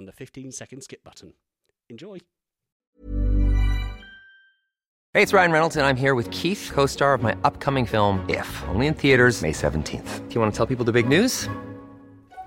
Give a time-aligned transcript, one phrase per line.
[0.00, 1.34] on the 15 second skip button.
[1.90, 2.18] Enjoy.
[5.12, 8.24] Hey, it's Ryan Reynolds, and I'm here with Keith, co star of my upcoming film,
[8.28, 10.28] If, only in theaters, May 17th.
[10.28, 11.48] Do you want to tell people the big news?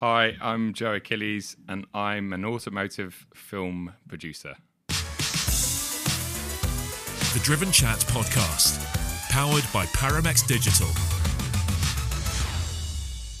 [0.00, 4.54] Hi, I'm Joe Achilles, and I'm an automotive film producer.
[4.86, 4.94] The
[7.42, 8.78] Driven Chat Podcast,
[9.28, 10.86] powered by Paramex Digital.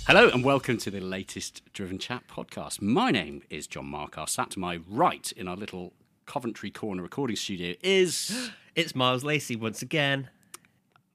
[0.08, 2.82] Hello and welcome to the latest Driven Chat podcast.
[2.82, 4.26] My name is John Marcar.
[4.26, 5.92] Sat to my right in our little
[6.26, 8.50] Coventry Corner recording studio is.
[8.74, 10.28] It's Miles Lacey once again.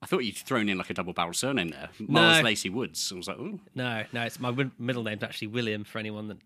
[0.04, 1.88] I thought you'd thrown in like a double barrel surname there.
[1.98, 2.44] Miles No.
[2.44, 3.10] Lacey Woods.
[3.10, 6.36] I was like, oh, No, no, it's my middle name's actually William for anyone that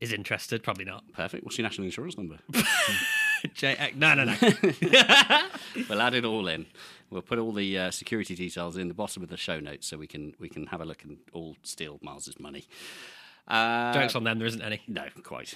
[0.00, 0.64] is interested.
[0.64, 1.04] Probably not.
[1.12, 1.44] perfect.
[1.44, 2.38] What's your national insurance number?
[3.54, 4.34] J- no, no, no.
[5.88, 6.66] we'll add it all in.
[7.08, 9.96] We'll put all the uh, security details in the bottom of the show notes so
[9.96, 12.66] we can we can have a look and all steal Miles's money.
[13.48, 14.38] Uh, Jokes on them.
[14.38, 14.80] There isn't any.
[14.86, 15.54] No, quite.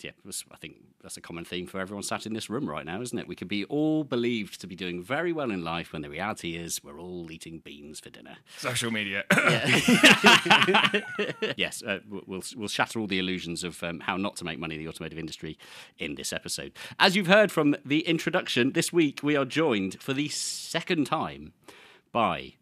[0.00, 2.86] Yeah, that's- I think that's a common theme for everyone sat in this room right
[2.86, 3.26] now, isn't it?
[3.26, 6.54] We could be all believed to be doing very well in life when the reality
[6.54, 8.36] is we're all eating beans for dinner.
[8.58, 9.24] Social media.
[11.56, 14.58] yes, uh, we'll- we'll we'll shatter all the illusions of um, how not to make
[14.58, 15.58] money in the automotive industry
[15.98, 16.72] in this episode.
[17.00, 21.52] As you've heard from the introduction, this week we are joined for the second time
[22.12, 22.54] by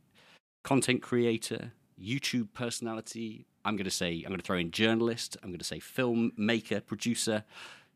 [0.63, 3.47] content creator, YouTube personality.
[3.65, 5.37] I'm going to say I'm going to throw in journalist.
[5.43, 7.45] I'm going to say filmmaker, producer,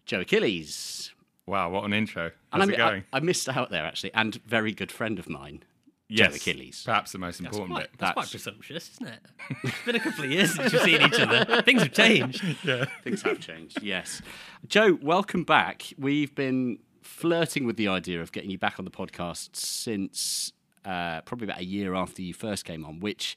[0.06, 1.12] Joe Achilles.
[1.46, 2.30] wow, what an intro.
[2.52, 3.04] And How's I, it going?
[3.12, 5.62] I, I missed out there actually, and very good friend of mine,
[6.10, 6.82] Joe Achilles.
[6.84, 7.98] Perhaps the most important Quite, bit.
[7.98, 9.20] that's quite presumptuous, isn't it?
[9.64, 11.62] It's been a couple of years since we've seen each other.
[11.62, 12.44] Things have changed.
[12.64, 12.84] Yeah.
[13.02, 14.20] Things have changed, yes.
[14.66, 15.92] Joe, welcome back.
[15.98, 20.52] We've been flirting with the idea of getting you back on the podcast since
[20.84, 23.36] uh, probably about a year after you first came on, which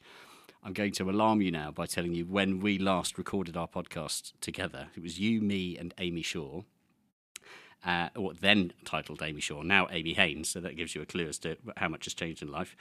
[0.67, 4.33] I'm going to alarm you now by telling you when we last recorded our podcast
[4.41, 4.89] together.
[4.97, 6.63] It was you, me, and Amy Shaw.
[7.85, 11.29] Uh, or then titled Amy Shaw, now Amy Haynes, so that gives you a clue
[11.29, 12.75] as to how much has changed in life.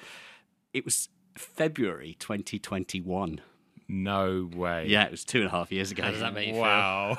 [0.73, 3.41] It was February 2021.
[3.87, 4.87] No way.
[4.89, 6.03] Yeah, it was two and a half years ago.
[6.03, 6.63] How does that make you feel?
[6.63, 7.19] Wow.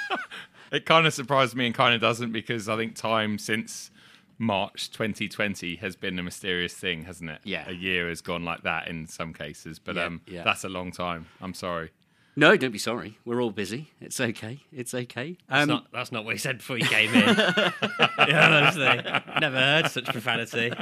[0.70, 3.90] it kind of surprised me and kind of doesn't because I think time since
[4.38, 7.40] March 2020 has been a mysterious thing, hasn't it?
[7.44, 7.64] Yeah.
[7.68, 10.44] A year has gone like that in some cases, but Yeah, um, yeah.
[10.44, 11.26] that's a long time.
[11.40, 11.90] I'm sorry.
[12.38, 13.16] No, don't be sorry.
[13.24, 13.92] We're all busy.
[13.98, 14.60] It's okay.
[14.70, 15.38] It's okay.
[15.48, 17.24] That's, Um, not, that's not what he said before he came in.
[18.28, 19.40] yeah, honestly.
[19.40, 20.70] Never heard such profanity.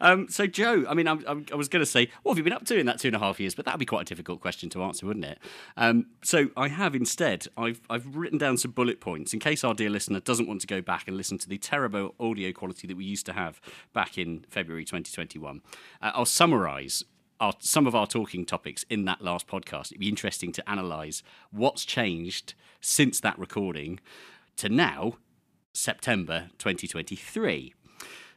[0.00, 2.52] um, so, Joe, I mean, I'm, I was going to say, what have you been
[2.52, 3.54] up to in that two and a half years?
[3.54, 5.38] But that would be quite a difficult question to answer, wouldn't it?
[5.76, 9.74] Um, so, I have instead, I've, I've written down some bullet points in case our
[9.74, 12.96] dear listener doesn't want to go back and listen to the terrible audio quality that
[12.96, 13.60] we used to have
[13.92, 15.62] back in February 2021.
[16.00, 17.04] Uh, I'll summarise
[17.40, 19.86] our, some of our talking topics in that last podcast.
[19.86, 24.00] It'd be interesting to analyse what's changed since that recording
[24.56, 25.14] to now,
[25.72, 27.74] September 2023.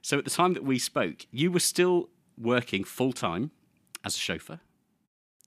[0.02, 3.52] So at the time that we spoke, you were still working full time
[4.04, 4.60] as a chauffeur.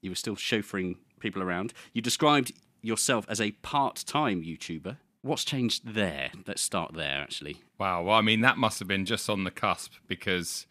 [0.00, 1.72] You were still chauffeuring people around.
[1.92, 2.52] You described
[2.82, 4.96] yourself as a part time YouTuber.
[5.22, 6.30] What's changed there?
[6.46, 7.62] Let's start there, actually.
[7.78, 8.02] Wow.
[8.02, 10.66] Well, I mean, that must have been just on the cusp because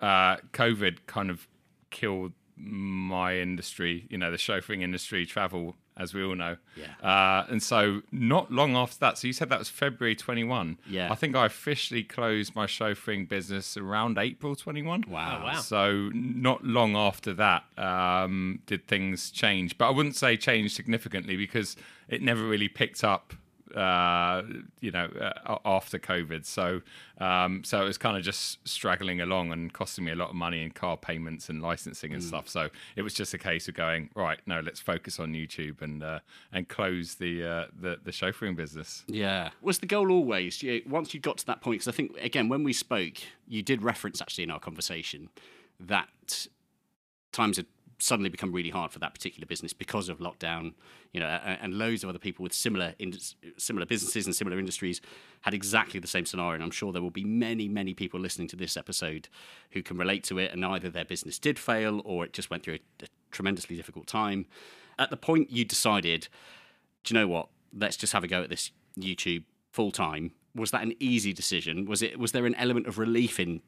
[0.00, 1.48] uh, COVID kind of
[1.90, 6.56] killed my industry, you know, the chauffeuring industry, travel, as we all know.
[6.76, 6.94] Yeah.
[7.06, 10.78] Uh, and so, not long after that, so you said that was February 21.
[10.88, 11.10] Yeah.
[11.10, 15.04] I think I officially closed my chauffeuring business around April 21.
[15.08, 15.40] Wow.
[15.40, 15.54] Oh, wow.
[15.54, 19.76] So, not long after that um, did things change.
[19.76, 21.76] But I wouldn't say change significantly because
[22.08, 23.34] it never really picked up
[23.74, 24.42] uh,
[24.80, 26.44] you know, uh, after COVID.
[26.44, 26.82] So,
[27.18, 30.34] um, so it was kind of just straggling along and costing me a lot of
[30.34, 32.48] money in car payments and licensing and stuff.
[32.48, 34.38] So it was just a case of going right.
[34.46, 36.20] No, let's focus on YouTube and uh,
[36.52, 39.04] and close the uh, the the chauffeuring business.
[39.06, 39.50] Yeah.
[39.60, 42.48] Was the goal always, you, once you got to that point, because I think, again,
[42.48, 43.14] when we spoke,
[43.46, 45.28] you did reference actually in our conversation
[45.80, 46.48] that
[47.32, 47.66] times had
[48.00, 50.72] suddenly become really hard for that particular business because of lockdown,
[51.12, 54.58] you know, a- and loads of other people with similar indus- similar businesses and similar
[54.58, 55.00] industries
[55.40, 56.54] had exactly the same scenario.
[56.54, 59.28] And I'm sure there will be many, many people listening to this episode
[59.72, 62.62] who can relate to it, and either their business did fail or it just went
[62.62, 64.46] through a, a tremendously difficult time.
[64.98, 66.28] At the point you decided,
[67.04, 67.48] do you know what?
[67.76, 70.32] Let's just have a go at this YouTube full time.
[70.54, 71.84] Was that an easy decision?
[71.86, 72.18] Was it?
[72.18, 73.60] Was there an element of relief in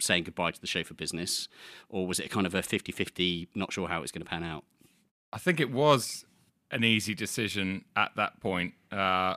[0.00, 1.48] saying goodbye to the chauffeur business,
[1.88, 4.64] or was it kind of a 50-50, not sure how it's going to pan out?
[5.32, 6.24] I think it was
[6.70, 8.74] an easy decision at that point.
[8.92, 9.36] Uh,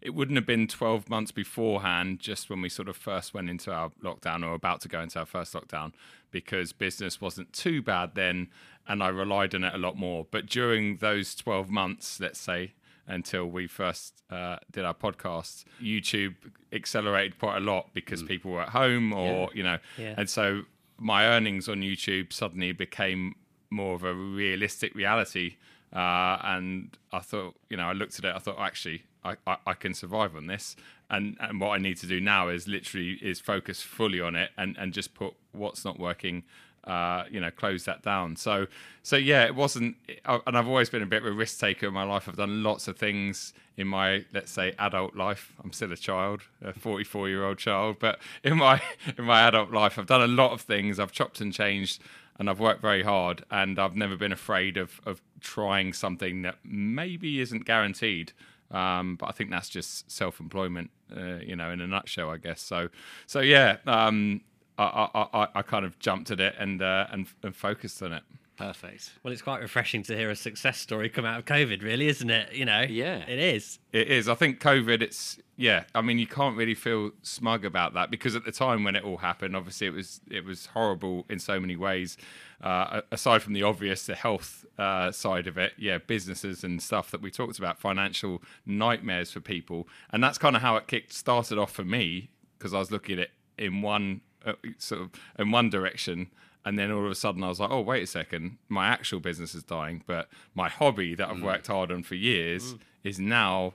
[0.00, 3.72] it wouldn't have been 12 months beforehand, just when we sort of first went into
[3.72, 5.92] our lockdown or about to go into our first lockdown,
[6.30, 8.48] because business wasn't too bad then
[8.86, 10.26] and I relied on it a lot more.
[10.30, 12.74] But during those 12 months, let's say,
[13.06, 16.34] until we first uh, did our podcast, YouTube
[16.72, 20.14] accelerated quite a lot because people were at home or, you know, Yeah.
[20.16, 20.62] and so
[20.98, 23.34] my earnings on YouTube suddenly became
[23.70, 25.56] more of a realistic reality.
[25.92, 28.34] Uh, and I thought, you know, I looked at it.
[28.34, 30.76] I thought, actually, I, I, I can survive on this.
[31.10, 34.50] And and what I need to do now is literally is focus fully on it
[34.56, 36.44] and, and just put what's not working,
[36.84, 38.36] uh, you know, close that down.
[38.36, 38.66] So
[39.02, 39.96] so yeah, it wasn't.
[40.24, 42.28] And I've always been a bit of a risk taker in my life.
[42.28, 45.52] I've done lots of things in my let's say adult life.
[45.62, 48.80] I'm still a child, a 44 year old child, but in my
[49.18, 50.98] in my adult life, I've done a lot of things.
[50.98, 52.02] I've chopped and changed
[52.38, 56.56] and I've worked very hard and I've never been afraid of, of trying something that
[56.64, 58.32] maybe isn't guaranteed.
[58.70, 62.62] Um, but I think that's just self-employment, uh, you know, in a nutshell, I guess.
[62.62, 62.88] So,
[63.26, 64.40] so yeah, um,
[64.78, 68.12] I, I, I, I kind of jumped at it and uh, and, and focused on
[68.12, 68.22] it.
[68.56, 69.12] Perfect.
[69.22, 72.30] Well, it's quite refreshing to hear a success story come out of COVID, really, isn't
[72.30, 72.52] it?
[72.52, 73.16] You know, Yeah.
[73.26, 73.78] it is.
[73.92, 74.28] It is.
[74.28, 75.00] I think COVID.
[75.02, 75.84] It's yeah.
[75.94, 79.04] I mean, you can't really feel smug about that because at the time when it
[79.04, 82.16] all happened, obviously it was it was horrible in so many ways.
[82.62, 87.10] Uh, aside from the obvious, the health uh, side of it, yeah, businesses and stuff
[87.10, 91.12] that we talked about, financial nightmares for people, and that's kind of how it kicked
[91.12, 95.10] started off for me because I was looking at it in one uh, sort of
[95.38, 96.28] in one direction.
[96.64, 98.58] And then all of a sudden, I was like, "Oh, wait a second!
[98.68, 101.42] My actual business is dying, but my hobby that I've mm.
[101.42, 102.78] worked hard on for years mm.
[103.02, 103.74] is now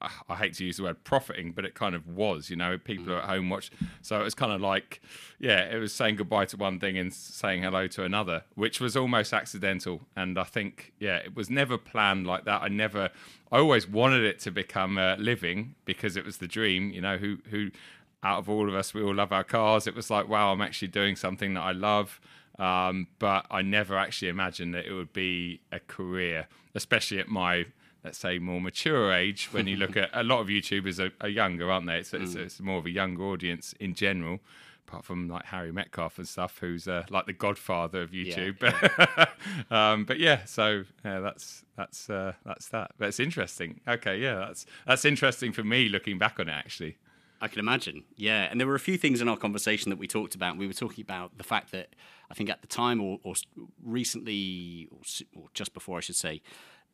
[0.00, 2.78] ah, I hate to use the word profiting, but it kind of was, you know,
[2.78, 3.70] people are at home watch.
[4.02, 5.00] So it was kind of like,
[5.38, 8.96] yeah, it was saying goodbye to one thing and saying hello to another, which was
[8.96, 10.02] almost accidental.
[10.16, 12.62] And I think, yeah, it was never planned like that.
[12.62, 13.10] I never,
[13.50, 17.16] I always wanted it to become a living because it was the dream, you know,
[17.16, 17.70] who, who,
[18.22, 19.86] out of all of us, we all love our cars.
[19.86, 22.20] It was like, wow, I'm actually doing something that I love.
[22.58, 27.66] Um, but I never actually imagined that it would be a career, especially at my
[28.04, 31.28] let's say more mature age when you look at a lot of youtubers are, are
[31.28, 31.98] younger aren't they?
[31.98, 34.40] It's, it's, it's more of a younger audience in general
[34.88, 38.60] apart from like harry metcalf and stuff who's uh, like the godfather of youtube.
[39.70, 42.90] um, but yeah so yeah, that's that's uh, that's that.
[42.98, 43.80] But it's interesting.
[43.86, 46.96] Okay yeah that's that's interesting for me looking back on it actually
[47.42, 48.04] I can imagine.
[48.16, 50.56] Yeah, and there were a few things in our conversation that we talked about.
[50.56, 51.88] We were talking about the fact that
[52.30, 53.34] I think at the time, or, or
[53.84, 55.00] recently, or,
[55.34, 56.40] or just before, I should say,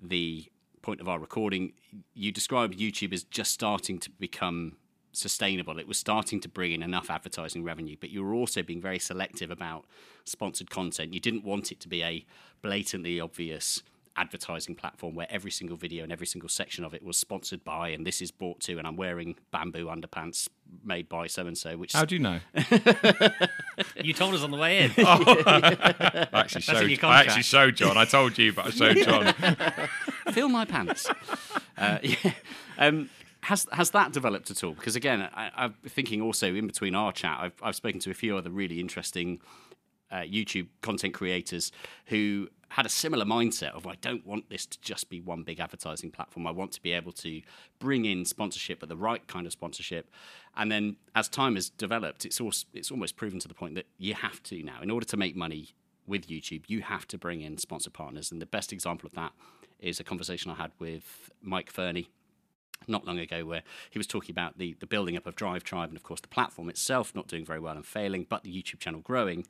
[0.00, 0.50] the
[0.80, 1.74] point of our recording,
[2.14, 4.78] you described YouTube as just starting to become
[5.12, 5.78] sustainable.
[5.78, 8.98] It was starting to bring in enough advertising revenue, but you were also being very
[8.98, 9.84] selective about
[10.24, 11.12] sponsored content.
[11.12, 12.24] You didn't want it to be a
[12.62, 13.82] blatantly obvious
[14.18, 17.88] advertising platform where every single video and every single section of it was sponsored by
[17.88, 20.48] and this is brought to and I'm wearing bamboo underpants
[20.84, 22.40] made by so and so which how do you know
[24.02, 24.92] You told us on the way in.
[24.98, 28.96] I actually in showed your I actually showed John I told you but I showed
[28.96, 29.34] John
[30.32, 31.08] fill my pants.
[31.78, 32.32] uh, yeah.
[32.78, 33.08] um,
[33.42, 34.72] has has that developed at all?
[34.72, 38.14] Because again, I, I'm thinking also in between our chat, I've I've spoken to a
[38.14, 39.40] few other really interesting
[40.10, 41.70] uh, YouTube content creators
[42.06, 45.60] who had a similar mindset of I don't want this to just be one big
[45.60, 46.46] advertising platform.
[46.46, 47.40] I want to be able to
[47.78, 50.10] bring in sponsorship, but the right kind of sponsorship.
[50.56, 53.86] And then as time has developed, it's also, it's almost proven to the point that
[53.96, 55.70] you have to now, in order to make money
[56.06, 58.32] with YouTube, you have to bring in sponsor partners.
[58.32, 59.32] And the best example of that
[59.78, 62.10] is a conversation I had with Mike Fernie
[62.86, 65.88] not long ago where he was talking about the, the building up of Drive Tribe
[65.90, 68.78] and, of course, the platform itself not doing very well and failing, but the YouTube
[68.78, 69.46] channel growing,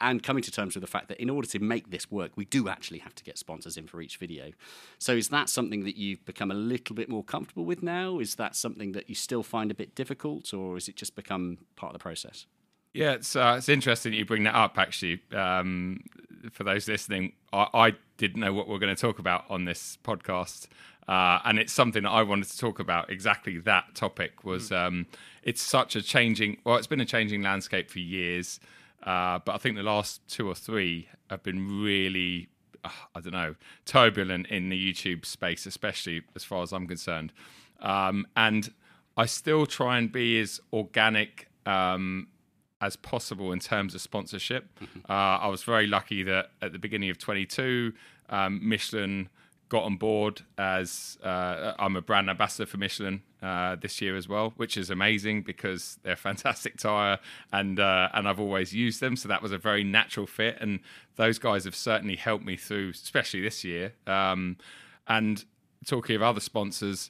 [0.00, 2.44] and coming to terms with the fact that in order to make this work, we
[2.44, 4.52] do actually have to get sponsors in for each video.
[4.98, 8.18] So, is that something that you've become a little bit more comfortable with now?
[8.18, 11.58] Is that something that you still find a bit difficult, or has it just become
[11.76, 12.46] part of the process?
[12.92, 14.76] Yeah, it's uh, it's interesting you bring that up.
[14.76, 16.02] Actually, um,
[16.50, 19.64] for those listening, I, I, didn't know what we are going to talk about on
[19.64, 20.66] this podcast,
[21.10, 23.10] uh, and it's something that I wanted to talk about.
[23.10, 24.70] Exactly that topic was.
[24.70, 24.86] Mm.
[24.86, 25.06] Um,
[25.42, 26.58] it's such a changing.
[26.64, 28.60] Well, it's been a changing landscape for years,
[29.02, 32.48] uh, but I think the last two or three have been really.
[32.84, 37.32] Uh, I don't know, turbulent in the YouTube space, especially as far as I'm concerned.
[37.80, 38.72] Um, and
[39.16, 42.28] I still try and be as organic um,
[42.80, 44.68] as possible in terms of sponsorship.
[44.80, 45.00] Mm-hmm.
[45.10, 47.92] Uh, I was very lucky that at the beginning of 22,
[48.30, 49.28] um, Michelin
[49.70, 54.28] got on board as uh, I'm a brand ambassador for Michelin uh, this year as
[54.28, 57.18] well, which is amazing because they're a fantastic tire
[57.50, 60.58] and uh, and I've always used them, so that was a very natural fit.
[60.60, 60.80] And
[61.16, 63.94] those guys have certainly helped me through, especially this year.
[64.06, 64.58] Um,
[65.08, 65.44] and
[65.86, 67.08] talking of other sponsors,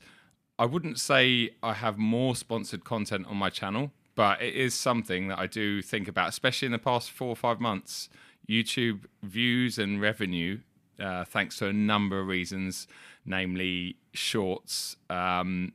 [0.58, 3.90] I wouldn't say I have more sponsored content on my channel
[4.20, 7.36] but it is something that I do think about, especially in the past four or
[7.36, 8.10] five months.
[8.46, 10.58] YouTube views and revenue,
[11.00, 12.86] uh, thanks to a number of reasons,
[13.24, 14.96] namely shorts.
[15.08, 15.72] Um,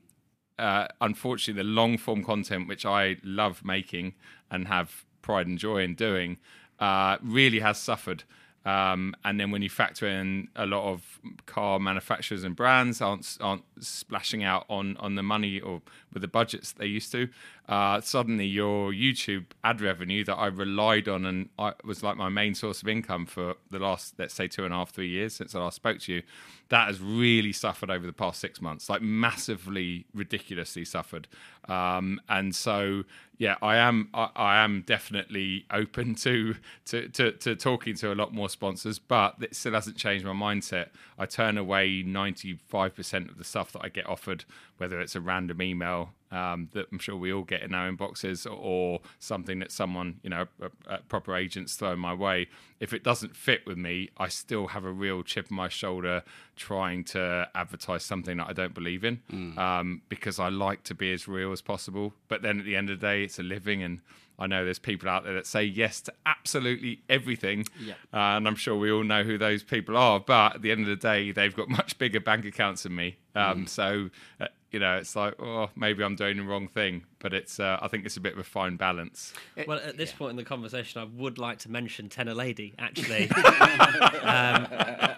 [0.58, 4.14] uh, unfortunately, the long form content, which I love making
[4.50, 6.38] and have pride and joy in doing,
[6.80, 8.24] uh, really has suffered.
[8.66, 13.38] Um, and then when you factor in a lot of car manufacturers and brands aren't
[13.40, 15.84] aren't splashing out on on the money or
[16.16, 17.30] with the budgets they used to,
[17.70, 22.30] uh, suddenly your YouTube ad revenue that I relied on and I, was like my
[22.30, 25.36] main source of income for the last let's say two and a half three years
[25.36, 26.24] since I last spoke to you,
[26.70, 31.28] that has really suffered over the past six months, like massively ridiculously suffered.
[31.68, 33.04] Um, and so
[33.38, 36.56] yeah, I am I, I, am definitely open to,
[36.86, 40.34] to to to talking to a lot more sponsors, but it still hasn't changed my
[40.34, 40.90] mindset.
[41.18, 44.46] I turn away ninety five percent of the stuff that I get offered,
[44.78, 48.46] whether it's a random email um, that I'm sure we all get in our inboxes,
[48.52, 52.48] or something that someone, you know, a, a proper agents thrown my way.
[52.80, 56.24] If it doesn't fit with me, I still have a real chip on my shoulder
[56.56, 59.58] trying to advertise something that I don't believe in, mm.
[59.58, 62.14] um, because I like to be as real as possible.
[62.28, 64.02] But then at the end of the day, it's a living and
[64.38, 67.98] I know there's people out there that say yes to absolutely everything, yep.
[68.14, 70.20] uh, and I'm sure we all know who those people are.
[70.20, 73.18] But at the end of the day, they've got much bigger bank accounts than me.
[73.34, 73.70] Um, mm.
[73.70, 77.04] So, uh, you know, it's like, oh, maybe I'm doing the wrong thing.
[77.20, 79.34] But it's, uh, I think it's a bit of a fine balance.
[79.68, 80.18] Well, at this yeah.
[80.18, 82.74] point in the conversation, I would like to mention Tenor Lady.
[82.78, 83.30] Actually,
[84.22, 84.68] um,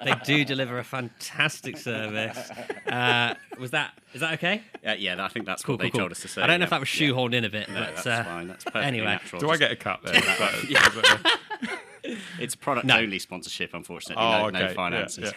[0.05, 2.49] they do deliver a fantastic service.
[2.87, 4.61] Uh, was that is that okay?
[4.83, 5.23] Yeah, yeah.
[5.23, 5.99] I think that's cool, what cool, they cool.
[5.99, 6.41] told us to say.
[6.41, 6.65] I don't know yeah.
[6.65, 7.37] if that was shoehorned yeah.
[7.39, 8.47] in a bit, no, but that's uh, fine.
[8.47, 9.05] That's perfectly anyway.
[9.07, 9.41] natural.
[9.41, 10.21] Do I get a cut there?
[12.39, 12.97] it's product no.
[12.97, 14.23] only sponsorship, unfortunately.
[14.23, 14.59] Oh, no, okay.
[14.59, 15.33] no finances.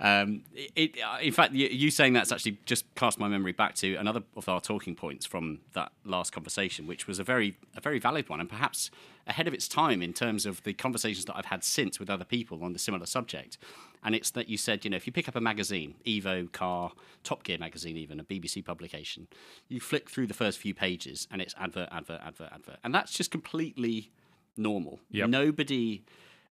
[0.00, 3.96] Um, it, it, in fact, you saying that's actually just cast my memory back to
[3.96, 7.98] another of our talking points from that last conversation, which was a very, a very
[7.98, 8.90] valid one, and perhaps
[9.26, 12.24] ahead of its time in terms of the conversations that I've had since with other
[12.24, 13.58] people on the similar subject.
[14.02, 16.92] And it's that you said, you know, if you pick up a magazine, Evo, Car,
[17.22, 19.28] Top Gear magazine, even a BBC publication,
[19.68, 23.12] you flick through the first few pages, and it's advert, advert, advert, advert, and that's
[23.12, 24.10] just completely
[24.56, 25.00] normal.
[25.10, 25.28] Yep.
[25.28, 26.02] Nobody.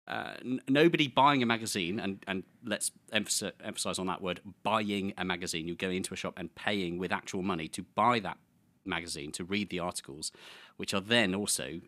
[0.08, 5.14] Uh, n- nobody buying a magazine, and, and let's emphasize, emphasize on that word buying
[5.18, 5.68] a magazine.
[5.68, 8.38] You go into a shop and paying with actual money to buy that
[8.86, 10.32] magazine, to read the articles,
[10.78, 11.82] which are then also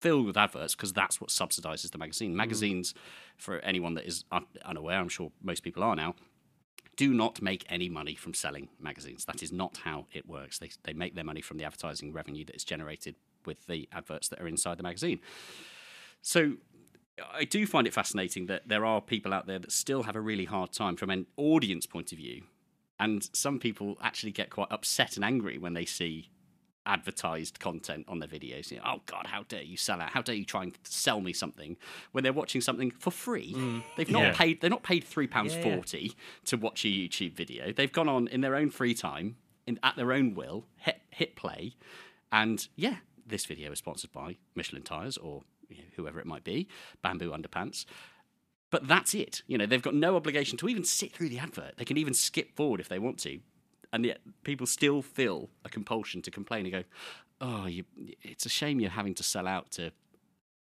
[0.00, 2.32] filled with adverts because that's what subsidizes the magazine.
[2.32, 2.36] Mm.
[2.36, 2.96] Magazines, mm.
[3.38, 6.14] for anyone that is un- unaware, I'm sure most people are now,
[6.96, 9.24] do not make any money from selling magazines.
[9.24, 10.58] That is not how it works.
[10.58, 13.14] They, they make their money from the advertising revenue that is generated
[13.46, 15.20] with the adverts that are inside the magazine.
[16.22, 16.54] So
[17.32, 20.20] I do find it fascinating that there are people out there that still have a
[20.20, 22.42] really hard time from an audience point of view.
[22.98, 26.30] And some people actually get quite upset and angry when they see
[26.86, 28.70] advertised content on their videos.
[28.70, 30.10] You know, oh God, how dare you sell out?
[30.10, 31.76] How dare you try and sell me something
[32.12, 33.54] when they're watching something for free?
[33.54, 33.82] Mm.
[33.96, 34.32] They've not yeah.
[34.34, 34.60] paid.
[34.60, 36.12] They're not paid three pounds yeah, forty yeah.
[36.46, 37.72] to watch a YouTube video.
[37.72, 41.36] They've gone on in their own free time, in, at their own will, hit hit
[41.36, 41.74] play,
[42.30, 46.44] and yeah, this video is sponsored by Michelin tires or you know, whoever it might
[46.44, 46.68] be,
[47.02, 47.84] bamboo underpants.
[48.70, 49.42] But that's it.
[49.46, 51.74] You know, they've got no obligation to even sit through the advert.
[51.76, 53.38] They can even skip forward if they want to.
[53.92, 56.84] And yet people still feel a compulsion to complain and go,
[57.40, 57.84] oh, you,
[58.22, 59.92] it's a shame you're having to sell out to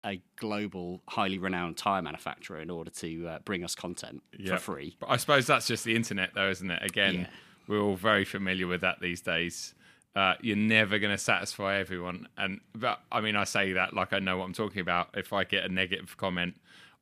[0.05, 4.57] a global, highly renowned tire manufacturer in order to uh, bring us content Yeah.
[4.57, 4.97] for free.
[4.99, 6.83] But I suppose that's just the internet, though, isn't it?
[6.83, 7.27] Again, Yeah.
[7.67, 9.73] we're all very familiar with that these days.
[10.15, 14.13] Uh, you're never going to satisfy everyone, and but I mean, I say that like
[14.13, 15.09] I know what I'm talking about.
[15.13, 16.55] If I get a negative comment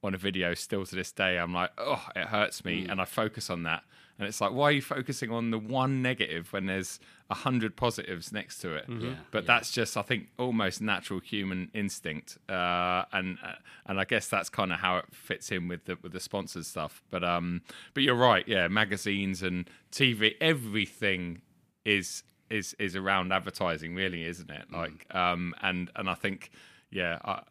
[0.04, 2.66] on a video, still to this day, I'm like, oh, it hurts Mm.
[2.66, 3.84] me, and I focus on that.
[4.20, 7.00] And it's like, why are you focusing on the one negative when there's
[7.32, 8.88] a hundred positives next to it?
[8.88, 9.14] Mm-hmm.
[9.32, 13.54] But that's just, I think, almost natural human instinct, uh, and uh,
[13.86, 16.66] and I guess that's kind of how it fits in with the with the sponsored
[16.66, 17.04] stuff.
[17.12, 17.62] But um,
[17.94, 21.42] but you're right, yeah, magazines and TV, everything
[21.86, 24.70] is is is around advertising, really, isn't it?
[24.72, 24.78] Mm.
[24.78, 26.52] Like, um, and and I think,
[26.92, 27.42] yeah, I,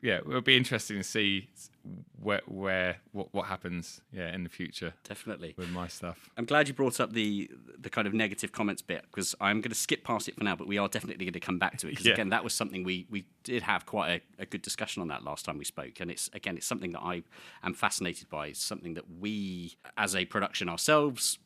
[0.00, 1.48] yeah, it'll be interesting to see
[2.20, 5.54] where where what what happens, yeah, in the future Definitely.
[5.56, 6.30] with my stuff.
[6.36, 9.70] I'm glad you brought up the the kind of negative comments bit because I'm going
[9.70, 11.88] to skip past it for now, but we are definitely going to come back to
[11.88, 12.12] it because Yeah.
[12.12, 15.24] again, that was something we we did have quite a, a good discussion on that
[15.24, 17.22] last time we spoke, and it's again, it's something that I
[17.62, 18.48] am fascinated by.
[18.48, 21.38] It's something that we, as a production ourselves,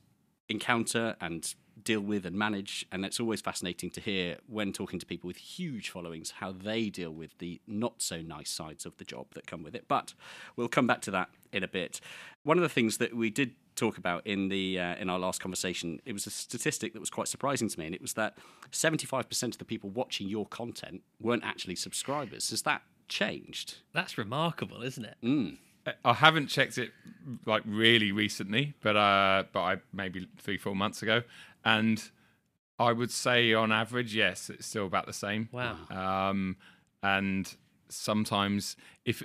[0.48, 1.54] encounter and
[1.88, 5.38] deal with and manage and it's always fascinating to hear when talking to people with
[5.38, 9.46] huge followings how they deal with the not so nice sides of the job that
[9.46, 9.86] come with it.
[9.88, 10.12] But
[10.54, 11.98] we'll come back to that in a bit.
[12.42, 15.40] One of the things that we did talk about in the uh, in our last
[15.40, 18.36] conversation it was a statistic that was quite surprising to me and it was that
[18.70, 22.50] 75% of the people watching your content weren't actually subscribers.
[22.50, 23.78] Has that changed?
[23.94, 25.16] That's remarkable, isn't it?
[25.24, 25.56] Mm.
[26.04, 26.90] I haven't checked it
[27.46, 31.22] like really recently, but uh, but I maybe three four months ago,
[31.76, 31.96] and
[32.78, 35.48] I would say on average, yes, it's still about the same.
[35.52, 35.76] Wow.
[35.90, 36.56] Um,
[37.02, 37.44] and
[37.88, 39.22] sometimes if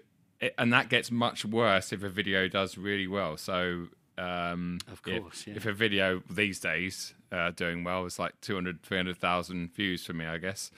[0.58, 3.38] and that gets much worse if a video does really well.
[3.38, 5.56] So um, Of if- course, yeah.
[5.56, 10.26] if a video these days uh, doing well is like 200 300,000 views for me,
[10.26, 10.72] I guess.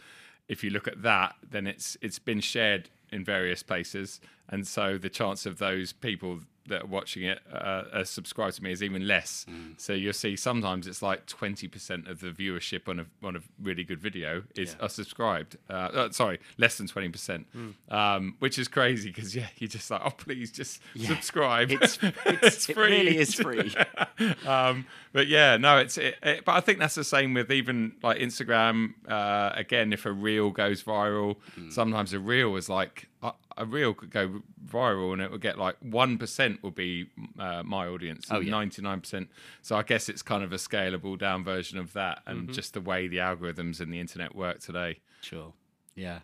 [0.47, 4.97] If you look at that, then it's it's been shared in various places, and so
[4.97, 8.81] the chance of those people that are watching it uh, are subscribed to me is
[8.83, 9.45] even less.
[9.49, 9.79] Mm.
[9.79, 13.83] So you'll see sometimes it's like 20% of the viewership on a on a really
[13.83, 15.57] good video is are subscribed.
[15.69, 17.73] Uh, uh, sorry, less than 20%, Mm.
[17.93, 21.71] um, which is crazy because yeah, you're just like, oh please just subscribe.
[21.75, 23.73] It's- it's- it really is free.
[24.45, 25.97] um, but yeah, no, it's.
[25.97, 28.93] It, it, but I think that's the same with even like Instagram.
[29.07, 31.69] Uh, again, if a reel goes viral, Hmm.
[31.69, 35.57] sometimes a reel is like a, a reel could go viral and it would get
[35.57, 37.07] like one percent will be
[37.39, 38.51] uh, my audience, Oh, yeah.
[38.51, 39.29] ninety nine percent.
[39.61, 42.53] So I guess it's kind of a scalable down version of that, and Mm-hmm.
[42.53, 44.99] just the way the algorithms and the internet work today.
[45.21, 45.53] sure
[45.95, 46.19] yeah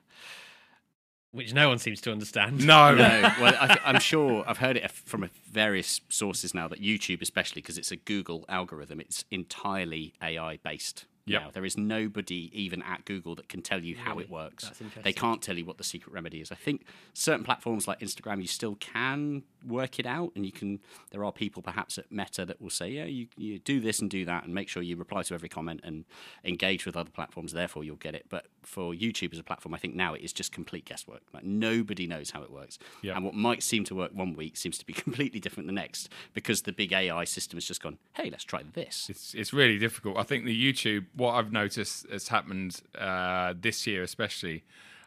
[1.32, 2.66] Which no one seems to understand.
[2.66, 7.22] No, no, well, I, I'm sure I've heard it from various sources now that YouTube,
[7.22, 11.06] especially because it's a Google algorithm, it's entirely AI based.
[11.26, 11.42] Yep.
[11.42, 14.66] Now there is nobody even at Google that can tell you how it works.
[14.66, 16.52] That's They can't tell you what the secret remedy is.
[16.52, 20.80] I think certain platforms like Instagram, you still can work it out, and you can.
[21.12, 24.10] There are people perhaps at Meta that will say, yeah, you, you do this and
[24.10, 26.06] do that, and make sure you reply to every comment and
[26.44, 27.54] engage with other platforms.
[27.54, 28.26] Therefore, you'll get it.
[28.30, 31.22] But for YouTube as a platform, I think now it is just complete guesswork.
[31.34, 33.16] Like nobody knows how it works, Yeah.
[33.16, 36.10] and what might seem to work one week seems to be completely different the next
[36.34, 39.08] because the big AI system has just gone, hey, let's try this.
[39.10, 40.18] It's it's really difficult.
[40.18, 44.64] I think the YouTube, what I've noticed has happened uh, this year, especially,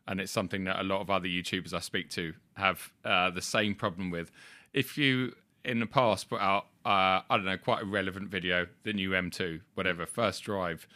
[0.07, 3.43] and it's something that a lot of other YouTubers I speak to have uh, the
[3.43, 4.31] same problem with.
[4.73, 8.67] If you in the past put out, uh, I don't know, quite a relevant video,
[8.83, 10.87] the new M2, whatever, first drive.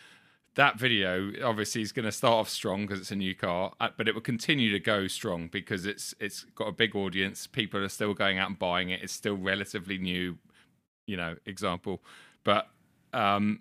[0.54, 3.88] That video obviously is going to start off strong because it's a new car, uh,
[3.96, 7.46] but it will continue to go strong because it's it's got a big audience.
[7.46, 9.00] People are still going out and buying it.
[9.02, 10.36] It's still relatively new,
[11.06, 12.02] you know, example.
[12.42, 12.68] But
[13.12, 13.60] um,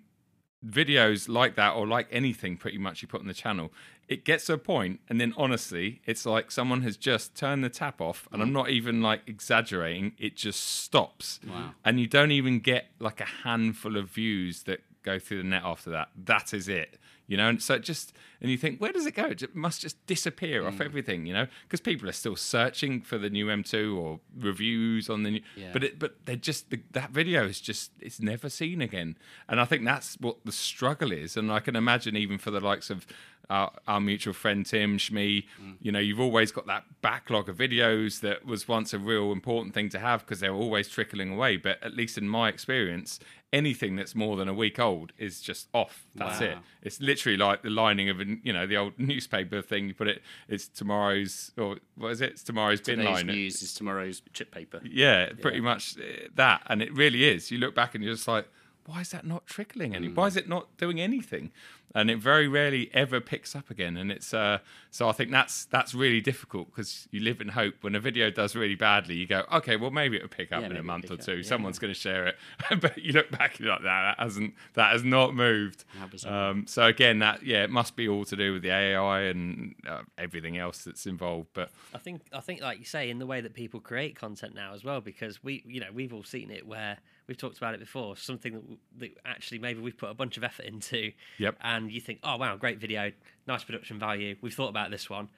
[0.66, 3.72] videos like that or like anything pretty much you put on the channel
[4.08, 7.68] it gets to a point and then honestly it's like someone has just turned the
[7.68, 8.54] tap off and i'm mm.
[8.54, 11.40] not even like exaggerating it just stops.
[11.46, 11.72] Wow.
[11.84, 15.62] and you don't even get like a handful of views that go through the net
[15.64, 16.08] after that.
[16.24, 19.14] That is it you know and so it just and you think where does it
[19.14, 20.84] go it must just disappear off mm.
[20.84, 25.22] everything you know because people are still searching for the new m2 or reviews on
[25.22, 25.70] the new Yeah.
[25.72, 29.16] but it but they're just the, that video is just it's never seen again
[29.48, 32.60] and i think that's what the struggle is and i can imagine even for the
[32.60, 33.06] likes of
[33.50, 35.44] our, our mutual friend Tim Shmee.
[35.62, 35.76] Mm.
[35.80, 39.74] You know, you've always got that backlog of videos that was once a real important
[39.74, 41.56] thing to have because they're always trickling away.
[41.56, 43.18] But at least in my experience,
[43.52, 46.06] anything that's more than a week old is just off.
[46.14, 46.58] That's it.
[46.82, 49.88] It's literally like the lining of a, you know, the old newspaper thing.
[49.88, 52.32] You put it, it's tomorrow's, or what is it?
[52.32, 53.26] It's tomorrow's bin Today's line.
[53.26, 54.80] news is tomorrow's chip paper.
[54.84, 56.62] Yeah, pretty much uh, that.
[56.66, 57.50] And it really is.
[57.50, 58.48] You look back and you're just like,
[58.86, 60.08] why is that not trickling any?
[60.08, 61.52] Why is it not doing anything?
[62.00, 63.96] And it very rarely ever picks up again.
[63.96, 64.58] And it's uh,
[64.90, 67.74] so I think that's that's really difficult because you live in hope.
[67.82, 70.70] When a video does really badly, you go, okay, well maybe it'll pick up Yeah,
[70.70, 71.36] in a month or pick up, two.
[71.38, 71.42] yeah.
[71.48, 72.36] Someone's going to share it.
[72.80, 75.84] but you look back and you're like, that that hasn't that has not moved.
[76.26, 79.74] Um, so again, that yeah, it must be all to do with the AI and
[79.88, 81.48] uh, everything else that's involved.
[81.54, 84.54] But I think I think like you say in the way that people create content
[84.54, 87.74] now as well because we you know we've all seen it where we've talked about
[87.74, 91.12] it before something that, w- that actually maybe we've put a bunch of effort into
[91.38, 91.56] Yep.
[91.60, 93.12] and you think oh wow great video
[93.46, 95.28] nice production value we've thought about this one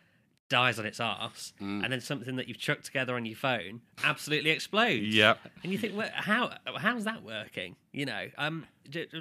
[0.48, 1.82] dies on its arse Mm.
[1.84, 5.38] and then something that you've chucked together on your phone absolutely explodes Yep.
[5.62, 8.66] and you think well, how how's that working you know um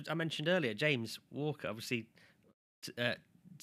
[0.09, 2.05] I mentioned earlier James Walker obviously
[2.83, 3.15] t- uh,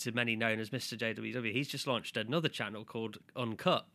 [0.03, 0.95] to many known as Mr.
[0.99, 3.87] JWW, he's just launched another channel called Uncut.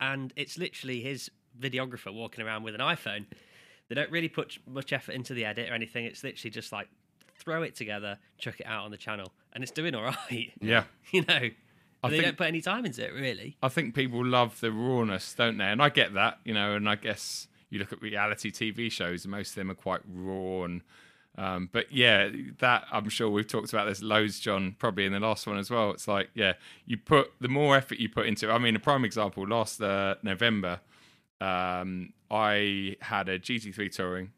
[0.00, 3.26] And it's literally his videographer walking around with an iPhone.
[3.94, 6.04] They don't really put much effort into the edit or anything.
[6.04, 6.88] It's literally just like
[7.38, 10.52] throw it together, chuck it out on the channel, and it's doing all right.
[10.60, 10.84] yeah.
[11.12, 11.50] you know,
[12.02, 13.56] But they think- don't put any time into it, really.
[13.62, 15.66] I think people love the rawness, don't they?
[15.66, 16.74] And I get that, you know.
[16.74, 20.64] And I guess you look at reality TV shows, most of them are quite raw.
[20.64, 20.82] And
[21.38, 25.20] um, but yeah, that I'm sure we've talked about this loads, John, probably in the
[25.20, 25.92] last one as well.
[25.92, 26.54] It's like yeah,
[26.84, 28.50] you put the more effort you put into.
[28.50, 28.52] it.
[28.52, 30.80] I mean, a prime example last uh, November,
[31.40, 34.32] um, I had a GT3 Touring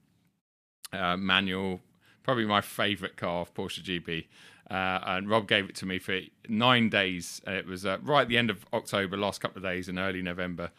[0.92, 1.80] uh, manual,
[2.22, 4.26] probably my favourite car of Porsche GB.
[4.68, 7.40] Uh, and Rob gave it to me for nine days.
[7.46, 10.22] It was uh, right at the end of October, last couple of days in early
[10.22, 10.72] November.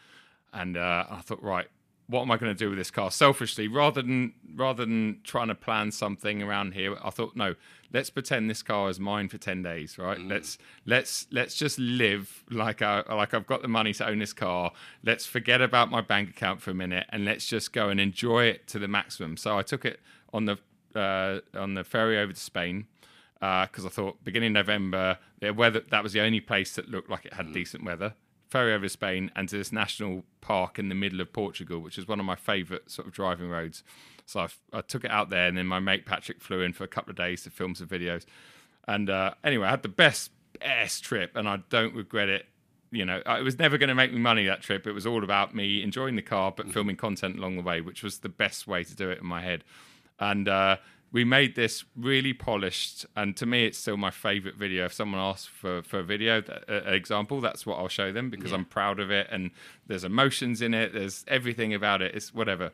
[0.53, 1.67] And uh, I thought, right,
[2.07, 3.11] what am I going to do with this car?
[3.11, 7.55] Selfishly, rather than rather than trying to plan something around here, I thought, no,
[7.93, 10.17] let's pretend this car is mine for ten days, right?
[10.17, 10.29] Mm.
[10.29, 14.33] Let's let's let's just live like I like I've got the money to own this
[14.33, 14.71] car.
[15.03, 18.45] Let's forget about my bank account for a minute and let's just go and enjoy
[18.45, 19.37] it to the maximum.
[19.37, 19.99] So I took it
[20.33, 20.57] on the
[20.95, 22.87] uh, on the ferry over to Spain
[23.41, 27.09] uh, because I thought beginning November, the weather that was the only place that looked
[27.09, 27.53] like it had mm.
[27.53, 28.15] decent weather.
[28.49, 31.97] Ferry over to Spain and to this national park in the middle of Portugal, which
[31.97, 33.83] is one of my favourite sort of driving roads.
[34.27, 36.83] So I, I took it out there, and then my mate Patrick flew in for
[36.83, 38.25] a couple of days to film some videos.
[38.87, 42.45] And uh, anyway, I had the best best trip, and I don't regret it.
[42.91, 44.85] You know, it was never going to make me money that trip.
[44.85, 48.03] It was all about me enjoying the car, but filming content along the way, which
[48.03, 49.63] was the best way to do it in my head.
[50.19, 50.77] And uh,
[51.11, 54.85] we made this really polished, and to me, it's still my favorite video.
[54.85, 58.29] If someone asks for, for a video, uh, an example, that's what I'll show them
[58.29, 59.51] because I'm proud of it, and
[59.85, 60.93] there's emotions in it.
[60.93, 62.15] There's everything about it.
[62.15, 62.71] It's whatever.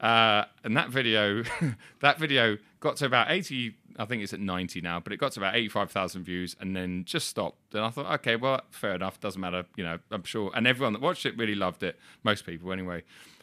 [0.00, 1.42] Uh, and that video,
[2.00, 5.32] that video got to about 80, I think it's at 90 now, but it got
[5.32, 7.74] to about 85,000 views and then just stopped.
[7.74, 9.20] And I thought, okay, well, fair enough.
[9.20, 9.64] Doesn't matter.
[9.76, 10.50] You know, I'm sure.
[10.54, 11.98] And everyone that watched it really loved it.
[12.24, 13.02] Most people, anyway.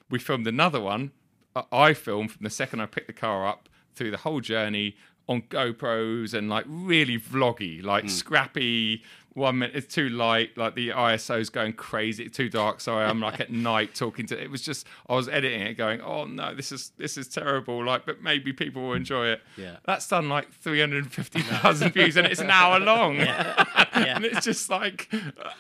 [0.09, 1.11] We filmed another one.
[1.55, 4.95] I- I filmed from the second I picked the car up through the whole journey
[5.27, 9.03] on GoPros and like really vloggy, like scrappy.
[9.33, 12.81] One minute it's too light, like the ISO's going crazy, it's too dark.
[12.81, 14.41] Sorry, I'm like at night talking to.
[14.43, 17.85] It was just I was editing it, going, oh no, this is this is terrible.
[17.85, 19.43] Like, but maybe people will enjoy it.
[19.55, 19.75] Yeah.
[19.85, 23.17] that's done like 350,000 views, and it's an hour long.
[23.17, 23.63] Yeah,
[23.93, 25.07] and it's just like,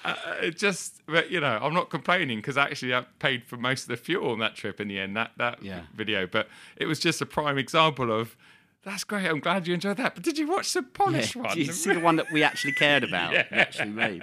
[0.03, 3.83] uh, it just, but you know, I'm not complaining because actually I paid for most
[3.83, 5.15] of the fuel on that trip in the end.
[5.15, 5.81] That that Yeah.
[5.93, 8.35] video, but it was just a prime example of.
[8.83, 9.25] That's great.
[9.27, 10.15] I'm glad you enjoyed that.
[10.15, 11.57] But did you watch the polished Yeah, one?
[11.57, 14.21] Did you see the one that we actually cared about, and actually made?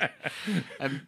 [0.81, 1.07] Um,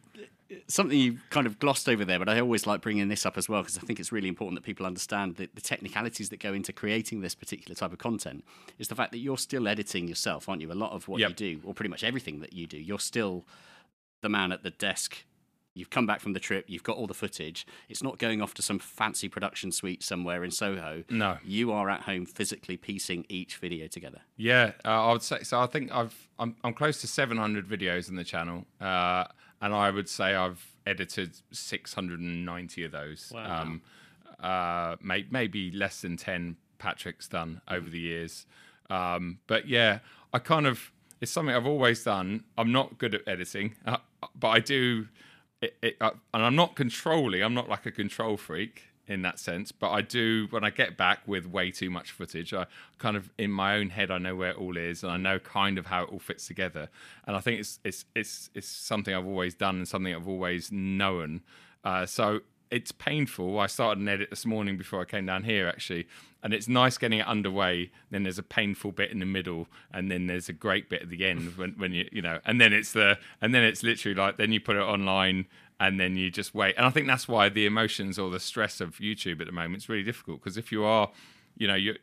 [0.68, 3.48] something you kind of glossed over there, but I always like bringing this up as
[3.48, 6.52] well because I think it's really important that people understand the, the technicalities that go
[6.52, 8.44] into creating this particular type of content.
[8.78, 10.70] Is the fact that you're still editing yourself, aren't you?
[10.70, 11.28] A lot of what Yep.
[11.30, 13.44] you do, or pretty much everything that you do, you're still
[14.22, 15.24] the man at the desk.
[15.76, 16.64] You've come back from the trip.
[16.68, 17.66] You've got all the footage.
[17.88, 21.04] It's not going off to some fancy production suite somewhere in Soho.
[21.10, 21.38] No.
[21.44, 24.22] you are at home physically piecing each video together.
[24.36, 25.60] Yeah, uh, I would say so.
[25.60, 29.24] I think I've I'm I'm close to 700 videos in the channel, uh,
[29.60, 33.32] and I would say I've edited 690 of those.
[33.34, 33.62] Wow.
[33.62, 33.82] Um,
[34.40, 38.46] uh, may, maybe less than 10 Patrick's done over the years.
[38.90, 40.00] Um, but yeah,
[40.32, 42.44] I kind of it's something I've always done.
[42.58, 43.98] I'm not good at editing, uh,
[44.38, 45.08] but I do.
[45.62, 47.42] It, it, and I'm not controlling.
[47.42, 48.84] I'm not like a control freak.
[49.08, 49.72] in that sense.
[49.72, 52.52] But I do when I get back with way too much footage.
[52.52, 52.66] I
[52.98, 55.38] kind of in my own head I know where it all is and I know
[55.38, 56.88] kind of how it all fits together.
[57.26, 60.72] And I think it's it's it's it's something I've always done and something I've always
[60.72, 61.42] known.
[61.84, 62.40] Uh, so
[62.70, 63.58] it's painful.
[63.58, 66.06] I started an edit this morning before I came down here actually,
[66.42, 67.90] and it's nice getting it underway.
[68.10, 71.10] Then there's a painful bit in the middle, and then there's a great bit at
[71.10, 74.14] the end when, when you you know, and then it's the and then it's literally
[74.14, 75.46] like then you put it online
[75.78, 76.74] and then you just wait.
[76.76, 79.82] And I think that's why the emotions or the stress of YouTube at the moment
[79.82, 81.10] is really difficult because if you are,
[81.56, 81.96] you know, you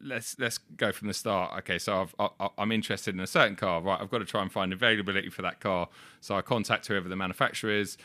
[0.00, 1.58] let's let's go from the start.
[1.58, 4.00] Okay, so I've, I, I'm interested in a certain car, right?
[4.00, 5.88] I've got to try and find availability for that car.
[6.20, 7.96] So I contact whoever the manufacturer is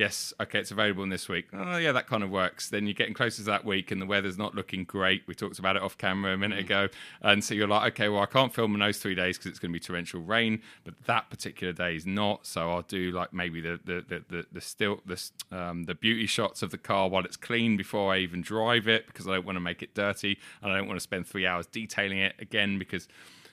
[0.00, 1.48] yes, okay, it's available in this week.
[1.52, 2.70] Oh, yeah, that kind of works.
[2.70, 5.24] Then you're getting closer to that week and the weather's not looking great.
[5.26, 6.64] We talked about it off camera a minute mm.
[6.64, 6.88] ago.
[7.20, 9.58] And so you're like, okay, well, I can't film in those three days because it's
[9.58, 12.46] going to be torrential rain, but that particular day is not.
[12.46, 16.24] So I'll do like maybe the the the, the, the still the, um, the beauty
[16.24, 19.44] shots of the car while it's clean before I even drive it because I don't
[19.44, 22.36] want to make it dirty and I don't want to spend three hours detailing it
[22.38, 23.06] again because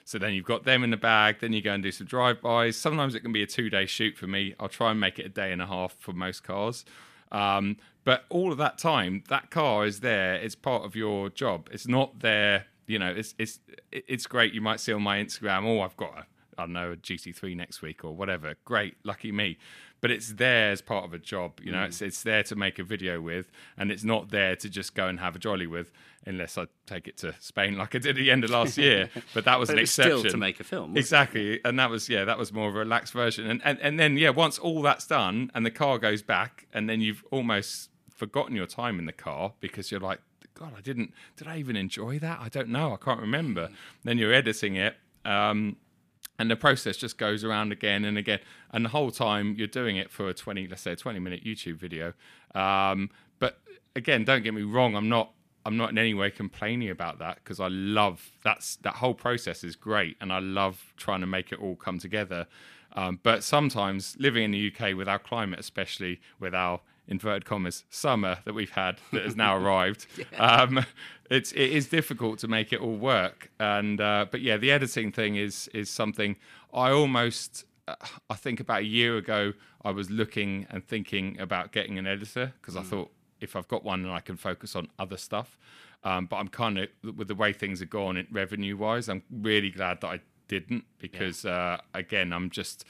[0.07, 1.41] so then you've got them in the bag.
[1.41, 2.77] Then you go and do some drive-bys.
[2.77, 4.55] Sometimes it can be a two-day shoot for me.
[4.57, 6.85] I'll try and make it a day and a half for most cars.
[7.29, 10.35] Um, but all of that time, that car is there.
[10.35, 11.67] It's part of your job.
[11.73, 12.67] It's not there.
[12.85, 13.59] You know, it's it's
[13.91, 14.53] it's great.
[14.53, 16.25] You might see on my Instagram, oh, I've got a
[16.57, 18.55] I don't know a GT3 next week or whatever.
[18.63, 19.57] Great, lucky me
[20.01, 21.59] but it's there as part of a job.
[21.63, 21.87] You know, mm.
[21.87, 25.07] it's it's there to make a video with, and it's not there to just go
[25.07, 25.91] and have a jolly with,
[26.25, 29.09] unless I take it to Spain like I did at the end of last year.
[29.33, 30.19] But that was but an was exception.
[30.19, 31.61] Still to make a film, exactly, it?
[31.65, 33.49] and that was yeah, that was more of a relaxed version.
[33.49, 36.89] And, and and then yeah, once all that's done, and the car goes back, and
[36.89, 40.19] then you've almost forgotten your time in the car because you're like,
[40.53, 41.13] God, I didn't.
[41.35, 42.39] Did I even enjoy that?
[42.41, 42.93] I don't know.
[42.93, 43.69] I can't remember.
[44.03, 44.95] Then you're editing it.
[45.23, 45.77] Um,
[46.39, 48.39] and the process just goes around again and again.
[48.71, 51.43] And the whole time you're doing it for a 20 let's say a 20 minute
[51.43, 52.13] youtube video.
[52.53, 53.59] Um, but
[53.95, 55.31] again don't get me wrong i'm not
[55.65, 59.63] i'm not in any way complaining about that because i love that's that whole process
[59.63, 62.47] is great and i love trying to make it all come together.
[62.93, 67.83] Um, but sometimes living in the uk with our climate especially with our inverted commas
[67.89, 70.37] summer that we've had that has now arrived yeah.
[70.39, 70.85] um,
[71.29, 75.11] it's it is difficult to make it all work and uh, but yeah the editing
[75.11, 76.35] thing is is something
[76.73, 77.95] i almost uh,
[78.29, 82.53] i think about a year ago i was looking and thinking about getting an editor
[82.61, 82.81] because mm.
[82.81, 85.57] i thought if i've got one and i can focus on other stuff
[86.03, 89.69] um, but i'm kind of with the way things are going revenue wise i'm really
[89.69, 91.51] glad that i didn't because yeah.
[91.51, 92.85] uh, again i'm just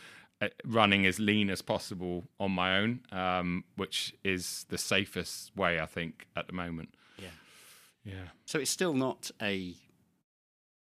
[0.64, 5.86] running as lean as possible on my own, um, which is the safest way I
[5.86, 6.90] think at the moment.
[7.18, 7.30] Yeah,
[8.04, 8.28] yeah.
[8.46, 9.74] So it's still not a.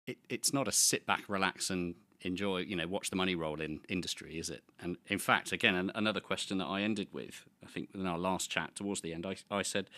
[0.07, 2.59] It, it's not a sit back, relax, and enjoy.
[2.59, 4.63] You know, watch the money roll in industry, is it?
[4.79, 8.19] And in fact, again, an, another question that I ended with, I think in our
[8.19, 9.89] last chat towards the end, I, I said.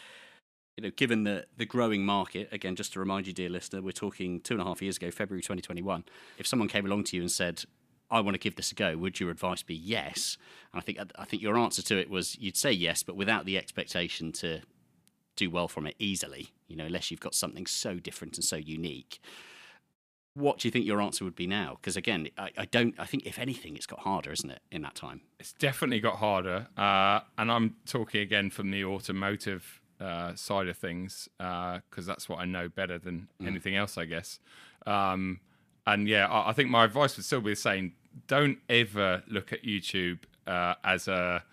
[0.76, 3.90] You know, given the, the growing market, again, just to remind you, dear listener, we're
[3.90, 6.04] talking two and a half years ago, February 2021.
[6.38, 7.64] If someone came along to you and said,
[8.10, 8.96] I want to give this a go.
[8.96, 10.38] Would your advice be yes?
[10.72, 13.44] And I think I think your answer to it was you'd say yes, but without
[13.44, 14.60] the expectation to
[15.38, 16.52] do well from it easily.
[16.66, 19.20] You know, unless you've got something so different and so unique.
[20.34, 21.78] What do you think your answer would be now?
[21.80, 22.94] Because again, I, I, don't.
[22.98, 25.22] I think if anything, it's got harder, isn't it, in that time?
[25.40, 26.68] It's definitely got harder.
[26.76, 32.28] Uh, and I'm talking again from the automotive uh, side of things because uh, that's
[32.28, 33.48] what I know better than mm.
[33.48, 34.38] anything else, I guess.
[34.86, 35.40] Um,
[35.86, 37.94] and yeah, I, I, think my advice would still be the same.
[38.26, 41.44] Don't ever look at YouTube uh, as a.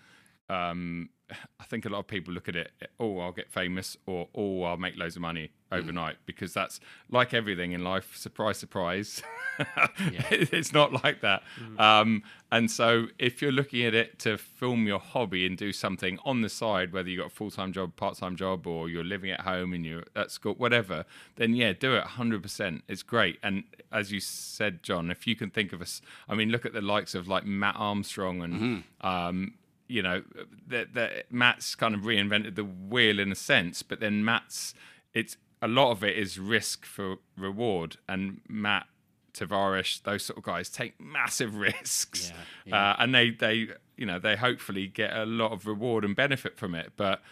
[0.48, 1.10] Um,
[1.58, 2.70] I think a lot of people look at it.
[3.00, 6.26] Oh, I'll get famous, or oh, I'll make loads of money overnight, mm.
[6.26, 6.78] because that's
[7.10, 8.16] like everything in life.
[8.16, 9.22] Surprise, surprise.
[10.30, 11.42] it's not like that.
[11.60, 11.80] Mm.
[11.80, 16.20] Um, and so, if you're looking at it to film your hobby and do something
[16.24, 19.04] on the side, whether you've got a full time job, part time job, or you're
[19.04, 22.82] living at home and you're at school, whatever, then yeah, do it 100%.
[22.88, 23.38] It's great.
[23.42, 26.72] And as you said, John, if you can think of us, I mean, look at
[26.72, 28.54] the likes of like Matt Armstrong and.
[28.54, 29.06] Mm-hmm.
[29.06, 29.54] Um,
[29.88, 30.22] you know,
[30.68, 34.74] that that Matt's kind of reinvented the wheel in a sense, but then Matt's
[35.14, 38.86] it's a lot of it is risk for reward, and Matt
[39.32, 42.90] Tavares, those sort of guys take massive risks, yeah, yeah.
[42.90, 46.58] Uh, and they they you know they hopefully get a lot of reward and benefit
[46.58, 46.92] from it.
[46.96, 47.22] But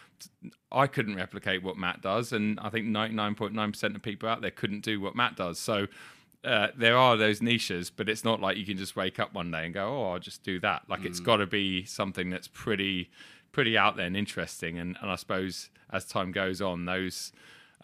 [0.70, 4.02] I couldn't replicate what Matt does, and I think ninety nine point nine percent of
[4.02, 5.58] people out there couldn't do what Matt does.
[5.58, 5.86] So.
[6.44, 9.50] Uh, there are those niches, but it's not like you can just wake up one
[9.50, 11.06] day and go, "Oh, I'll just do that." Like mm.
[11.06, 13.10] it's got to be something that's pretty,
[13.52, 14.78] pretty out there and interesting.
[14.78, 17.32] And, and I suppose as time goes on, those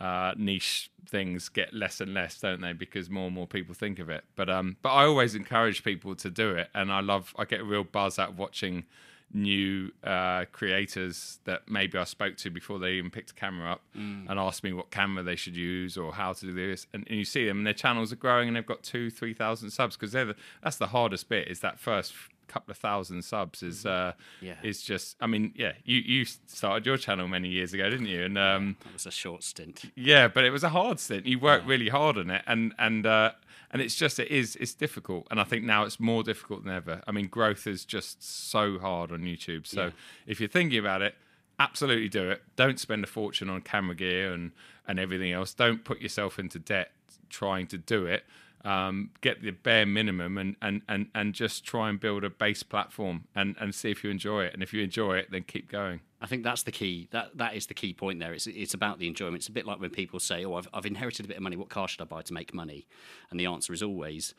[0.00, 2.72] uh, niche things get less and less, don't they?
[2.72, 4.24] Because more and more people think of it.
[4.36, 7.34] But um, but I always encourage people to do it, and I love.
[7.38, 8.84] I get a real buzz out of watching
[9.32, 13.82] new uh, creators that maybe I spoke to before they even picked a camera up
[13.96, 14.28] Mm.
[14.30, 16.86] and asked me what camera they should use or how to do this.
[16.92, 19.34] And, and you see them, and their channels are growing, and they've got two, three
[19.34, 21.48] thousand subs because they're the, that's the hardest bit.
[21.48, 22.12] Is that first
[22.48, 24.46] couple of thousand subs is uh, Mm-hmm.
[24.46, 24.54] Yeah.
[24.62, 25.16] is just.
[25.20, 28.24] I mean, yeah, you you started your channel many years ago, didn't you?
[28.24, 29.84] And um, That was a short stint.
[29.94, 31.26] yeah, but it was a hard stint.
[31.26, 33.32] You worked really hard on it, and and uh,
[33.70, 36.72] and it's just it is it's difficult, and I think now it's more difficult than
[36.74, 37.02] ever.
[37.06, 39.66] I mean, growth is just so hard on YouTube.
[39.66, 39.90] So Yeah.
[40.26, 41.14] if you're thinking about it,
[41.58, 42.42] absolutely do it.
[42.56, 44.52] Don't spend a fortune on camera gear and
[44.88, 45.54] and everything else.
[45.54, 46.90] Don't put yourself into debt
[47.28, 48.24] trying to do it.
[48.64, 52.62] Um, get the bare minimum and, and, and, and just try and build a base
[52.62, 54.52] platform and, and see if you enjoy it.
[54.52, 56.00] And if you enjoy it, then keep going.
[56.20, 57.08] I think that's the key.
[57.12, 58.32] That that is the key point there.
[58.32, 59.36] It's it's about the enjoyment.
[59.36, 61.56] It's a bit like when people say, "Oh, I've I've inherited a bit of money.
[61.56, 62.86] What car should I buy to make money?"
[63.30, 64.34] And the answer is always,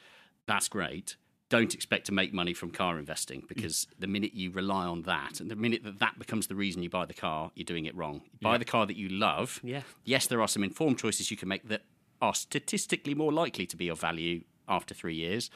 [0.45, 1.15] "That's great."
[1.49, 5.41] Don't expect to make money from car investing because the minute you rely on that,
[5.41, 7.93] and the minute that that becomes the reason you buy the car, you're doing it
[7.93, 8.21] wrong.
[8.41, 9.59] Buy the car that you love.
[9.61, 9.81] Yeah.
[10.05, 11.81] Yes, there are some informed choices you can make that
[12.21, 15.49] are statistically more likely to be of value after three years,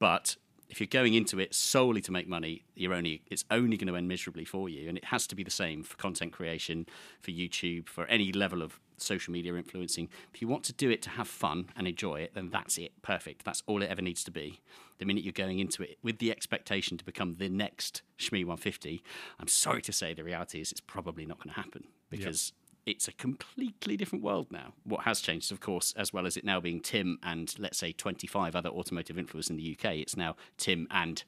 [0.00, 0.36] but
[0.70, 3.96] if you're going into it solely to make money, you're only it's only going to
[3.96, 4.88] end miserably for you.
[4.88, 6.86] And it has to be the same for content creation,
[7.20, 10.08] for YouTube, for any level of social media influencing.
[10.32, 12.92] If you want to do it to have fun and enjoy it, then that's it.
[13.02, 13.44] Perfect.
[13.44, 14.60] That's all it ever needs to be.
[14.98, 19.02] The minute you're going into it with the expectation to become the next Shmee 150,
[19.38, 22.52] I'm sorry to say the reality is it's probably not going to happen because
[22.86, 24.72] it's a completely different world now.
[24.84, 27.92] What has changed, of course, as well as it now being Tim and let's say
[27.92, 31.22] 25 other automotive influencers in the UK, it's now Tim and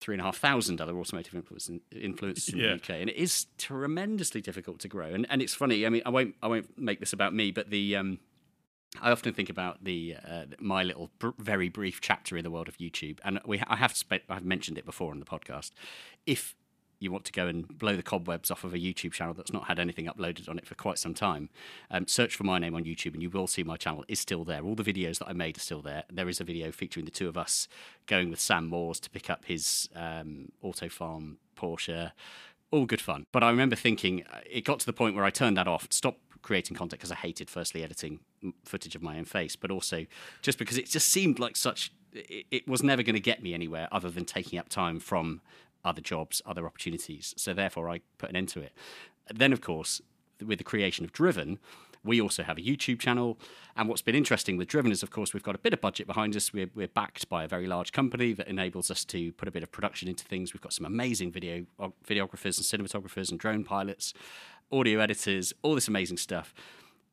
[0.00, 1.68] three and a half thousand other automotive influencers,
[2.52, 2.66] in Yeah.
[2.68, 5.06] the UK, and it is tremendously difficult to grow.
[5.08, 5.84] And and it's funny.
[5.84, 8.18] I mean, I won't I won't make this about me, but the um,
[9.02, 12.68] I often think about the uh, my little br- very brief chapter in the world
[12.68, 15.72] of YouTube, and we I have spent I've mentioned it before on the podcast.
[16.26, 16.54] If
[17.00, 19.66] you want to go and blow the cobwebs off of a YouTube channel that's not
[19.66, 21.48] had anything uploaded on it for quite some time,
[21.90, 24.44] um, search for my name on YouTube and you will see my channel is still
[24.44, 24.62] there.
[24.62, 26.04] All the videos that I made are still there.
[26.10, 27.68] There is a video featuring the two of us
[28.06, 32.12] going with Sam Moores to pick up his um, Autofarm Porsche.
[32.70, 33.24] All good fun.
[33.32, 35.86] But I remember thinking uh, it got to the point where I turned that off,
[35.90, 38.20] stopped creating content because I hated firstly editing
[38.64, 40.06] footage of my own face, but also
[40.42, 41.92] just because it just seemed like such.
[42.12, 45.42] It, it was never going to get me anywhere other than taking up time from
[45.88, 47.34] other jobs, other opportunities.
[47.36, 48.72] So therefore, I put an end to it.
[49.34, 50.00] Then, of course,
[50.44, 51.58] with the creation of Driven,
[52.04, 53.38] we also have a YouTube channel.
[53.76, 56.06] And what's been interesting with Driven is, of course, we've got a bit of budget
[56.06, 56.52] behind us.
[56.52, 59.62] We're, we're backed by a very large company that enables us to put a bit
[59.62, 60.54] of production into things.
[60.54, 61.66] We've got some amazing video
[62.06, 64.14] videographers and cinematographers and drone pilots,
[64.70, 66.54] audio editors, all this amazing stuff.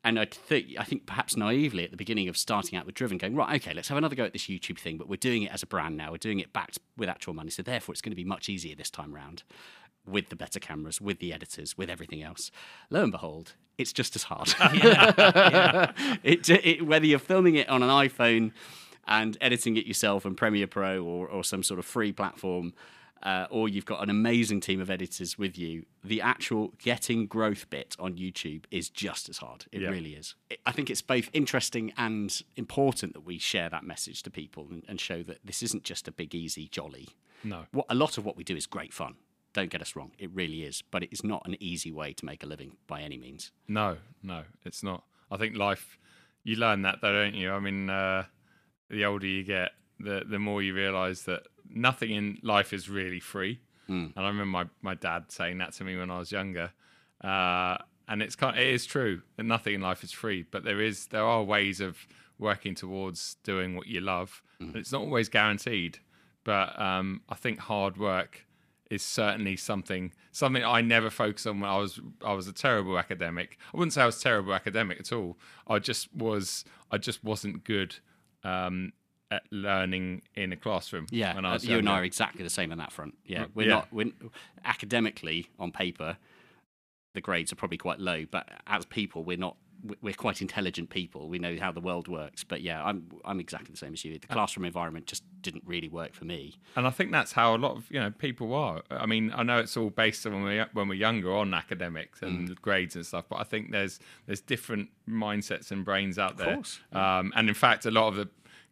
[0.05, 3.17] And I think, I think perhaps naively at the beginning of starting out with Driven,
[3.17, 5.51] going right, okay, let's have another go at this YouTube thing, but we're doing it
[5.51, 6.11] as a brand now.
[6.11, 8.75] We're doing it backed with actual money, so therefore it's going to be much easier
[8.75, 9.41] this time round,
[10.05, 12.51] with the better cameras, with the editors, with everything else.
[12.91, 14.53] Lo and behold, it's just as hard.
[16.23, 18.51] it, it, whether you're filming it on an iPhone
[19.07, 22.73] and editing it yourself on Premiere Pro or, or some sort of free platform,
[23.23, 27.69] uh, or you've got an amazing team of editors with you, the actual getting growth
[27.69, 29.65] bit on YouTube is just as hard.
[29.71, 29.89] It Yeah.
[29.89, 30.35] really is.
[30.49, 34.67] It- I think it's both interesting and important that we share that message to people
[34.69, 37.09] and, and show that this isn't just a big, easy, jolly.
[37.43, 37.65] No.
[37.71, 39.15] What, a lot of what we do is great fun.
[39.53, 40.81] Don't get us wrong, it really is.
[40.91, 43.51] But it is not an easy way to make a living by any means.
[43.67, 45.03] No, no, it's not.
[45.31, 45.97] I think life,
[46.43, 47.51] you learn that though, don't you?
[47.51, 48.25] I mean, uh,
[48.89, 53.19] the older you get, the the more you realise that nothing in life is really
[53.19, 53.59] free.
[54.15, 56.71] And I remember my, my dad saying that to me when I was younger.
[57.23, 57.77] Uh,
[58.07, 61.07] and it's kind it is true that nothing in life is free, but there is
[61.07, 64.41] there are ways of working towards doing what you love.
[64.59, 65.99] And It's not always guaranteed,
[66.43, 68.45] but um, I think hard work
[68.91, 72.97] is certainly something something I never focused on when I was I was a terrible
[72.99, 73.57] academic.
[73.73, 75.37] I wouldn't say I was a terrible academic at all.
[75.67, 77.95] I just was I just wasn't good
[78.43, 78.93] um,
[79.31, 81.07] at learning in a classroom.
[81.11, 83.15] Yeah, uh, you and I are exactly the same on that front.
[83.25, 83.73] Yeah, we're yeah.
[83.75, 83.87] not.
[83.93, 84.11] We're,
[84.63, 86.17] academically, on paper,
[87.13, 89.55] the grades are probably quite low, but as people, we're not.
[89.83, 91.27] we- We're quite intelligent people.
[91.29, 92.43] We know how the world works.
[92.43, 94.17] But yeah, I'm I'm exactly the same as you.
[94.17, 96.55] The classroom environment just didn't really work for me.
[96.75, 98.81] and I think that's how a lot of you know people are.
[98.89, 102.21] I mean, I know it's all based on when we when we're younger on academics
[102.21, 102.61] and Mm.
[102.61, 106.49] grades and stuff, but I think there's there's different mindsets and brains out there.
[106.49, 108.29] Of course, Um, and in fact, a lot of the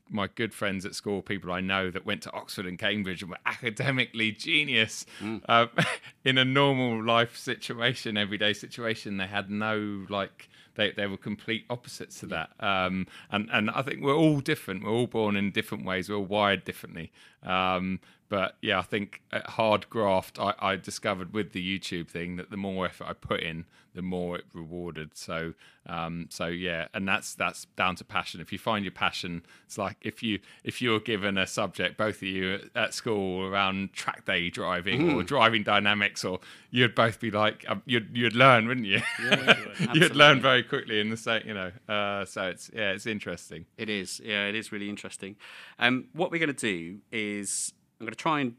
[0.10, 3.32] my good friends at school, people I know that went to Oxford and Cambridge and
[3.32, 5.42] were academically genius Mm.
[5.48, 5.68] uh,
[6.26, 11.66] in a normal life situation, everyday situation, they had no like they, they were complete
[11.70, 12.50] opposites to that.
[12.60, 14.84] Um, and and I think we're all different.
[14.84, 16.10] We're all born in different ways.
[16.10, 17.12] We're all wired differently.
[17.44, 18.00] Um,
[18.30, 22.50] but yeah, I think at hard graft, I, I discovered with the YouTube thing that
[22.50, 25.12] the more effort I put in, the more it rewarded.
[25.16, 25.54] So,
[25.86, 28.42] um, so yeah, and that's that's down to passion.
[28.42, 32.18] If you find your passion, it's like if you if you're given a subject, both
[32.18, 36.40] of you at school around track day driving or driving dynamics, or
[36.72, 39.02] you'd both be like, um, you'd you'd learn, wouldn't you?
[39.94, 41.72] you'd learn very quickly in the same, you know.
[41.88, 43.66] Uh, so it's yeah, it's interesting.
[43.78, 44.22] It is.
[44.24, 45.36] Yeah, it is really interesting.
[45.78, 47.74] Um, what we're going to do is
[48.04, 48.56] I'm going to try and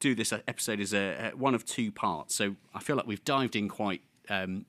[0.00, 2.34] do this episode as a, a one of two parts.
[2.34, 4.02] So I feel like we've dived in quite.
[4.28, 4.66] Um,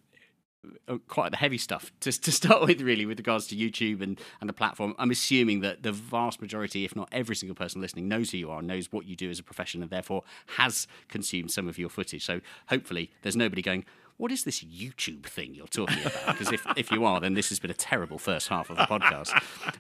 [0.89, 4.19] uh, quite the heavy stuff to, to start with, really, with regards to YouTube and,
[4.41, 4.93] and the platform.
[4.99, 8.51] I'm assuming that the vast majority, if not every single person listening, knows who you
[8.51, 10.23] are, knows what you do as a profession, and therefore
[10.57, 12.25] has consumed some of your footage.
[12.25, 13.85] So hopefully, there's nobody going,
[14.19, 16.27] what is this YouTube thing you're talking about?
[16.27, 18.83] Because if, if you are, then this has been a terrible first half of the
[18.83, 19.31] podcast.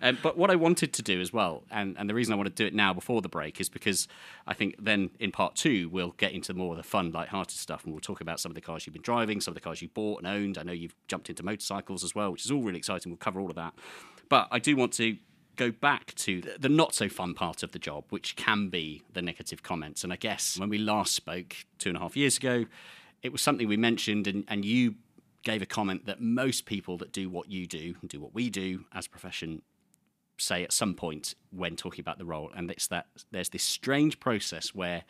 [0.01, 2.47] Um, but what I wanted to do as well, and, and the reason I want
[2.47, 4.07] to do it now before the break is because
[4.47, 7.83] I think then in part two, we'll get into more of the fun, light-hearted stuff
[7.83, 9.81] and we'll talk about some of the cars you've been driving, some of the cars
[9.81, 10.57] you bought and owned.
[10.57, 13.11] I know you've jumped into motorcycles as well, which is all really exciting.
[13.11, 13.73] We'll cover all of that.
[14.29, 15.17] But I do want to
[15.57, 19.21] go back to the not so fun part of the job, which can be the
[19.21, 20.05] negative comments.
[20.05, 22.63] And I guess when we last spoke two and a half years ago,
[23.21, 24.95] it was something we mentioned, and, and you
[25.43, 28.49] gave a comment that most people that do what you do, and do what we
[28.49, 29.61] do as a profession,
[30.37, 32.49] say at some point when talking about the role.
[32.55, 35.03] And it's that there's this strange process where,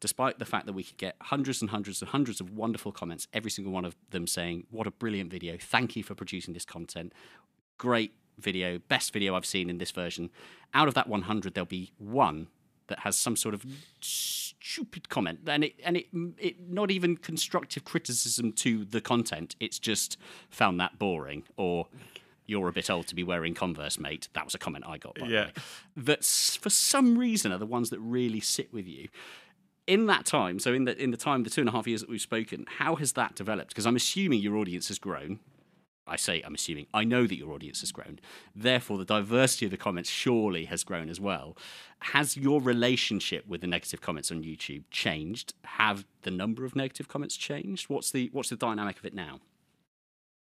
[0.00, 3.26] despite the fact that we could get hundreds and hundreds and hundreds of wonderful comments,
[3.32, 5.56] every single one of them saying, What a brilliant video.
[5.60, 7.12] Thank you for producing this content.
[7.76, 10.30] Great video, best video I've seen in this version.
[10.74, 12.48] Out of that 100, there'll be one
[12.88, 13.64] that has some sort of
[14.00, 16.06] stupid comment, and it and it,
[16.38, 19.56] it not even constructive criticism to the content.
[19.60, 20.18] It's just
[20.50, 21.86] found that boring or.
[22.50, 24.30] You're a bit old to be wearing Converse, mate.
[24.32, 25.16] That was a comment I got.
[25.16, 25.50] By Yeah.
[25.98, 29.08] That for some reason are the ones that really sit with you.
[29.86, 32.00] In that time, so in the in the time, the two and a half years
[32.00, 33.68] that we've spoken, how has that developed?
[33.68, 35.40] Because I'm assuming your audience has grown.
[36.08, 36.86] I say I'm assuming.
[36.92, 38.18] I know that your audience has grown.
[38.54, 41.56] Therefore, the diversity of the comments surely has grown as well.
[42.00, 45.54] Has your relationship with the negative comments on YouTube changed?
[45.64, 47.88] Have the number of negative comments changed?
[47.88, 49.40] What's the what's the dynamic of it now?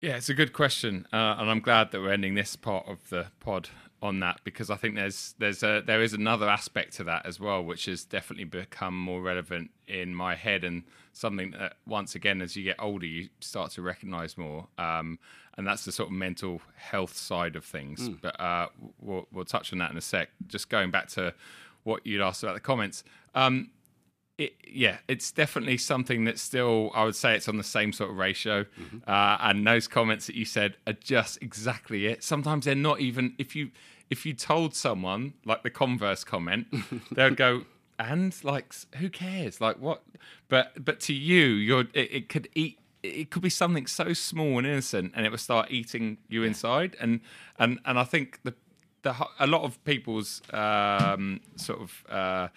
[0.01, 3.09] Yeah, it's a good question, uh, and I'm glad that we're ending this part of
[3.09, 3.69] the pod
[4.03, 7.39] on that because I think there's there's a there is another aspect to that as
[7.39, 10.83] well, which has definitely become more relevant in my head and
[11.13, 15.17] something that once again, as you get older, you start to recognise more, um,
[15.57, 18.09] and that's the sort of mental health side of things.
[18.21, 18.67] But uh,
[18.99, 20.29] we'll, we'll touch on that in a sec.
[20.47, 21.33] Just going back to
[21.83, 23.03] what you'd asked about the comments.
[23.35, 23.69] Um,
[24.37, 28.09] it, yeah, it's definitely something that's still, I would say it's on the same sort
[28.09, 28.65] of ratio.
[29.05, 32.23] Uh, and those comments that you said are just exactly it.
[32.23, 33.69] Sometimes they're not even, if you,
[34.13, 36.67] if you told someone like the Converse comment,
[37.11, 37.65] they'd go,
[37.97, 39.59] and like, who cares?
[39.59, 40.03] Like what?
[40.49, 44.59] But, but to you, you're, it, it could eat, it could be something so small
[44.59, 46.95] and innocent and it would start eating you inside.
[47.01, 47.21] And,
[47.57, 48.53] and, and I think the,
[49.01, 52.47] the, a lot of people's um, sort of, uh,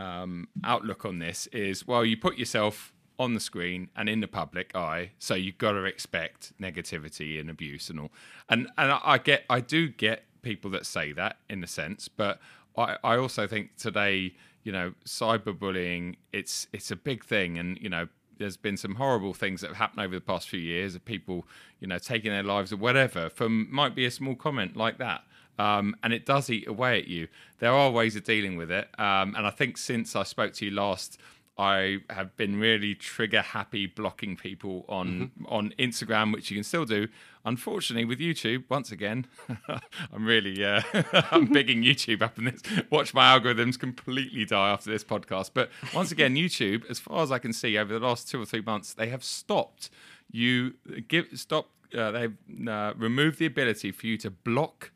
[0.00, 4.26] um, outlook on this is well, you put yourself on the screen and in the
[4.26, 8.10] public eye, so you've got to expect negativity and abuse and all.
[8.48, 12.40] And and I get, I do get people that say that in a sense, but
[12.76, 17.88] I, I also think today, you know, cyberbullying, it's it's a big thing, and you
[17.88, 18.08] know.
[18.38, 21.46] There's been some horrible things that have happened over the past few years of people,
[21.78, 25.24] you know, taking their lives or whatever from might be a small comment like that
[25.60, 27.28] um, and it does eat away at you.
[27.58, 30.64] There are ways of dealing with it, um, and I think since I spoke to
[30.64, 31.20] you last,
[31.58, 36.84] I have been really trigger happy blocking people on on Instagram, which you can still
[36.86, 37.08] do.
[37.44, 39.26] Unfortunately, with YouTube, once again,
[40.12, 40.80] I'm really uh,
[41.30, 42.62] I'm bigging YouTube up in this.
[42.90, 45.50] Watch my algorithms completely die after this podcast.
[45.52, 48.46] But once again, YouTube, as far as I can see, over the last two or
[48.46, 49.90] three months, they have stopped
[50.30, 50.74] you
[51.08, 51.68] give stop.
[51.96, 52.36] Uh, they've
[52.68, 54.92] uh, removed the ability for you to block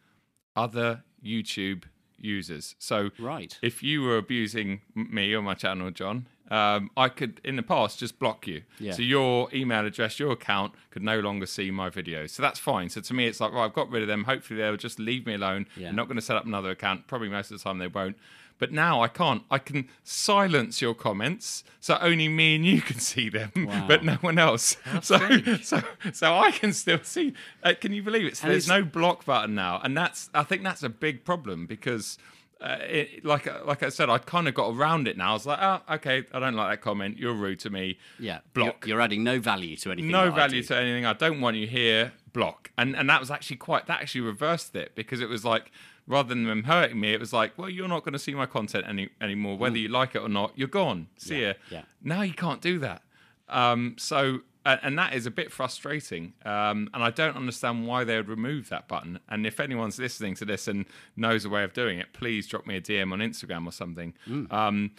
[0.55, 1.83] other YouTube
[2.17, 2.77] users.
[2.79, 3.59] So, Right.
[3.61, 7.99] if you were abusing me or my channel, John, um, I could in the past
[7.99, 8.63] just block you.
[8.79, 8.93] Yeah.
[8.93, 12.31] So your email address, your account could no longer see my videos.
[12.31, 12.89] So that's fine.
[12.91, 14.25] So to me, it's like, right, I've got rid of them.
[14.25, 15.67] Hopefully they'll just leave me alone.
[15.77, 15.89] Yeah.
[15.89, 17.07] I'm not going to set up another account.
[17.07, 18.17] Probably most of the time they won't.
[18.59, 19.43] But now I can't.
[19.51, 23.87] I can silence your comments, so only me and you can see them, Wow.
[23.89, 24.77] but no one else.
[25.03, 25.19] So,
[25.63, 25.83] so,
[26.13, 27.35] so I can still see.
[27.65, 28.37] Uh, can you believe it?
[28.37, 30.31] So And there's it's- no block button now, and that's.
[30.33, 32.17] I think that's a big problem because
[32.61, 35.31] uh, it, like like I said, I kind of got around it now.
[35.31, 37.19] I was like, oh, okay, I don't like that comment.
[37.19, 37.99] You're rude to me.
[38.19, 38.87] Yeah, block.
[38.87, 40.11] You're, you're adding no value to anything.
[40.11, 41.05] no value to anything.
[41.07, 42.13] I don't want you here.
[42.33, 42.71] Block.
[42.79, 43.87] And and that was actually quite.
[43.87, 45.71] That actually reversed it because it was like
[46.07, 48.47] rather than them hurting me, it was like, well, you're not going to see my
[48.47, 50.53] content any anymore, whether you like it or not.
[50.55, 51.09] You're gone.
[51.17, 51.41] See Mm.
[51.41, 51.55] Yeah, ya.
[51.71, 51.83] yeah.
[52.03, 53.03] Now you can't do that.
[53.49, 56.33] Um, so, and, and that is a bit frustrating.
[56.45, 59.19] Um, and I don't understand why they would remove that button.
[59.29, 60.87] And if anyone's listening to this and
[61.17, 64.15] knows a way of doing it, please drop me a DM on Instagram or something.
[64.51, 64.93] Um,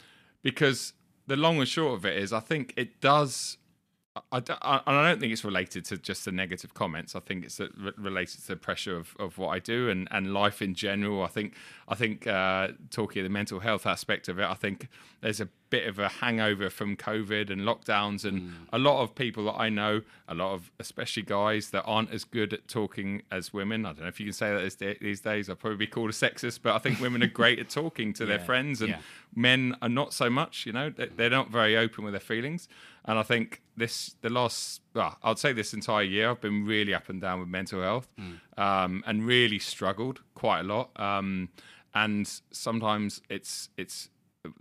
[0.44, 0.94] because
[1.28, 3.58] the long and short of it is, I think it does.
[4.32, 7.16] I, don't- I, and I don't think it's related to just the negative comments.
[7.16, 7.60] I think it's
[7.98, 11.22] related to the pressure of, of what I do and, and life in general.
[11.24, 11.54] I think
[11.88, 14.88] I think uh, talking of the mental health aspect of it, I think
[15.22, 19.46] there's a bit of a hangover from COVID and lockdowns, and a lot of people
[19.46, 23.52] that I know, a lot of especially guys that aren't as good at talking as
[23.52, 23.86] women.
[23.86, 25.50] I don't know if you can say that these- days.
[25.50, 28.26] I'll probably be called a sexist, but I think women are great at talking to
[28.26, 29.00] their friends and yeah.
[29.36, 32.68] men are not so much you know they're not very open with their feelings
[33.06, 36.94] and i think this the last well i'd say this entire year i've been really
[36.94, 38.08] up and down with mental health
[38.58, 40.90] um, and really struggled quite a lot.
[41.00, 41.50] Um,
[41.94, 44.10] and sometimes it's it's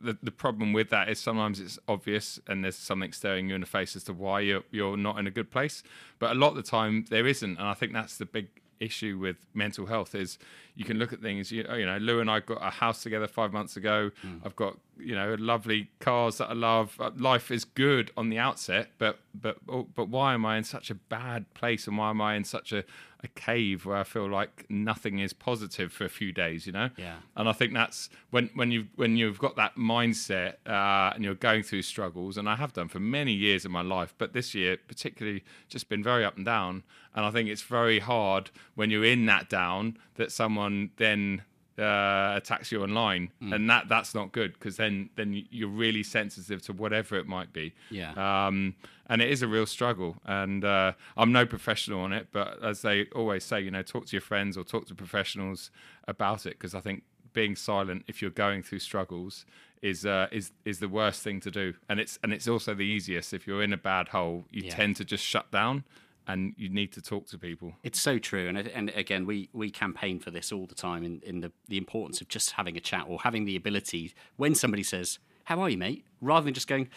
[0.03, 3.61] the, the problem with that is sometimes it's obvious and there's something staring you in
[3.61, 5.83] the face as to why you're, you're not in a good place.
[6.19, 7.59] But a lot of the time there isn't.
[7.59, 8.49] And i think that's the big
[8.81, 10.39] issue with mental health is
[10.75, 13.27] you can look at things you, you know lou and i got a house together
[13.27, 14.11] five months ago.
[14.45, 16.97] I've got you know lovely cars that i love.
[17.01, 20.65] Uh, life is good on the outset but but oh, but why am i in
[20.65, 22.85] such a bad place and why am i in such a,
[23.25, 26.91] a cave where i feel like nothing is positive for a few days you know
[26.97, 27.17] Yeah.
[27.37, 31.35] and I think that's when when you when you've got that mindset uh, and you're
[31.35, 34.55] going through struggles, and I have done for many years in my life, but this
[34.55, 36.83] year particularly just been very up and down.
[37.15, 41.43] And I think it's very hard when you're in that down that someone then
[41.79, 46.63] uh, attacks you online, and that that's not good because then then you're really sensitive
[46.63, 47.73] to whatever it might be.
[47.91, 48.13] Yeah.
[48.47, 48.75] Um,
[49.07, 50.17] and it is a real struggle.
[50.25, 54.07] And uh, I'm no professional on it, but as they always say, you know, talk
[54.07, 55.71] to your friends or talk to professionals
[56.09, 57.03] about it because I think
[57.33, 59.45] being silent if you're going through struggles
[59.83, 61.75] is uh, is is the worst thing to do.
[61.89, 64.47] And it's and it's also the easiest if you're in a bad hole.
[64.51, 64.75] You Yeah.
[64.77, 65.85] tend to just shut down,
[66.27, 67.75] and you need to talk to people.
[67.83, 71.21] It's so true, and and again, we we campaign for this all the time in,
[71.23, 74.83] in the the importance of just having a chat or having the ability when somebody
[74.83, 76.89] says, "How are you, mate?" rather than just going,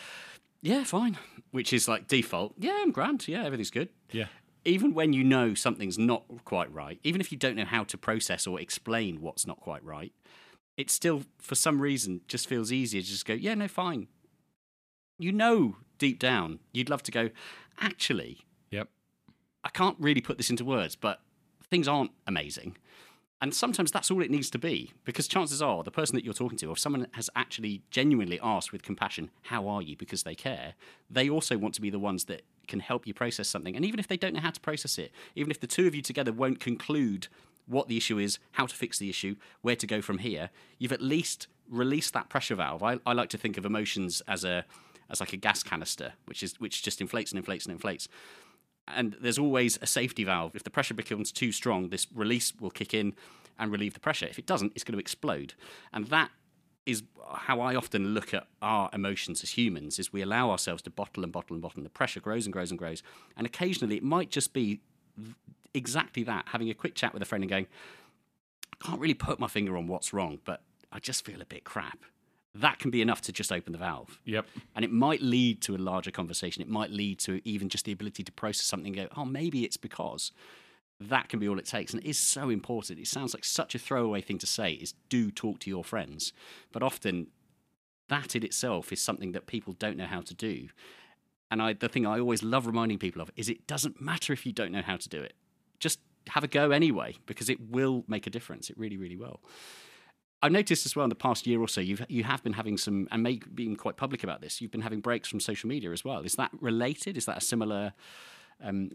[0.61, 1.17] "Yeah, fine,"
[1.51, 2.53] which is like default.
[2.57, 3.27] Yeah, I'm grand.
[3.27, 3.89] Yeah, everything's good.
[4.11, 4.27] Yeah.
[4.65, 7.97] Even when you know something's not quite right, even if you don't know how to
[7.97, 10.11] process or explain what's not quite right,
[10.75, 14.07] it still, for some reason, just feels easier to just go, "Yeah, no, fine."
[15.19, 17.29] You know, deep down, you'd love to go.
[17.79, 18.89] Actually, Yep.
[19.63, 21.21] I can't really put this into words, but
[21.69, 22.77] things aren't amazing.
[23.39, 26.33] And sometimes that's all it needs to be, because chances are the person that you're
[26.33, 29.95] talking to, or if someone has actually genuinely asked with compassion, How are you?
[29.95, 30.73] because they care,
[31.09, 33.75] they also want to be the ones that can help you process something.
[33.75, 35.93] And even if they don't know how to process it, even if the two of
[35.93, 37.27] you together won't conclude
[37.67, 40.49] what the issue is, how to fix the issue, where to go from here,
[40.79, 42.81] you've at least released that pressure valve.
[42.81, 44.65] I, I like to think of emotions as a
[45.09, 48.07] as like a gas canister, which is which just inflates and inflates and inflates
[48.87, 50.55] and there's always a safety valve.
[50.55, 53.13] If the pressure becomes too strong, this release will kick in
[53.59, 54.27] and relieve the pressure.
[54.27, 55.53] If it doesn't, it's going to explode.
[55.91, 56.31] And that
[56.85, 57.03] is
[57.35, 61.23] how I often look at our emotions as humans is we allow ourselves to bottle
[61.23, 63.03] and bottle and bottle and the pressure grows and grows and grows.
[63.35, 64.79] And occasionally it might just be
[65.73, 67.67] exactly that, having a quick chat with a friend and going,
[68.73, 70.61] I can't really put my finger on what's wrong, but
[70.91, 71.99] I just feel a bit crap.
[72.59, 74.19] That can be enough to just open the valve.
[74.25, 74.45] Yep.
[74.75, 76.61] And it might lead to a larger conversation.
[76.61, 79.63] It might lead to even just the ability to process something and go, oh, maybe
[79.63, 80.31] it's because.
[80.99, 81.93] That can be all it takes.
[81.93, 82.99] And it is so important.
[82.99, 86.33] It sounds like such a throwaway thing to say is do talk to your friends.
[86.71, 87.27] But often
[88.09, 90.69] that in itself is something that people don't know how to do.
[91.51, 94.45] And I, the thing I always love reminding people of is it doesn't matter if
[94.45, 95.33] you don't know how to do it.
[95.79, 95.99] Just
[96.29, 98.69] have a go anyway, because it will make a difference.
[98.69, 99.39] It really, really will.
[100.47, 102.77] I've noticed as well in the past year or so, you've you have been having
[102.77, 104.61] some, and may being quite public about this.
[104.61, 106.21] You've been having breaks from social media as well.
[106.21, 107.17] Is that related?
[107.17, 107.93] Is that a similar,
[108.63, 108.91] um,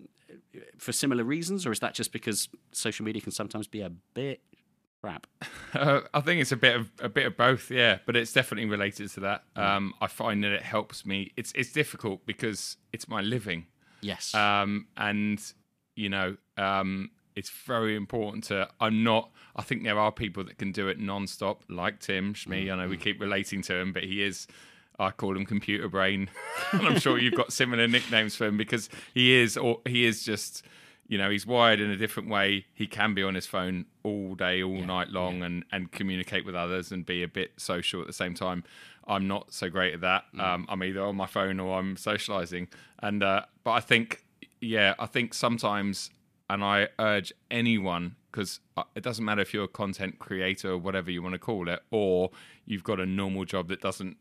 [0.79, 4.41] for similar reasons, or is that just because social media can sometimes be a bit
[5.03, 5.27] crap?
[5.75, 7.99] Uh, I think it's a bit of a bit of both, yeah.
[8.07, 9.45] But it's definitely related to that.
[9.57, 11.33] Um, I find that it helps me.
[11.37, 13.67] It's it's difficult because it's my living,
[14.01, 14.35] Yes.
[14.35, 15.39] um, and
[15.97, 18.69] you know, um, it's very important to.
[18.81, 19.31] I'm not.
[19.57, 22.73] I think there are people that can do it non-stop, like Tim Shmee.
[22.73, 24.47] I know we keep relating to him, but he is.
[24.99, 26.29] I call him computer brain,
[26.73, 29.57] and I'm sure you've got similar nicknames for him because he is.
[29.57, 30.65] Or he is just.
[31.09, 32.65] You know, he's wired in a different way.
[32.73, 36.55] He can be on his phone all day, all night long, and and communicate with
[36.55, 38.65] others and be a bit social at the same time.
[39.07, 40.25] I'm not so great at that.
[40.39, 42.69] Um, I'm either on my phone or I'm socializing,
[43.01, 44.25] and uh, but I think
[44.63, 46.11] yeah, I think sometimes,
[46.53, 48.61] and I urge anyone because
[48.95, 51.83] it doesn't matter if you're a content creator or whatever you want to call it,
[51.91, 52.31] or
[52.67, 54.19] you've got a normal job that doesn't,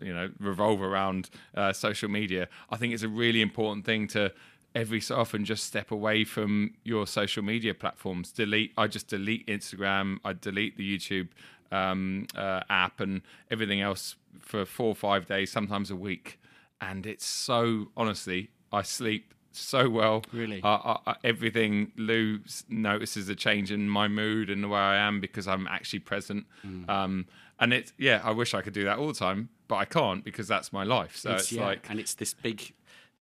[0.00, 2.48] you know, revolve around uh, social media.
[2.70, 4.32] I think it's a really important thing to
[4.74, 8.32] every so often just step away from your social media platforms.
[8.32, 8.72] Delete.
[8.78, 10.18] I just delete Instagram.
[10.24, 11.28] I delete the YouTube
[11.72, 13.20] um, uh, app and
[13.50, 16.38] everything else for four or five days, sometimes a week.
[16.80, 20.22] And it's so honestly, I sleep so well.
[20.32, 20.60] Really?
[20.62, 25.20] Uh, uh, everything Lou notices a change in my mood and the way I am
[25.20, 26.46] because I'm actually present.
[26.66, 26.88] Mm.
[26.88, 27.26] Um,
[27.58, 30.24] and it's yeah, I wish I could do that all the time, but I can't
[30.24, 31.16] because that's my life.
[31.16, 32.72] So it's, yeah, like and it's this big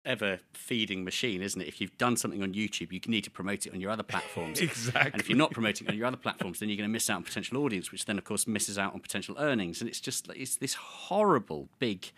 [0.05, 1.67] ever feeding machine, isn't it?
[1.67, 4.61] If you've done something on YouTube, you need to promote it on your other platforms.
[4.73, 5.11] Exactly.
[5.13, 7.09] And if you're not promoting it on your other platforms, then you're going to miss
[7.09, 9.81] out on potential audience, which then, of course, misses out on potential earnings.
[9.81, 12.11] And it's just it's this horrible big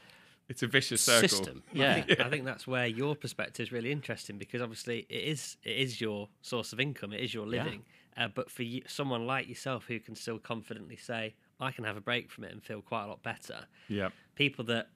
[0.50, 1.28] it's a vicious circle.
[1.30, 1.64] system.
[1.74, 2.02] I Yeah.
[2.04, 5.78] think, I think that's where your perspective is really interesting because obviously it is it
[5.78, 7.64] is your source of income, it is your Yeah.
[7.64, 7.86] living.
[8.18, 11.98] Uh, but for you, someone like yourself who can still confidently say, "I can have
[11.98, 14.10] a break from it and feel quite a lot better," Yeah.
[14.36, 14.90] people that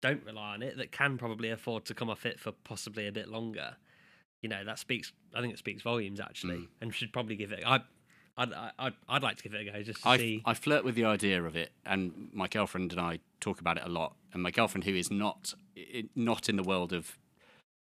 [0.00, 3.12] don't rely on it, that can probably afford to come off it for possibly a
[3.12, 3.76] bit longer,
[4.40, 5.12] you know, that speaks.
[5.34, 6.68] I think it speaks volumes actually, Mm.
[6.80, 7.62] and should probably give it.
[7.66, 7.80] I,
[8.36, 10.42] I'd, I'd, I'd like to give it a go just to I, see.
[10.44, 13.82] I flirt with the idea of it, and my girlfriend and I talk about it
[13.84, 14.14] a lot.
[14.32, 15.54] And my girlfriend, who is not
[16.14, 17.18] not in the world of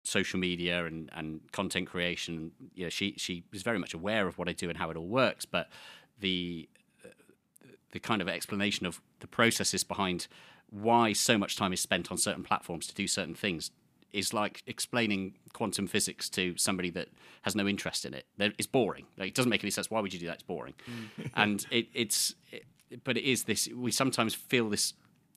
[0.03, 4.37] social media and, and content creation, you know, she she is very much aware of
[4.37, 5.45] what I do and how it all works.
[5.45, 5.67] But
[6.19, 6.69] the
[7.03, 7.09] uh,
[7.91, 10.27] the kind of explanation of the processes behind
[10.69, 13.71] why so much time is spent on certain platforms to do certain things
[14.13, 17.09] is like explaining quantum physics to somebody that
[17.43, 18.25] has no interest in it.
[18.39, 19.05] It's boring.
[19.17, 19.89] Like, it doesn't make any sense.
[19.89, 20.35] Why would you do that?
[20.35, 20.73] It's boring.
[20.89, 21.31] Mm.
[21.35, 22.65] and it, it's, it,
[23.03, 23.67] but it is this.
[23.75, 24.93] We sometimes feel this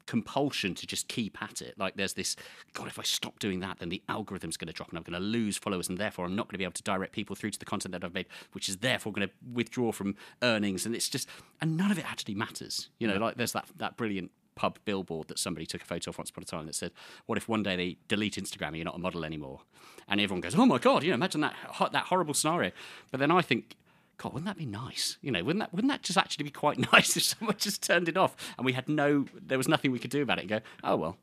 [0.07, 1.79] compulsion to just keep at it.
[1.79, 2.35] Like there's this,
[2.73, 5.21] God, if I stop doing that, then the algorithm's going to drop and I'm going
[5.21, 7.51] to lose followers, and therefore I'm not going to be able to direct people through
[7.51, 10.85] to the content that I've made, which is therefore going to withdraw from earnings.
[10.85, 11.29] And it's just,
[11.61, 12.89] and none of it actually matters.
[12.99, 16.19] You know, like there's that that brilliant pub billboard that somebody took a photo of
[16.19, 16.93] once upon a time that said,
[17.25, 19.61] "What if one day they delete Instagram and you're not a model anymore?"
[20.07, 21.55] And everyone goes, "Oh my god!" You know, imagine that
[21.93, 22.71] that horrible scenario.
[23.11, 23.77] But then I think.
[24.19, 25.17] God, wouldn't that be nice?
[25.23, 28.07] You know, wouldn't that wouldn't that just actually be quite nice if someone just turned
[28.07, 30.51] it off and we had no, there was nothing we could do about it and
[30.51, 31.17] go, oh well.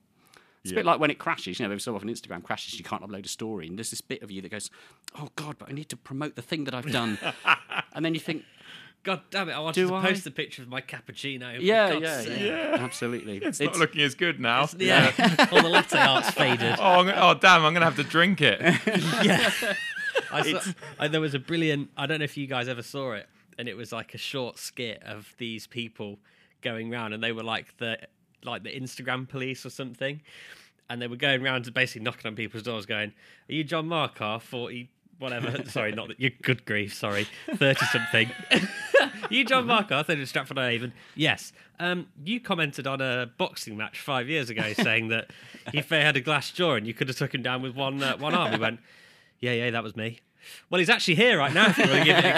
[0.64, 1.60] It's a bit like when it crashes.
[1.60, 4.02] You know, every so often Instagram crashes, you can't upload a story, and there's this
[4.02, 4.70] bit of you that goes,
[5.16, 7.18] "Oh God, but I need to promote the thing that I've done,"
[7.94, 8.44] and then you think,
[9.08, 9.54] God damn it!
[9.54, 10.02] I wanted Do to I?
[10.02, 11.56] post a picture of my cappuccino.
[11.56, 14.68] for "Yeah, yeah, yeah, absolutely." It's, not looking as good now.
[14.78, 15.14] Yeah,
[15.54, 16.76] all the latte art's faded.
[16.80, 17.64] Oh, gonna, oh, damn!
[17.64, 18.60] I'm gonna have to drink it.
[19.24, 19.50] yeah.
[20.30, 21.90] I saw, I, there was a brilliant.
[21.96, 24.58] I don't know if you guys ever saw it, and it was like a short
[24.58, 26.20] skit of these people
[26.62, 28.00] going round, and they were like the
[28.44, 30.20] like the Instagram police or something,
[30.90, 33.14] and they were going round to basically knocking on people's doors, going,
[33.48, 35.64] "Are you John Marcar, forty whatever?
[35.70, 36.30] sorry, not that you.
[36.42, 38.32] Good grief, sorry, thirty something."
[39.30, 40.94] You John Marcar, thirty Stratford on Avon.
[41.16, 41.54] Yes.
[41.80, 45.32] Um, you commented on a boxing match five years ago, saying that
[45.74, 48.02] if they had a glass jaw and you could have took him down with one
[48.02, 48.54] uh, one arm.
[48.54, 48.80] He went,
[49.40, 50.20] "Yeah, yeah, that was me."
[50.70, 51.68] Well, he's actually here right now.
[51.70, 52.36] If you want to give it a go.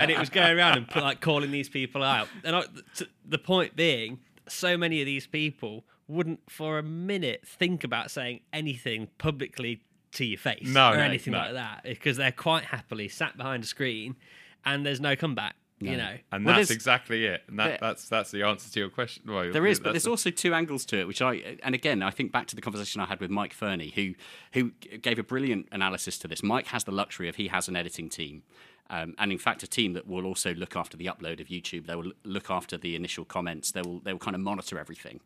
[0.00, 2.26] and it was going around and put, like calling these people out.
[2.42, 2.64] And I,
[2.96, 8.10] t- the point being, so many of these people wouldn't for a minute think about
[8.10, 9.80] saying anything publicly
[10.12, 11.38] to your face No, or no, anything no.
[11.38, 14.16] like that because they're quite happily sat behind a screen
[14.64, 15.56] and there's no comeback.
[15.80, 17.42] You know, And Well, that's exactly it.
[17.48, 19.24] And that, there- that's that's the answer to your question.
[19.26, 22.04] Well, There is, but there's the- also two angles to it, which I and again
[22.04, 24.14] I think back to the conversation I had with Mike Fernie, who
[24.52, 26.40] who gave a brilliant analysis to this.
[26.40, 28.44] Mike has the luxury of he has an editing team.
[28.90, 31.86] Um, and in fact, a team that will also look after the upload of YouTube.
[31.86, 33.72] They will look after the initial comments.
[33.72, 35.18] They will they will kind of monitor everything.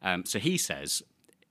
[0.00, 1.02] Um, so he says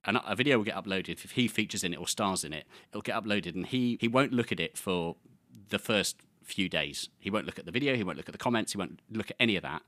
[0.05, 2.65] an, a video will get uploaded if he features in it or stars in it.
[2.89, 5.17] It'll get uploaded, and he he won't look at it for
[5.69, 6.15] the first
[6.49, 7.09] few days.
[7.19, 7.95] He won't look at the video.
[7.95, 8.73] He won't look at the comments.
[8.73, 9.83] He won't look at any of that.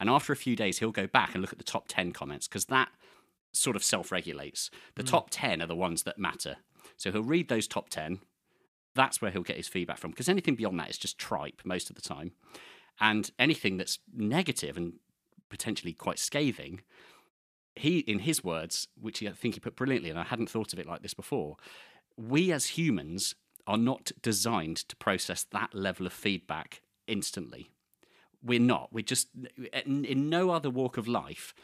[0.00, 2.48] And after a few days, he'll go back and look at the top ten comments
[2.48, 2.88] because that
[3.52, 4.70] sort of self-regulates.
[4.96, 5.08] The mm.
[5.08, 6.56] top ten are the ones that matter.
[6.96, 8.20] So he'll read those top ten.
[8.94, 11.90] That's where he'll get his feedback from because anything beyond that is just tripe most
[11.90, 12.32] of the time.
[13.00, 14.94] And anything that's negative and
[15.50, 16.80] potentially quite scathing,
[17.74, 20.78] he, in his words, which I think he put brilliantly, and I hadn't thought of
[20.78, 21.56] it like this before,
[22.16, 23.34] we as humans
[23.66, 27.70] are not designed to process that level of feedback instantly.
[28.42, 28.92] We're not.
[28.92, 29.28] We're just,
[29.84, 31.54] in, in no other walk of life,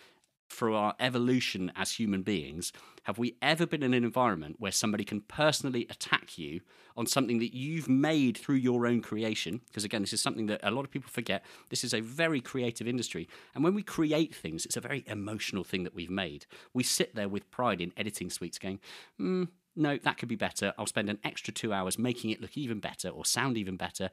[0.53, 2.73] through our evolution as human beings,
[3.05, 6.61] have we ever been in an environment where somebody can personally attack you
[6.97, 9.61] on something that you've made through your own creation?
[9.67, 11.43] Because again, this is something that a lot of people forget.
[11.71, 13.29] This is a very creative industry.
[13.55, 16.47] And when we create things, it's a very emotional thing that we've made.
[16.75, 18.79] We sit there with pride in editing suites going,
[19.17, 19.45] hmm,
[19.77, 20.73] no, that could be better.
[20.79, 24.11] I'll spend an extra two hours making it look even better or sound even better.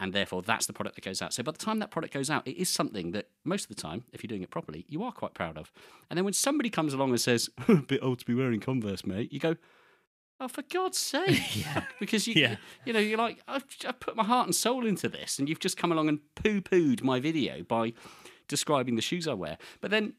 [0.00, 1.32] and therefore that's the product that goes out.
[1.32, 3.80] So by the time that product goes out, it is something that most of the
[3.80, 5.70] time, if you're doing it properly, you are quite proud of.
[6.10, 9.04] And then when somebody comes along and says, "A bit old to be wearing Converse,
[9.06, 9.56] mate," you go.
[10.40, 11.54] Oh, for God's sake!
[11.64, 12.56] yeah, because you, Yeah.
[12.84, 15.60] you know, you're like, I've, I've put my heart and soul into this, and you've
[15.60, 17.92] just come along and poo-pooed my video by
[18.48, 19.56] describing the shoes I wear.
[19.80, 20.14] But then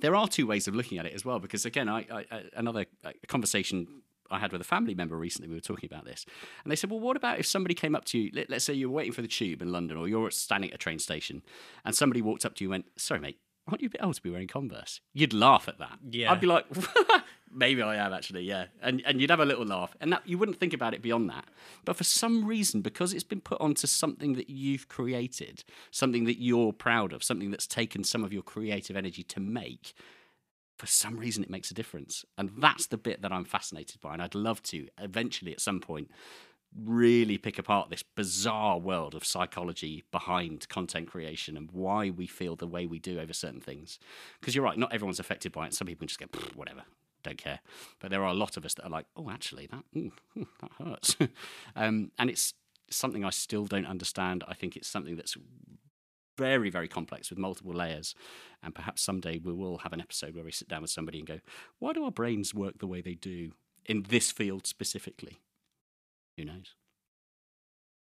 [0.00, 2.86] there are two ways of looking at it as well because again I, I, another
[3.28, 6.26] conversation I had with a family member recently we were talking about this
[6.64, 8.74] and they said well what about if somebody came up to you let, let's say
[8.74, 11.42] you're waiting for the tube in London or you're standing at a train station
[11.84, 14.14] and somebody walked up to you and went sorry mate aren't you a bit old
[14.14, 15.00] to be wearing Converse?
[15.12, 15.98] You'd laugh at that.
[16.10, 16.32] Yeah.
[16.32, 16.66] I'd be like
[17.52, 18.66] maybe I am actually yeah.
[18.82, 19.94] And and you'd have a little laugh.
[20.00, 21.46] And that you wouldn't think about it beyond that.
[21.84, 26.40] But for some reason because it's been put onto something that you've created something that
[26.40, 29.94] you're proud of something that's taken some of your creative energy to make
[30.76, 32.24] for some reason it makes a difference.
[32.36, 34.12] And that's the bit that i'm fascinated by.
[34.12, 36.10] And i'd love to eventually at some point
[36.76, 42.56] really pick apart this bizarre world of psychology behind content creation and why we feel
[42.56, 43.98] the way we do over certain things.
[44.40, 45.74] Because you're right not everyone's affected by it.
[45.74, 46.82] Some people just go whatever
[47.22, 47.60] don't care.
[48.00, 50.46] But there are a lot of us that are like oh actually that mm, mm,
[50.60, 51.16] that hurts.
[51.76, 52.54] Um, and it's
[52.90, 54.44] something i still don't understand.
[54.46, 55.36] I think it's something that's
[56.36, 58.14] very, very complex with multiple layers.
[58.62, 61.26] And perhaps someday we will have an episode where we sit down with somebody and
[61.26, 61.40] go,
[61.78, 63.52] why do our brains work the way they do
[63.86, 65.38] in this field specifically?
[66.36, 66.74] Who knows?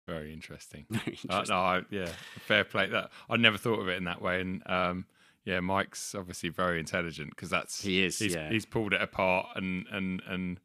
[0.07, 0.85] Very interesting.
[0.89, 2.09] Very Uh, no, I, yeah,
[2.47, 2.87] fair play.
[2.87, 5.05] That I never thought of it in that way, and um,
[5.45, 8.49] yeah, Mike's obviously very intelligent because that's He is, He's, yeah.
[8.49, 10.59] he's pulled it apart, and and and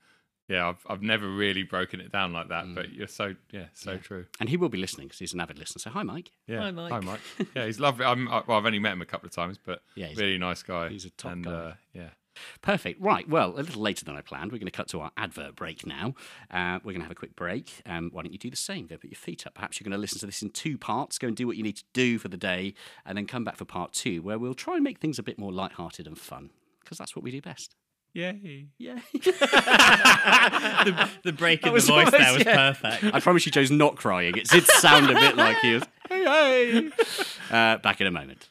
[0.49, 2.49] yeah, I've I've never really broken it down like Mm.
[2.49, 2.75] that.
[2.75, 4.25] But you're so yeah, so true.
[4.41, 5.81] And he will be listening because he's an avid listener.
[5.81, 6.31] So, hi, Mike.
[6.47, 6.93] Yeah, Hi, Mike.
[6.93, 7.21] Hi, Mike.
[7.55, 8.07] Yeah, he's lovely.
[8.07, 10.39] I'm, I, well, I've only met him a couple of times, but Yeah, he's- really
[10.39, 10.89] nice guy.
[10.89, 11.51] he's a top and, guy.
[11.51, 12.09] Uh, yeah.
[12.63, 13.01] Perfect.
[13.01, 13.29] Right.
[13.29, 14.53] Well, a little later than I planned.
[14.53, 16.15] We're going to cut to our advert break now.
[16.51, 17.83] Uh, we're going to have a quick break.
[17.87, 18.87] Um, why don't you do the same?
[18.87, 19.55] Go put your feet up.
[19.55, 21.19] Perhaps you're going to listen to this in two parts.
[21.19, 22.75] Go and do what you need to do for the day,
[23.05, 25.39] and then come back for part two, where we'll try and make things a bit
[25.39, 27.75] more light-hearted and fun, because that's what we do best.
[28.15, 28.69] Yay.
[28.79, 29.01] Yeah.
[29.13, 32.73] the, the break in the voice nice, there was yeah.
[32.73, 33.15] perfect.
[33.15, 34.37] I promise you, Joe's not crying.
[34.37, 35.83] It did sound a bit like he was.
[36.07, 36.91] Hey, hey.
[37.51, 38.51] Uh, back in a moment.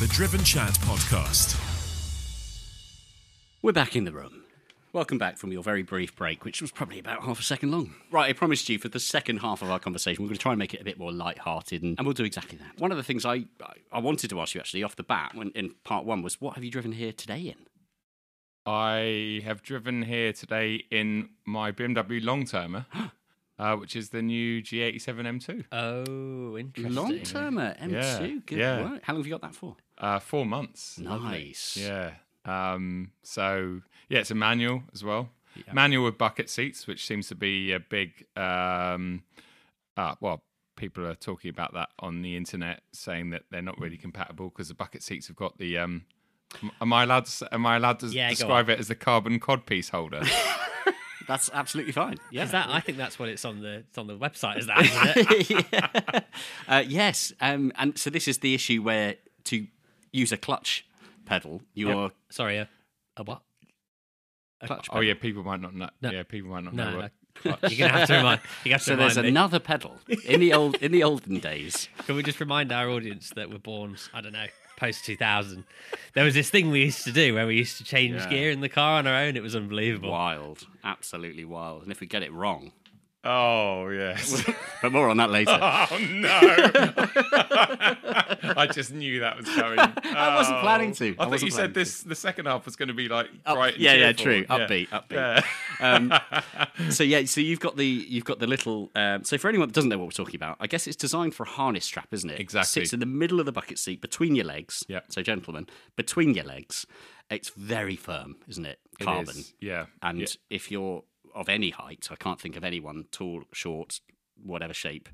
[0.00, 1.56] The Driven Chat Podcast.
[3.62, 4.44] We're back in the room.
[4.92, 7.94] Welcome back from your very brief break, which was probably about half a second long.
[8.10, 10.52] Right, I promised you for the second half of our conversation, we're going to try
[10.52, 12.78] and make it a bit more light-hearted, and, and we'll do exactly that.
[12.78, 15.32] One of the things I, I I wanted to ask you actually off the bat
[15.34, 17.66] when, in part one was, what have you driven here today in?
[18.66, 22.84] I have driven here today in my BMW long termer,
[23.58, 25.64] uh, which is the new G87 M2.
[25.72, 26.94] Oh, interesting.
[26.94, 27.92] Long-termer M2.
[27.92, 28.82] Yeah, Good yeah.
[28.90, 29.00] work.
[29.04, 29.76] How long have you got that for?
[29.98, 30.98] Uh, four months.
[30.98, 31.76] Nice.
[31.76, 32.12] Yeah.
[32.44, 35.30] Um, so yeah, it's a manual as well.
[35.72, 38.26] Manual with bucket seats, which seems to be a big.
[38.36, 39.22] Um,
[39.96, 40.42] uh, well,
[40.76, 44.68] people are talking about that on the internet, saying that they're not really compatible because
[44.68, 45.78] the bucket seats have got the.
[45.78, 46.04] Um,
[46.80, 47.24] am I allowed?
[47.26, 50.22] To, am I allowed to Yeah, describe it as the carbon codpiece holder?
[51.26, 52.18] That's absolutely fine.
[52.30, 52.44] Yeah.
[52.44, 52.68] Is that?
[52.68, 54.58] I think that's what it's on the it's on the website.
[54.58, 54.78] Is that?
[55.16, 55.66] Isn't it?
[55.72, 56.20] yeah.
[56.68, 59.66] uh, yes, um, and so this is the issue where to
[60.16, 60.86] use a clutch
[61.24, 62.68] pedal, you're Sorry, a,
[63.16, 63.42] a what?
[64.60, 64.86] A clutch.
[64.90, 65.04] oh pedal.
[65.04, 65.90] yeah, people might not know.
[66.00, 66.10] No.
[66.10, 66.98] Yeah, people might not No, know no.
[66.98, 67.12] what.
[67.70, 68.40] You're gonna have to remind.
[68.64, 69.28] You have to So remind there's me.
[69.28, 71.88] another pedal in the old in the olden days.
[72.06, 74.46] Can we just remind our audience that we're born, I don't know,
[74.78, 75.64] post 2000?
[76.14, 78.30] There was this thing we used to do where we used to change Yeah.
[78.30, 79.36] gear in the car on our own.
[79.36, 80.10] It was unbelievable.
[80.12, 81.82] Wild, absolutely wild.
[81.82, 82.72] And if we get it wrong,
[83.28, 84.44] Oh yes.
[84.82, 85.50] but more on that later.
[85.60, 86.38] oh no!
[88.56, 89.78] I just knew that was coming.
[89.80, 91.16] I wasn't planning to.
[91.18, 92.02] I I, thought you said this.
[92.02, 93.78] The second half was going to be like Up- bright.
[93.78, 94.44] Yeah, yeah, true.
[94.44, 95.44] Upbeat, upbeat.
[95.80, 96.12] Um,
[96.90, 98.90] so yeah, so you've got the you've got the little.
[98.94, 101.34] Um, so for anyone that doesn't know what we're talking about, I guess it's designed
[101.34, 102.38] for a harness strap, isn't it?
[102.38, 102.82] Exactly.
[102.82, 104.84] It Sits in the middle of the bucket seat between your legs.
[104.88, 105.00] Yeah.
[105.08, 105.66] So gentlemen,
[105.96, 106.86] between your legs,
[107.30, 108.78] it's very firm, isn't it?
[109.00, 109.34] Carbon.
[109.60, 109.86] yeah.
[110.02, 110.26] And Yeah.
[110.48, 111.02] if you're
[111.36, 114.00] of any height, I can't think of anyone tall, short,
[114.42, 115.08] whatever shape,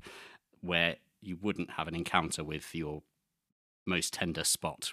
[0.61, 3.03] where you wouldn't have an encounter with your
[3.85, 4.91] most tender spot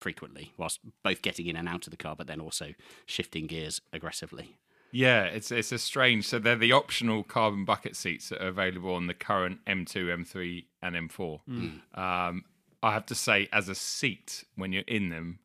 [0.00, 2.74] frequently, whilst both getting in and out of the car, but then also
[3.06, 4.56] shifting gears aggressively.
[4.92, 6.26] Yeah, it's it's a strange.
[6.26, 10.64] So they're the optional carbon bucket seats that are available on the current M2, M3,
[10.82, 11.40] and M4.
[11.98, 12.44] Um,
[12.82, 15.40] I have to say, as a seat, when you're in them,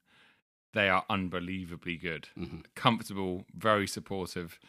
[0.74, 2.28] they are unbelievably good,
[2.76, 4.60] comfortable, very supportive.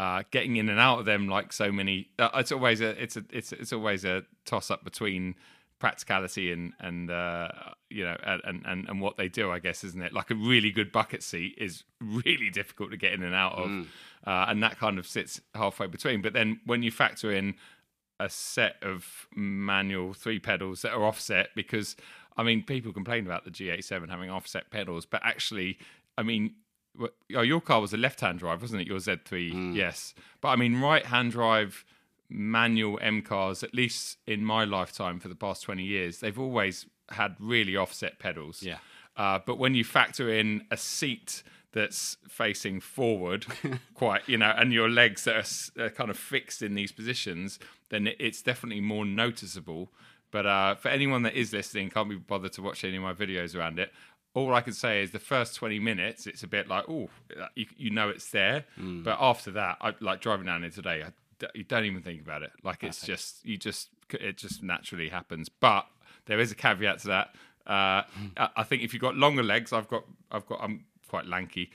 [0.00, 3.18] Uh, getting in and out of them, like so many, uh, it's always a it's
[3.18, 5.34] a it's it's always a toss up between
[5.78, 7.48] practicality and and uh,
[7.90, 10.14] you know and, and and what they do, I guess, isn't it?
[10.14, 13.70] Like a really good bucket seat is really difficult to get in and out of,
[14.26, 16.22] uh, and that kind of sits halfway between.
[16.22, 17.56] But then when you factor in
[18.18, 21.94] a set of manual three pedals that are offset, because
[22.38, 25.76] I mean, people complain about the G87 having offset pedals, but actually,
[26.16, 26.54] I mean.
[27.00, 28.86] Oh, your car was a left-hand drive, wasn't it?
[28.86, 30.14] Your Z3, yes.
[30.40, 31.84] But I mean, right-hand drive
[32.28, 36.86] manual M cars, at least in my lifetime for the past 20 years, they've always
[37.10, 38.62] had really offset pedals.
[38.62, 38.78] Yeah.
[39.16, 41.42] Uh, but when you factor in a seat
[41.72, 43.46] that's facing forward,
[43.94, 45.42] quite, you know, and your legs are,
[45.82, 47.58] are kind of fixed in these positions,
[47.90, 49.90] then it's definitely more noticeable.
[50.30, 53.12] But uh, for anyone that is listening, can't be bothered to watch any of my
[53.12, 53.92] videos around it.
[54.34, 57.08] All I can say is the first 20 minutes, it's a bit like, oh,
[57.54, 58.64] you, you know it's there.
[58.78, 59.02] Mm.
[59.02, 62.20] But after that, I like driving down here today, I d you don't even think
[62.22, 62.52] about it.
[62.62, 65.48] Like it's just, you just, it just naturally happens.
[65.48, 65.86] But
[66.26, 67.34] there is a caveat to that.
[67.66, 68.26] Uh, hmm.
[68.36, 71.70] I, I think if you've got longer legs, I've got, I've got, I'm quite lanky.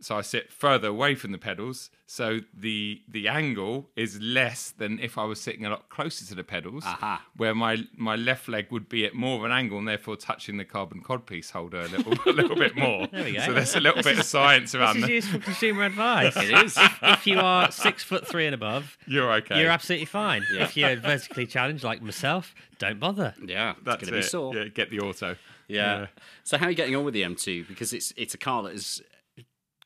[0.00, 5.00] So I sit further away from the pedals, so the the angle is less than
[5.00, 7.24] if I was sitting a lot closer to the pedals, Aha.
[7.36, 10.56] where my my left leg would be at more of an angle and therefore touching
[10.56, 13.08] the carbon codpiece holder a little a little bit more.
[13.08, 13.40] There we go.
[13.40, 15.32] So there's a little bit of science around This around is that.
[15.32, 16.36] useful consumer advice.
[16.36, 16.76] It is.
[16.78, 19.60] If, if you are six foot three and above, You're okay.
[19.60, 20.42] you're absolutely fine.
[20.52, 23.34] If you're vertically challenged like myself, don't bother.
[23.44, 24.54] Yeah, That's it's going to be sore.
[24.54, 25.36] Yeah, get the auto.
[25.66, 26.06] Yeah.
[26.44, 27.66] So how are you getting on with the M2?
[27.68, 29.02] Because it's it's a car that has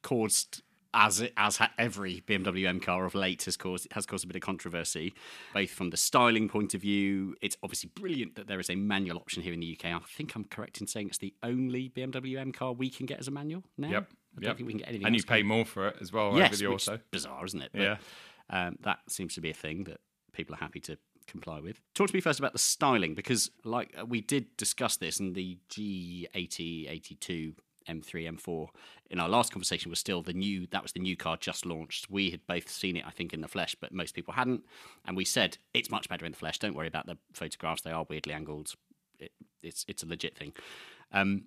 [0.02, 0.62] caused
[0.94, 4.26] as it, as ha- every BMW M car of late has caused has caused a
[4.26, 5.14] bit of controversy,
[5.54, 7.34] both from the styling point of view.
[7.40, 9.86] It's obviously brilliant that there is a manual option here in the UK.
[9.86, 13.18] I think I'm correct in saying it's the only BMW M car we can get
[13.18, 13.90] as a manual now.
[13.90, 14.08] Yep.
[14.10, 14.56] I don't yep.
[14.56, 15.06] think we can get anything.
[15.06, 16.40] and you pay can more for it as well we?
[16.40, 16.98] over Yes, the auto.
[17.10, 17.70] bizarre, isn't it?
[17.74, 17.96] Yeah.
[18.48, 20.00] Um, that seems to be a thing that
[20.32, 20.96] people are happy to
[21.26, 21.80] comply with.
[21.94, 25.58] Talk to me first about the styling because, like, we did discuss this, and the
[25.70, 27.54] G80, 82,
[27.88, 28.68] M3, M4
[29.10, 30.66] in our last conversation was still the new.
[30.70, 32.10] That was the new car just launched.
[32.10, 34.64] We had both seen it, I think, in the flesh, but most people hadn't.
[35.04, 36.58] And we said it's much better in the flesh.
[36.58, 38.74] Don't worry about the photographs; they are weirdly angled.
[39.18, 40.52] It, it's it's a legit thing.
[41.12, 41.44] Um,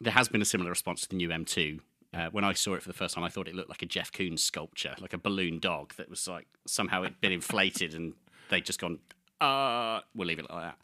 [0.00, 1.80] there has been a similar response to the new M2.
[2.12, 3.86] Uh, when I saw it for the first time, I thought it looked like a
[3.86, 8.14] Jeff Koons sculpture, like a balloon dog that was like somehow it'd been inflated and
[8.48, 8.98] they'd just gone,
[9.40, 10.78] uh, we'll leave it like that.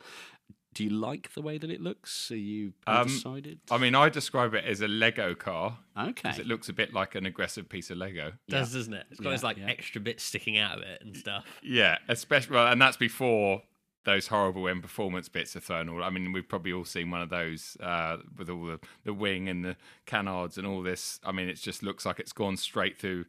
[0.76, 2.30] Do you like the way that it looks?
[2.30, 3.60] Are you Um, undecided?
[3.70, 5.78] I mean, I describe it as a Lego car.
[5.98, 6.12] Okay.
[6.12, 8.32] Because it looks a bit like an aggressive piece of Lego.
[8.46, 9.06] Does doesn't it?
[9.10, 9.66] It's got Yeah, those like yeah.
[9.68, 11.46] extra bits sticking out of it and stuff.
[11.62, 13.62] Yeah, especially, well, and that's before
[14.04, 15.88] those horrible M Performance bits are thrown.
[15.88, 19.14] All I mean, we've probably all seen one of those uh, with all the, the
[19.14, 21.20] wing and the canards and all this.
[21.24, 23.24] I mean, it just looks like it's gone straight through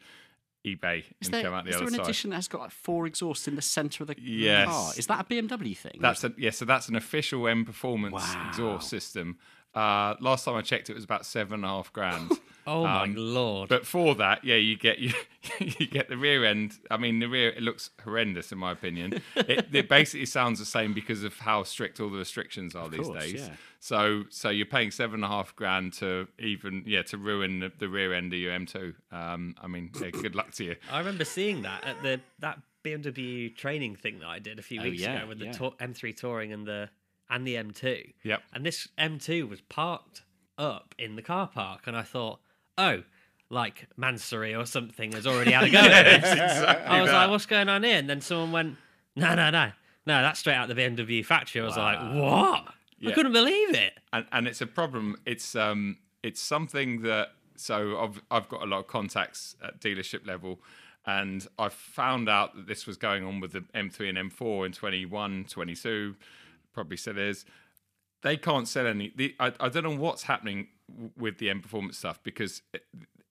[0.65, 2.01] eBay is and there, come out the is there an side.
[2.01, 4.67] edition that has got like four exhausts in the centre of the Yes.
[4.67, 4.91] car?
[4.97, 5.97] Is that a BMW thing?
[6.01, 8.47] That's a, yeah, so that's an official M performance Wow.
[8.49, 9.37] exhaust system.
[9.77, 12.31] Uh, last time I checked, it was about seven and a half grand.
[12.69, 13.69] Oh my Um, lord!
[13.69, 15.13] But for that, yeah, you get you,
[15.61, 16.77] you get the rear end.
[16.91, 19.21] I mean, the rear it looks horrendous in my opinion.
[19.37, 23.05] it, it basically sounds the same because of how strict all the restrictions are these
[23.07, 23.33] course, days.
[23.35, 23.53] yeah.
[23.79, 27.71] So so you're paying seven and a half grand to even yeah to ruin the,
[27.79, 28.93] the rear end of your M2.
[29.13, 30.75] Um, I mean, yeah, good luck to you.
[30.91, 34.81] I remember seeing that at the that BMW training thing that I did a few
[34.81, 35.51] Oh, weeks yeah, ago with the yeah.
[35.53, 36.89] Tou- M3 Touring and the
[37.29, 38.13] and the M2.
[38.23, 38.41] Yep.
[38.53, 40.23] And this M2 was parked
[40.57, 42.39] up in the car park, and I thought,
[42.77, 43.03] oh,
[43.49, 45.77] like Mansory or something has already had a go.
[45.79, 46.63] at this.
[46.85, 47.97] I was like, what's going on here?
[47.97, 48.77] And then someone went,
[49.15, 49.71] no, no, no,
[50.05, 51.61] no, that's straight out the BMW factory.
[51.61, 52.65] I was like, what?
[53.05, 53.93] I couldn't believe it.
[54.11, 55.17] and, and it's a problem.
[55.25, 60.25] It's um, it's something that so I've I've got a lot of contacts at dealership
[60.27, 60.59] level,
[61.05, 64.71] And I found out that this was going on with the M3 and M4 in
[64.71, 66.15] 21, 22,
[66.77, 67.43] probably still is.
[68.21, 69.11] They can't sell any.
[69.15, 70.67] The, I, I don't know what's happening
[71.17, 72.77] with the M Performance stuff because eh,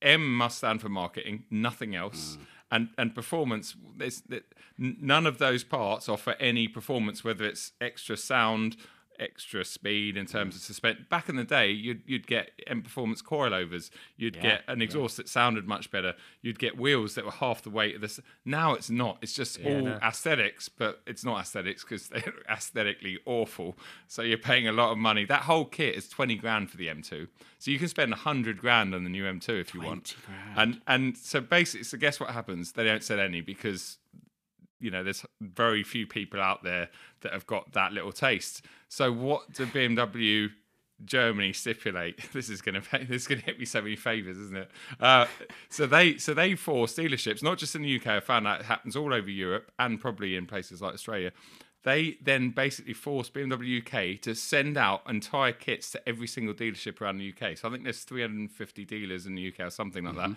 [0.02, 2.36] M must stand for marketing, nothing else.
[2.36, 2.46] Mm.
[2.72, 4.40] And and performance, there's, there-
[4.76, 8.76] none of those parts offer any performance, whether it's extra sound,
[9.18, 11.06] extra speed in terms of suspension.
[11.08, 15.28] Back in the day, you'd you'd get M Performance coilovers, you'd get an exhaust that
[15.28, 18.20] sounded much better, you'd get wheels that were half the weight of this.
[18.44, 19.18] Now it's not.
[19.20, 23.76] It's just all aesthetics, but it's not aesthetics because they're aesthetically awful.
[24.08, 25.24] So you're paying a lot of money.
[25.24, 27.28] That whole kit is twenty grand for the M2.
[27.58, 30.16] So you can spend hundred grand on the new M2 if you want.
[30.56, 32.72] And and so basically, so guess what happens?
[32.72, 33.98] They don't sell any because
[34.80, 36.88] you know there's very few people out there
[37.20, 38.62] that have got that little taste.
[38.88, 40.50] So what do BMW
[41.04, 42.20] Germany stipulate?
[42.32, 44.70] This is going to this is going to hit me so many favors, isn't it?
[45.00, 45.26] Uh,
[45.68, 48.06] so they so they force dealerships, not just in the UK.
[48.06, 51.32] I found out it happens all over Europe and probably in places like Australia.
[51.82, 57.00] They then basically force BMW UK to send out entire kits to every single dealership
[57.00, 57.56] around the UK.
[57.56, 60.30] So I think there's 350 dealers in the UK or something like that.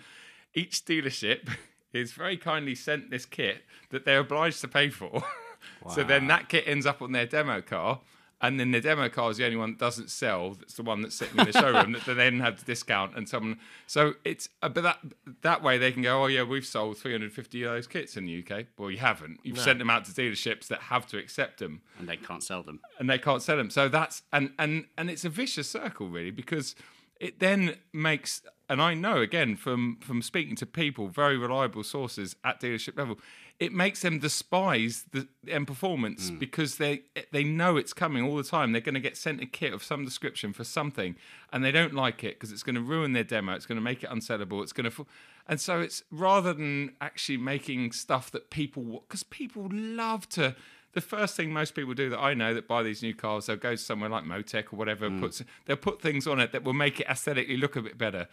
[0.54, 1.48] Each dealership
[1.92, 5.22] is very kindly sent this kit that they're obliged to pay for.
[5.94, 8.00] so then that kit ends up on their demo car.
[8.42, 10.54] And then the demo car is the only one that doesn't sell.
[10.54, 13.14] That's the one that's sitting in the showroom that they then have to discount.
[13.14, 14.98] And someone, so it's, uh, but that
[15.42, 18.42] that way they can go, oh yeah, we've sold 350 of those kits in the
[18.42, 18.64] UK.
[18.78, 19.40] Well, you haven't.
[19.42, 22.62] You've sent them out to dealerships that have to accept them and they can't sell
[22.62, 22.80] them.
[22.98, 23.68] and they can't sell them.
[23.68, 26.74] So that's and and and it's a vicious circle really because
[27.20, 32.34] it then makes and I know again from from speaking to people, very reliable sources
[32.44, 33.18] at dealership level,
[33.58, 36.38] it makes them despise the M performance mm.
[36.38, 38.72] because they they know it's coming all the time.
[38.72, 41.16] They're going to get sent a kit of some description for something,
[41.52, 43.54] and they don't like it because it's going to ruin their demo.
[43.54, 44.62] It's going to make it unsellable.
[44.62, 45.06] It's going to,
[45.46, 50.56] and so it's rather than actually making stuff that people because people love to
[50.92, 53.56] the first thing most people do that I know that buy these new cars, they'll
[53.56, 57.00] go somewhere like Motec or whatever, puts they'll put things on it that will make
[57.00, 58.28] it aesthetically look a bit better.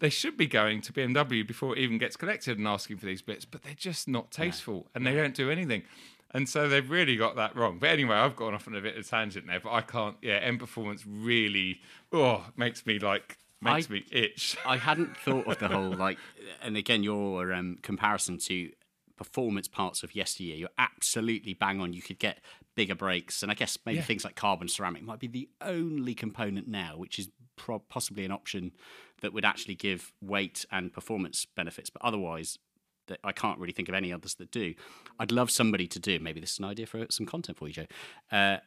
[0.00, 3.22] They should be going to BMW before it even gets collected and asking for these
[3.22, 5.82] bits, but they're just not tasteful and they don't do anything.
[6.32, 7.78] And so they've really got that wrong.
[7.78, 10.16] But anyway, I've gone off on a bit of a tangent there, but I can't.
[10.20, 11.80] Yeah, M Performance really,
[12.12, 14.56] oh, makes me like makes I- me itch.
[14.66, 16.18] I hadn't thought of the whole like,
[16.60, 18.70] and again, your um, comparison to
[19.16, 21.92] performance parts of yesteryear, you're absolutely bang on.
[21.92, 22.40] You could get
[22.74, 26.68] bigger brakes, and I guess maybe things like carbon ceramic might be the only component
[26.68, 28.72] now, which is pro- possibly an option
[29.20, 31.90] that would actually give weight and performance benefits.
[31.90, 32.58] But otherwise,
[33.06, 34.74] that I can't really think of any others that do.
[35.18, 36.18] I'd love somebody to do.
[36.18, 37.86] Maybe this is an idea for some content for you, Joe.
[38.32, 38.58] Uh,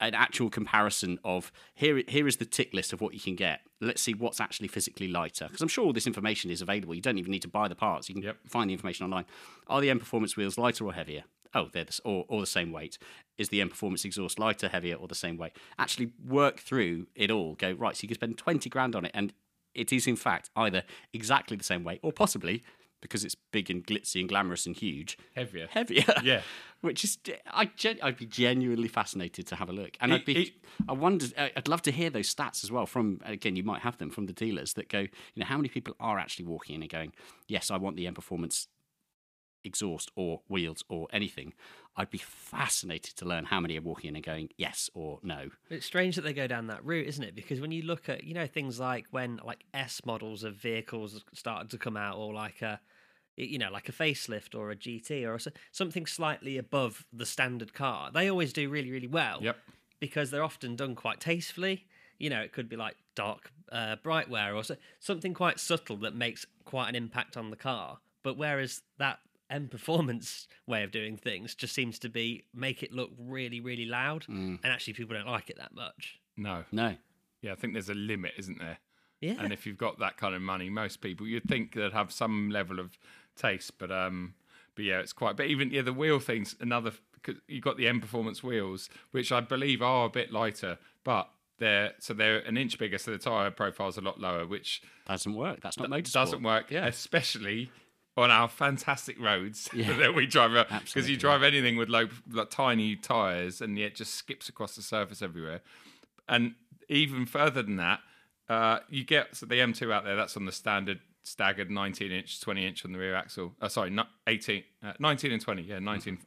[0.00, 3.60] an actual comparison of here here is the tick list of what you can get.
[3.80, 6.94] Let's see what's actually physically lighter because I'm sure all this information is available.
[6.94, 8.08] You don't even need to buy the parts.
[8.08, 8.36] You can Yep.
[8.48, 9.26] find the information online.
[9.66, 11.24] Are the M Performance wheels lighter or heavier?
[11.54, 12.98] Oh, they're the, or, or the same weight.
[13.38, 15.52] Is the M Performance exhaust lighter, heavier, or the same weight?
[15.78, 17.54] Actually, work through it all.
[17.54, 17.96] Go right.
[17.96, 19.32] So you can spend twenty grand on it, and
[19.74, 20.82] it is in fact either
[21.12, 22.62] exactly the same weight or possibly
[23.00, 25.68] because it's big and glitzy and glamorous and huge, Heavier.
[25.70, 26.04] heavier.
[26.22, 26.42] Yeah.
[26.80, 30.24] Which is, I gen- I'd be genuinely fascinated to have a look, and It- I'd
[30.24, 30.52] be, it-
[30.88, 33.98] I wondered, I'd love to hear those stats as well from, again, you might have
[33.98, 36.82] them from the dealers that go, you know, how many people are actually walking in
[36.82, 37.12] and going,
[37.48, 38.68] yes, I want the M Performance
[39.64, 41.52] exhaust or wheels or anything.
[41.96, 45.50] I'd be fascinated to learn how many are walking in and going yes or no.
[45.68, 47.34] It's strange that they go down that route, isn't it?
[47.34, 51.24] Because when you look at, you know, things like when like S models of vehicles
[51.34, 52.80] started to come out, or like a,
[53.36, 57.74] you know, like a facelift or a GT or s- something slightly above the standard
[57.74, 59.40] car, they always do really, really well.
[59.42, 59.56] Yep.
[60.00, 61.86] Because they're often done quite tastefully.
[62.18, 66.14] You know, it could be like dark uh, brightware or so, something quite subtle that
[66.14, 67.98] makes quite an impact on the car.
[68.22, 69.18] But whereas that
[69.50, 73.86] M performance way of doing things just seems to be make it look really, really
[73.86, 76.18] loud, and actually people don't like it that much.
[76.36, 76.64] No.
[76.72, 76.96] No.
[77.40, 78.78] Yeah, I think there's a limit, isn't there?
[79.20, 79.34] Yeah.
[79.38, 82.50] And if you've got that kind of money, most people you'd think they'd have some
[82.50, 82.98] level of
[83.36, 84.34] taste, but um,
[84.74, 85.36] but yeah, it's quite.
[85.36, 86.92] But even yeah, the wheel things another.
[87.24, 91.28] Cause you've got the M Performance wheels, which I believe are a bit lighter, but
[91.58, 95.34] they're so they're an inch bigger, so the tire profile's a lot lower, which Doesn't
[95.34, 95.60] work.
[95.60, 96.12] That's not motorsport.
[96.12, 96.70] doesn't work.
[96.70, 96.86] Yeah.
[96.86, 97.72] especially
[98.18, 99.96] on our fantastic roads Yeah.
[99.96, 100.52] that we drive
[100.84, 104.82] because you drive anything with low, like, tiny tires, and yet just skips across the
[104.82, 105.60] surface everywhere.
[106.28, 106.54] And
[106.88, 108.00] even further than that,
[108.48, 110.16] uh, you get so the M2 out there.
[110.16, 113.54] That's on the standard staggered 19 inch, 20 inch on the rear axle.
[113.60, 115.62] Uh, sorry, not 18, uh, 19 and 20.
[115.62, 116.18] Yeah, 19.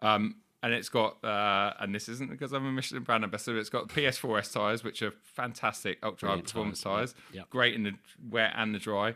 [0.00, 3.58] Um, and it's got, uh, and this isn't because I'm a Michelin brand ambassador.
[3.58, 7.14] It's got PS4S tires, which are fantastic ultra high performance tires.
[7.32, 7.40] yeah.
[7.40, 7.50] Yep.
[7.50, 7.92] Great in the
[8.30, 9.14] wet and the dry.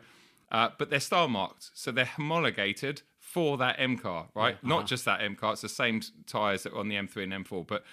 [0.51, 4.55] Uh, but they're star marked, so they're homologated for that M car, right?
[4.55, 4.69] uh-huh.
[4.69, 7.47] Not just that M car; it's the same tyres that were on the M3 and
[7.47, 7.67] M4.
[7.67, 7.85] But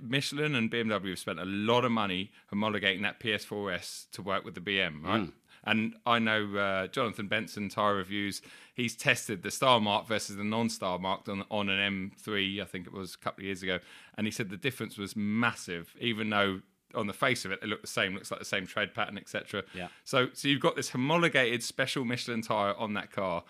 [0.00, 4.54] Michelin and BMW have spent a lot of money homologating that PS4S to work with
[4.54, 5.22] the BM, right?
[5.22, 5.32] Mm.
[5.66, 8.42] And I know uh, Jonathan Benson, Tyre Reviews,
[8.74, 12.64] he's tested the Star Mark versus the non Star marked on, on an M3, I
[12.66, 13.78] think it was a couple of years ago.
[14.16, 16.60] And he said the difference was massive, even though
[16.94, 19.18] on the face of it, they look the same, looks like the same tread pattern,
[19.18, 19.64] etc.
[19.74, 19.88] Yeah.
[20.04, 23.44] So, so you've got this homologated special Michelin tyre on that car.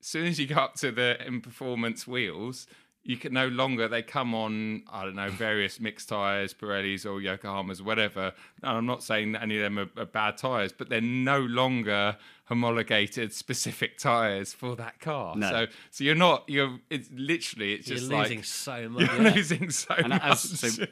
[0.00, 2.66] As soon as you go up to the M Performance wheels,
[3.02, 7.20] you can no longer they come on I don't know various mixed tires, Pirellis or
[7.20, 8.32] Yokohamas, whatever.
[8.62, 11.40] And I'm not saying that any of them are, are bad tires, but they're no
[11.40, 15.34] longer homologated specific tires for that car.
[15.36, 15.50] No.
[15.50, 19.10] So so you're not you're it's literally it's just You're losing like so much.
[19.12, 20.22] you're losing so And much.
[20.22, 20.84] as, so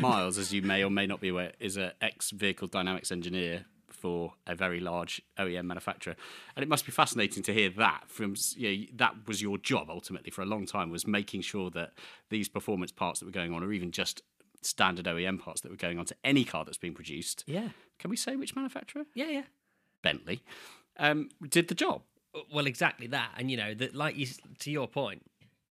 [0.00, 3.66] Miles, as you may or may not be aware, is an ex vehicle dynamics engineer
[4.06, 6.14] for a very large OEM manufacturer,
[6.54, 9.90] and it must be fascinating to hear that from you know, that was your job
[9.90, 11.90] ultimately for a long time was making sure that
[12.30, 14.22] these performance parts that were going on, or even just
[14.62, 17.42] standard OEM parts that were going on to any car that's being produced.
[17.48, 17.70] Yeah.
[17.98, 19.06] Can we say which manufacturer?
[19.12, 19.42] Yeah, yeah.
[20.02, 20.40] Bentley.
[21.00, 22.02] Um, did the job.
[22.54, 24.28] Well, exactly that, and you know that, like you
[24.60, 25.28] to your point,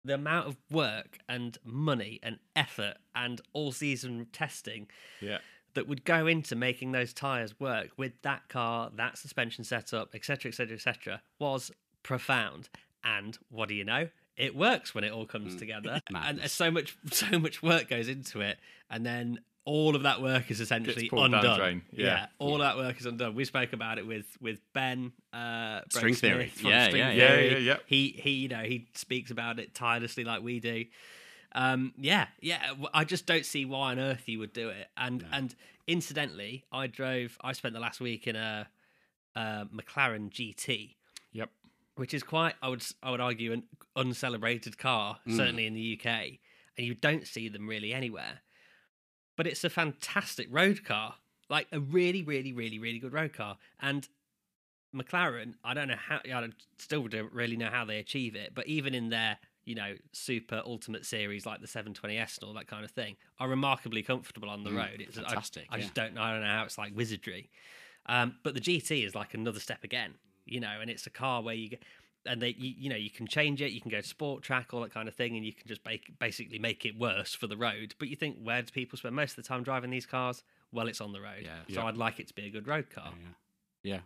[0.06, 4.88] the amount of work and money and effort and all season testing
[5.20, 5.40] yeah.
[5.74, 10.50] That would go into making those tires work with that car, that suspension setup, etc.,
[10.50, 11.72] etc., etc., was
[12.04, 12.70] profound.
[13.04, 14.10] And what do you know?
[14.36, 16.52] It works when it all comes together, and Madness.
[16.52, 18.58] so much, so much work goes into it,
[18.90, 21.58] and then all of that work is essentially pulled down the undone.
[21.60, 22.28] drain, yeah.
[22.40, 23.36] all of that work is undone.
[23.36, 26.52] We spoke about it with with Ben, uh, String theory.
[26.56, 27.28] Smith Yeah, String yeah, yeah.
[27.28, 27.46] Theory.
[27.46, 27.78] Yeah, yeah, yeah.
[27.86, 30.86] He he, you know, he speaks about it tirelessly like we do.
[31.54, 32.74] Um, yeah, yeah.
[32.94, 34.88] I just don't see why on earth you would do it.
[34.96, 35.56] And and
[35.88, 37.38] incidentally, I drove.
[37.42, 38.68] I spent the last week in a,
[39.36, 40.96] a McLaren GT,
[41.34, 41.50] Yep.
[41.96, 43.64] which is quite, I would I would argue, an
[43.96, 46.06] uncelebrated car, certainly in the UK,
[46.78, 48.42] and you don't see them really anywhere.
[49.36, 51.16] But it's a fantastic road car,
[51.50, 53.58] like a really, really, really, really good road car.
[53.80, 54.08] And
[54.96, 58.54] McLaren, I don't know how, I don't- still don't really know how they achieve it,
[58.56, 59.38] but even in their,
[59.70, 63.48] you know, super ultimate series like the 720S and all that kind of thing, are
[63.48, 64.96] remarkably comfortable on the road.
[65.00, 66.06] It's I- fantastic, I, just yeah.
[66.06, 66.24] don't know.
[66.24, 67.52] I don't know how it's like wizardry.
[68.08, 70.16] Um, but the GT is like another step again,
[70.46, 71.84] you know, and it's a car where you get,
[72.26, 74.74] and they, you, you know, you can change it, you can go to sport track,
[74.74, 77.46] all that kind of thing, and you can just make, basically make it worse for
[77.46, 77.94] the road.
[78.00, 80.44] But you think, where do people spend most of the time driving these cars?
[80.72, 81.44] Well, it's on the road.
[81.44, 81.60] Yeah.
[81.68, 81.86] So Yeah.
[81.86, 83.12] I'd like it to be a good road car.
[83.84, 84.00] Yeah.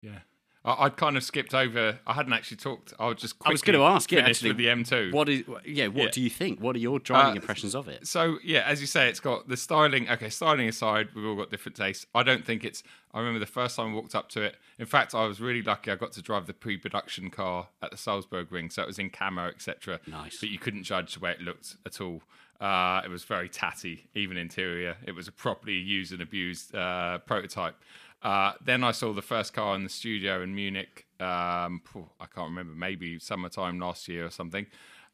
[0.00, 0.20] Yeah.
[0.66, 1.98] I, I'd kind of skipped over.
[2.06, 2.92] I hadn't actually talked.
[2.98, 3.36] I was just.
[3.44, 4.10] I was going to ask.
[4.12, 5.12] Yeah, actually, with the M2.
[5.12, 5.44] What is?
[5.64, 5.86] Yeah.
[5.88, 6.10] What Yeah.
[6.10, 6.60] do you think?
[6.60, 8.06] What are your driving Uh, impressions of it?
[8.06, 10.08] So yeah, as you say, it's got the styling.
[10.10, 12.04] Okay, styling aside, we've all got different tastes.
[12.14, 12.82] I don't think it's.
[13.14, 14.56] I remember the first time I walked up to it.
[14.78, 15.90] In fact, I was really lucky.
[15.90, 19.46] I got to drive the pre-production car at the Salzburgring, so it was in camo,
[19.46, 20.00] etc.
[20.06, 20.38] Nice.
[20.40, 22.22] But you couldn't judge the way it looked at all.
[22.60, 24.96] Uh, it was very tatty, even interior.
[25.06, 27.76] It was a properly used and abused uh, prototype.
[28.22, 31.06] Uh, then I saw the first car in the studio in Munich.
[31.20, 31.82] Um,
[32.20, 34.66] I can't remember, maybe summertime last year or something.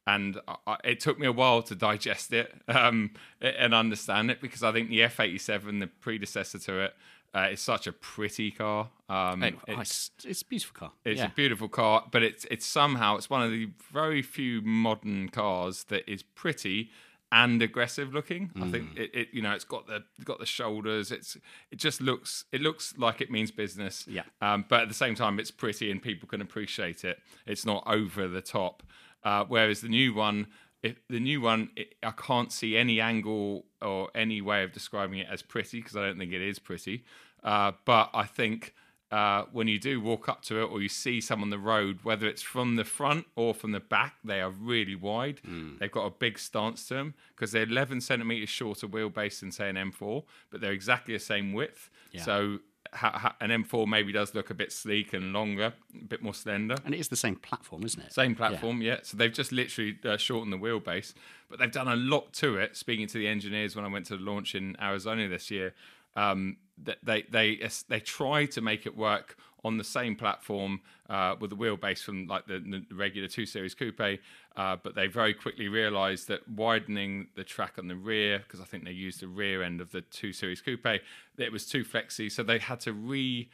[0.06, 4.62] And I, it took me a while to digest it um, and understand it because
[4.62, 6.94] I think the F87, the predecessor to it,
[7.34, 8.90] uh, is such a pretty car.
[9.08, 10.92] Um, it's, it's, it's a beautiful car.
[11.04, 11.26] it's yeah.
[11.26, 15.84] a beautiful car, but it's it's somehow it's one of the very few modern cars
[15.84, 16.90] that is pretty
[17.32, 18.50] and aggressive looking.
[18.54, 18.70] I Mm.
[18.70, 21.10] think it, it you know it's got the got the shoulders.
[21.10, 21.36] It's
[21.72, 24.06] it just looks it looks like it means business.
[24.06, 24.22] Yeah.
[24.40, 27.18] Um, but at the same time, it's pretty and people can appreciate it.
[27.46, 28.82] It's not over the top.
[29.24, 30.48] Uh, whereas the new one,
[30.82, 35.18] if the new one, it, I can't see any angle or any way of describing
[35.20, 37.04] it as pretty because I don't think it is pretty.
[37.42, 38.74] Uh, but I think
[39.12, 41.98] uh, when you do walk up to it or you see some on the road,
[42.02, 45.40] whether it's from the front or from the back, they are really wide.
[45.78, 49.68] They've got a big stance to them because they're 11 centimeters shorter wheelbase than say
[49.68, 51.90] an M4, but they're exactly the same width.
[52.24, 52.60] So
[52.94, 56.34] ha- ha- an M4 maybe does look a bit sleek and longer, a bit more
[56.34, 56.76] slender.
[56.84, 58.12] And it is the same platform, isn't it?
[58.14, 59.00] Same platform, yeah.
[59.02, 61.12] So they've just literally uh, shortened the wheelbase,
[61.50, 62.76] but they've done a lot to it.
[62.76, 65.74] Speaking to the engineers when I went to the launch in Arizona this year,
[66.16, 66.56] um,
[67.02, 71.56] they they they tried to make it work on the same platform uh, with the
[71.56, 74.18] wheelbase from like the, the regular two series coupe,
[74.56, 78.64] uh, but they very quickly realised that widening the track on the rear because I
[78.64, 81.00] think they used the rear end of the two series coupe,
[81.38, 83.48] it was too flexy, so they had to re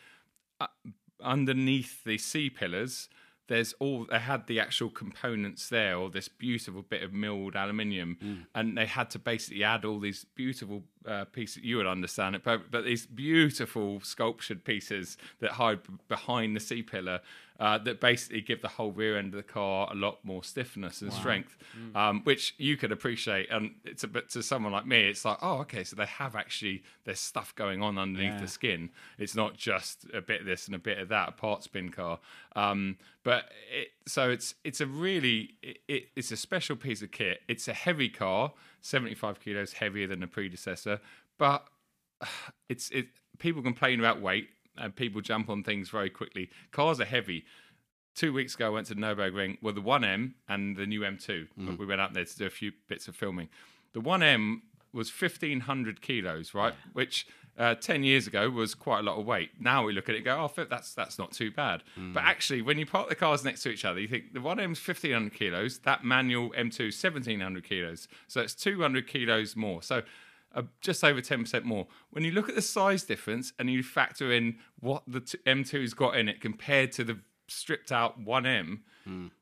[1.22, 3.08] underneath the C pillars,
[3.48, 8.16] there's all they had the actual components there, or this beautiful bit of milled aluminium,
[8.54, 11.64] and they had to basically add all these beautiful uh, pieces.
[11.64, 16.82] You would understand it, but, but these beautiful sculptured pieces that hide behind the C
[16.82, 17.20] pillar
[17.58, 21.02] uh, that basically give the whole rear end of the car a lot more stiffness
[21.02, 21.96] and strength, Mm.
[21.96, 23.50] um, which you could appreciate.
[23.50, 26.36] And it's a bit to someone like me, it's like, oh, okay, so they have
[26.36, 28.40] actually there's stuff going on underneath Yeah.
[28.40, 28.90] the skin.
[29.18, 31.90] It's not just a bit of this and a bit of that, a part spin
[31.90, 32.20] car.
[32.54, 37.10] Um, but it, so it's it's a really it, it, it's a special piece of
[37.10, 37.40] kit.
[37.48, 38.52] It's a heavy car,
[38.82, 41.00] 75 kilos heavier than the predecessor,
[41.38, 41.66] but
[42.68, 43.08] it's it.
[43.38, 44.48] People complain about weight
[44.78, 46.50] and people jump on things very quickly.
[46.72, 47.44] Cars are heavy.
[48.14, 51.46] Two weeks ago, I went to the Nurburgring with the 1M and the new M2.
[51.78, 53.48] We went out there to do a few bits of filming.
[53.92, 56.72] The 1M was 1,500 kilos, right?
[56.94, 57.26] Which
[57.58, 59.50] uh, 10 years ago was quite a lot of weight.
[59.60, 61.82] Now we look at it and go, oh, that's, that's not too bad.
[62.14, 64.86] But actually, when you park the cars next to each other, you think the 1M's
[64.86, 68.08] 1,500 kilos, that manual M2 is 1,700 kilos.
[68.26, 69.82] So it's 200 kilos more.
[69.82, 70.02] So
[70.54, 71.86] uh, just over 10% more.
[72.10, 75.94] When you look at the size difference and you factor in what the t- M2's
[75.94, 77.18] got in it compared to the
[77.48, 78.80] stripped out 1M,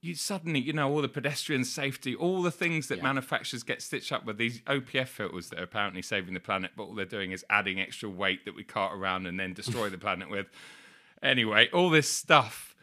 [0.01, 4.13] you suddenly, you know, all the pedestrian safety, all the things that manufacturers get stitched
[4.13, 7.33] up with these OPF filters that are apparently saving the planet, but all they're doing
[7.33, 10.47] is adding extra weight that we cart around and then destroy the planet with.
[11.21, 12.77] Anyway, all this stuff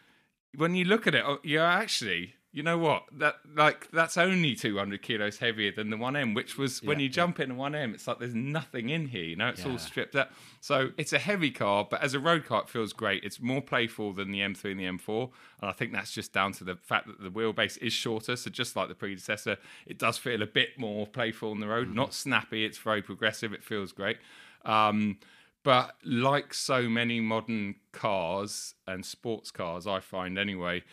[0.56, 3.06] when you look at it, oh, you're actually, you know what?
[3.12, 7.40] That like that's only 200 kilos heavier than the 1M, which was when you jump
[7.40, 9.24] in a 1M, it's like there's nothing in here.
[9.24, 9.72] You know, it's Yeah.
[9.72, 10.30] all stripped out.
[10.62, 13.24] So it's a heavy car, but as a road car, it feels great.
[13.24, 15.32] It's more playful than the M3 and the M4,
[15.62, 18.36] and I think that's just down to the fact that the wheelbase is shorter.
[18.36, 19.58] So just like the predecessor,
[19.88, 22.66] it does feel a bit more playful on the road, not snappy.
[22.66, 23.52] It's very progressive.
[23.52, 24.18] It feels great.
[24.64, 25.18] Um,
[25.64, 30.84] but like so many modern cars and sports cars, I find anyway,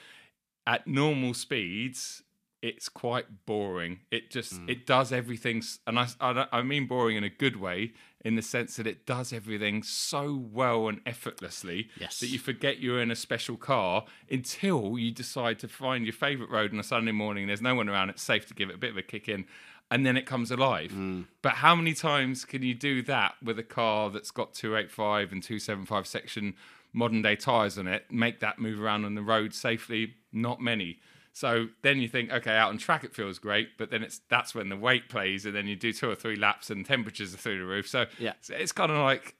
[0.66, 2.22] at normal speeds,
[2.62, 4.00] it's quite boring.
[4.10, 4.68] It just Mm.
[4.68, 7.92] it does everything, and I, I I mean boring in a good way,
[8.22, 12.20] in the sense that it does everything so well and effortlessly Yes.
[12.20, 16.50] that you forget you're in a special car until you decide to find your favourite
[16.52, 17.46] road on a Sunday morning.
[17.46, 18.10] There's no one around.
[18.10, 19.46] It's safe to give it a bit of a kick in.
[19.92, 20.92] And then it comes alive.
[20.92, 21.24] Mm.
[21.42, 25.42] But how many times can you do that with a car that's got 285 and
[25.42, 26.54] 275 section
[26.92, 28.04] modern day tyres on it?
[28.10, 30.14] Make that move around on the road safely?
[30.32, 30.98] Not many.
[31.32, 34.54] So then you think, okay, out on track it feels great, but then it's that's
[34.54, 37.36] when the weight plays, and then you do two or three laps, and temperatures are
[37.38, 37.88] through the roof.
[37.88, 38.32] So Yeah.
[38.38, 39.36] it's, it's kind of like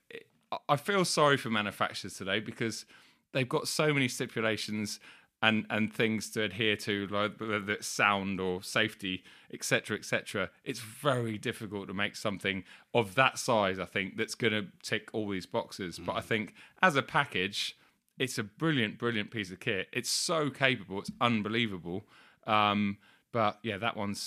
[0.69, 2.85] I feel sorry for manufacturers today because
[3.33, 4.99] they've got so many stipulations
[5.41, 9.23] and and things to adhere to, like whether it's sound or safety,
[9.53, 10.49] etc., etc.
[10.63, 12.63] It's very difficult to make something
[12.93, 13.79] of that size.
[13.79, 15.99] I think that's going to tick all these boxes.
[15.99, 17.77] But I think as a package,
[18.19, 19.87] it's a brilliant, brilliant piece of kit.
[19.91, 20.99] It's so capable.
[20.99, 22.05] It's unbelievable.
[22.45, 22.97] Um,
[23.31, 24.19] but yeah, that one's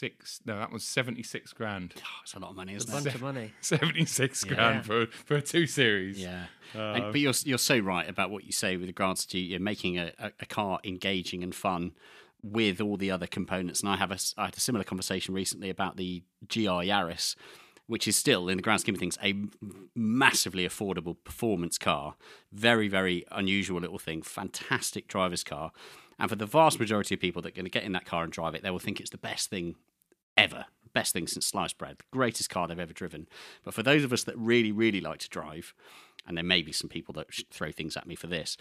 [0.00, 0.40] six.
[0.46, 1.94] No, that was seventy six grand.
[1.98, 3.14] Oh, it's a lot of money, It's a bunch it?
[3.14, 3.52] of money.
[3.60, 4.54] Seventy six Yeah.
[4.54, 6.18] grand for for a two series.
[6.18, 6.46] Yeah.
[6.74, 9.58] Uh, and- but you're you're so right about what you say with regards to you
[9.58, 11.92] know, making a, a, a car engaging and fun
[12.42, 13.80] with all the other components.
[13.80, 17.36] And I have a s- I had a similar conversation recently about the GR Yaris,
[17.86, 19.34] which is still in the grand scheme of things a
[19.94, 22.14] massively affordable performance car.
[22.52, 24.22] Very very unusual little thing.
[24.22, 25.72] Fantastic driver's car.
[26.18, 28.24] And for the vast majority of people that are going to get in that car
[28.24, 29.76] and drive it, they will think it's the best thing
[30.40, 30.64] ever.
[30.92, 31.98] Best thing since sliced bread.
[31.98, 33.28] The greatest car they've ever driven.
[33.62, 35.72] But for those of us that really, really like to drive,
[36.26, 38.56] and there may be some people that throw things at me for this,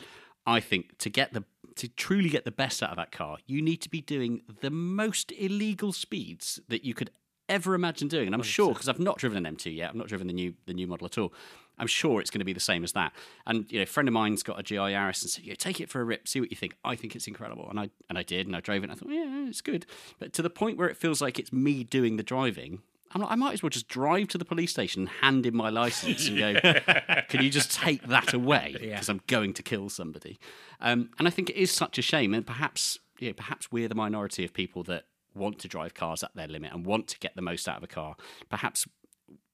[0.45, 1.43] I think to get the
[1.75, 4.69] to truly get the best out of that car, you need to be doing the
[4.69, 7.09] most illegal speeds that you could
[7.47, 8.27] ever imagine doing.
[8.27, 10.53] And I'm sure because I've not driven an M2 yet, I've not driven the new
[10.65, 11.33] the new model at all.
[11.79, 13.13] I'm sure it's going to be the same as that.
[13.45, 15.79] And you know, a friend of mine's got a GR Yaris and said, "Yeah, take
[15.79, 18.17] it for a rip, see what you think." I think it's incredible, and I and
[18.17, 18.89] I did, and I drove it.
[18.89, 19.85] and I thought, yeah, it's good.
[20.19, 22.81] But to the point where it feels like it's me doing the driving,
[23.11, 25.69] I'm like, I might as well just drive to the police station, hand in my
[25.69, 26.53] license, and go,
[27.29, 28.75] "Can you just take that away?
[28.79, 30.39] Because I'm going to kill somebody."
[30.79, 33.95] Um, and I think it is such a shame, and perhaps, yeah, perhaps we're the
[33.95, 37.35] minority of people that want to drive cars at their limit and want to get
[37.35, 38.15] the most out of a car.
[38.49, 38.87] Perhaps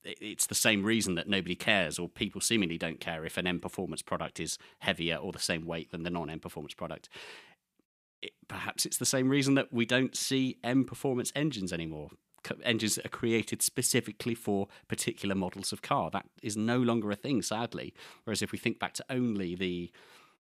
[0.06, 3.60] it's the same reason that nobody cares or people seemingly don't care if an M
[3.60, 7.10] performance product is heavier or the same weight than the non M performance product.
[8.22, 12.10] It, perhaps it's the same reason that we don't see M performance engines anymore.
[12.44, 16.11] Co- Engines that are created specifically for particular models of car.
[16.11, 17.94] That is no longer a thing, sadly.
[18.23, 19.91] Whereas if we think back to only the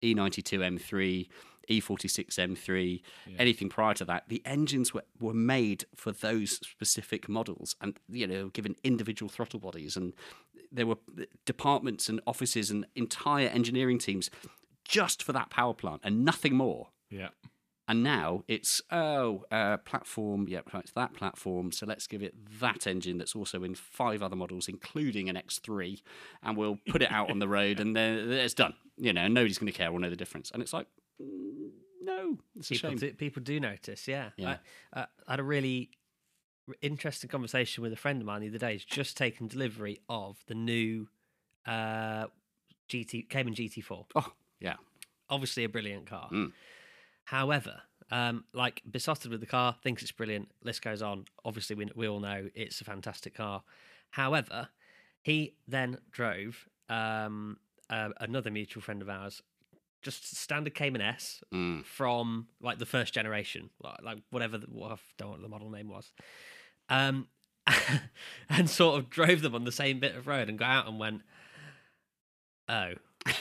[0.01, 1.29] E E92 M3,
[1.69, 3.03] E46 M3,
[3.39, 8.27] anything prior to that, the engines were, were made for those specific models and, you
[8.27, 9.97] know, given individual throttle bodies.
[9.97, 10.13] And
[10.71, 10.97] there were
[11.45, 14.31] departments and offices and entire engineering teams
[14.85, 16.89] just for that power plant and nothing more.
[17.11, 17.29] Yeah.
[17.89, 21.73] And now it's oh uh, platform, yeah, right, it's that platform.
[21.73, 26.01] So let's give it that engine that's also in five other models, including an X3,
[26.43, 28.75] and we'll put it out on the road, and then it's done.
[28.97, 29.91] You know, nobody's going to care.
[29.91, 30.51] We'll know the difference.
[30.53, 30.87] And it's like,
[31.19, 32.99] no, it's a people shame.
[32.99, 34.09] do, people do notice.
[34.09, 34.57] Yeah, Yeah.
[34.93, 35.91] I, uh, I had a really
[36.81, 38.73] interesting conversation with a friend of mine the other day.
[38.73, 41.09] He's just taken delivery of the new
[41.67, 42.27] uh,
[42.89, 44.07] GT Cayman GT4.
[44.15, 44.77] Oh, yeah.
[45.31, 46.29] Obviously, a brilliant car.
[46.33, 46.53] Mm.
[47.25, 50.51] However, um, like besotted with the car, thinks it's brilliant.
[50.63, 51.25] List goes on.
[51.45, 53.63] Obviously, we we all know it's a fantastic car.
[54.11, 54.69] However,
[55.23, 57.57] he then drove um,
[57.89, 59.43] uh, another mutual friend of ours,
[60.03, 61.85] just standard Cayman S Mm.
[61.85, 65.49] from like the first generation, like, like whatever the, what, I don't know what the
[65.49, 66.13] model name was,
[66.89, 67.29] um,
[68.49, 70.99] and sort of drove them on the same bit of road and got out and
[70.99, 71.23] went,
[72.69, 72.95] oh,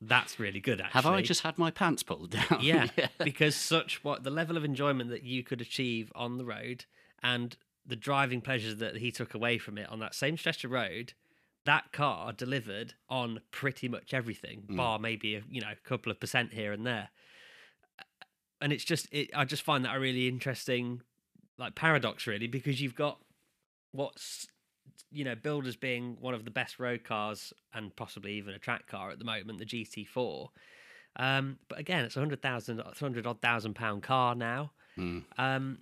[0.00, 0.80] that's really good.
[0.80, 2.58] Actually, Have I just had my pants pulled down?
[2.60, 2.88] yeah,
[3.24, 6.84] because such what the level of enjoyment that you could achieve on the road
[7.22, 7.56] and
[7.86, 11.14] the driving pleasures that he took away from it on that same stretch of road,
[11.64, 16.20] that car delivered on pretty much everything, bar maybe a you know a couple of
[16.20, 17.10] percent here and there.
[18.60, 21.02] And it's just, it, I just find that a really interesting,
[21.58, 23.18] like paradox, really, because you've got
[23.90, 24.46] what's
[25.10, 28.86] you know builders being one of the best road cars and possibly even a track
[28.86, 30.48] car at the moment, the GT4.
[31.16, 34.72] Um, but again, it's a hundred thousand, hundred odd thousand pound car now.
[34.98, 35.24] Mm.
[35.38, 35.78] Um,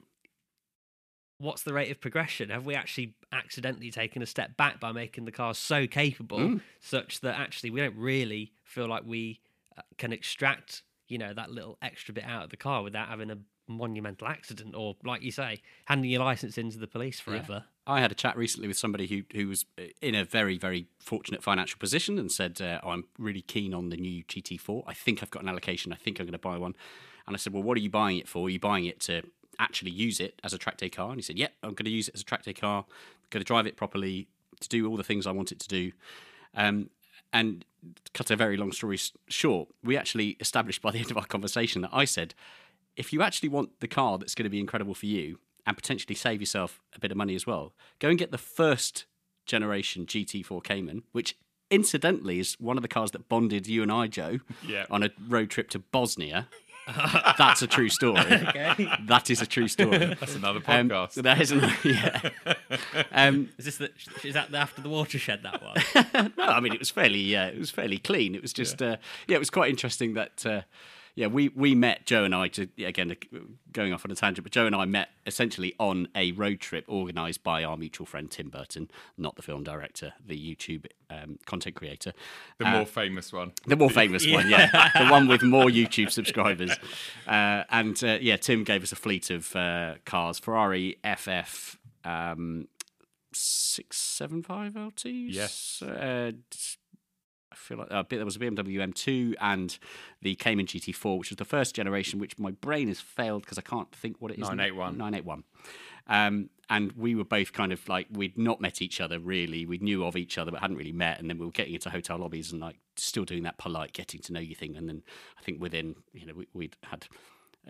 [1.41, 2.51] what's the rate of progression?
[2.51, 6.61] Have we actually accidentally taken a step back by making the cars so capable, Mm.
[6.81, 9.41] such that actually we don't really feel like we
[9.77, 13.31] uh, can extract, you know, that little extra bit out of the car without having
[13.31, 17.65] a monumental accident, or like you say, handing your license into the police forever?
[17.87, 19.65] I had a chat recently with somebody who who was
[20.03, 23.89] in a very very fortunate financial position and said, uh, oh, "I'm really keen on
[23.89, 24.85] the new GT4.
[24.87, 25.93] I think I've got an allocation.
[25.93, 26.75] I think I'm going to buy one."
[27.27, 28.47] And I said, "Well, what are you buying it for?
[28.47, 29.23] Are you buying it to
[29.61, 31.91] actually use it as a track day car?" And he said, "Yep, I'm going to
[31.91, 32.85] use it as a track day car.
[33.31, 34.27] going to drive it properly
[34.61, 35.93] to do all the things I want it to do."
[36.55, 36.91] Um,
[37.33, 37.65] and
[38.05, 41.25] to cut a very long story short, we actually established by the end of our
[41.27, 42.35] conversation that I said,
[42.97, 46.15] if you actually want the car that's going to be incredible for you and potentially
[46.17, 49.07] save yourself a bit of money as well, go and get the first
[49.47, 51.37] generation GT4 Cayman, which
[51.71, 54.87] incidentally is one of the cars that bonded you and I, Joe, Yeah.
[54.91, 56.49] on a road trip to Bosnia.
[57.39, 58.21] That's a true story.
[59.07, 59.99] That is a true story.
[59.99, 61.15] That's another Um, podcast.
[61.23, 62.31] that is an- yeah.
[63.13, 63.91] Um, Is this the,
[64.25, 66.33] is that the after the watershed that one?
[66.37, 68.35] no, I mean it was fairly uh, it was fairly clean.
[68.35, 68.97] It was just yeah, uh,
[69.29, 70.63] yeah it was quite interesting that uh,
[71.15, 73.17] yeah we we met Joe and I to again
[73.73, 76.85] going off on a tangent, but Joe and I met essentially on a road trip
[76.89, 81.77] organised by our mutual friend Tim Burton, not the film director, the YouTube um, content
[81.77, 82.13] creator,
[82.59, 83.53] the Uh, more famous one.
[83.67, 86.73] the more famous one, yeah, the one with more YouTube subscribers.
[87.27, 92.67] Uh, and uh, yeah, Tim gave us a fleet of uh, cars: Ferrari FF um,
[93.33, 95.29] six seven five LTs.
[95.33, 95.83] Yes.
[95.83, 96.33] Uh,
[97.61, 99.79] feel like uh, there was a BMW M2 and
[100.23, 103.63] the Cayman GT4, which was the first generation, which my brain has failed because I
[103.63, 104.49] can't think what it is.
[104.49, 104.97] 981.
[104.97, 105.45] 981.
[106.07, 109.67] Um, and we were both kind of like we'd not met each other really.
[109.67, 111.21] We knew of each other but hadn't really met.
[111.21, 114.21] And then we were getting into hotel lobbies and like still doing that polite getting
[114.23, 114.77] to know you thing.
[114.77, 115.03] And then
[115.39, 117.07] I think within you know we, we'd had.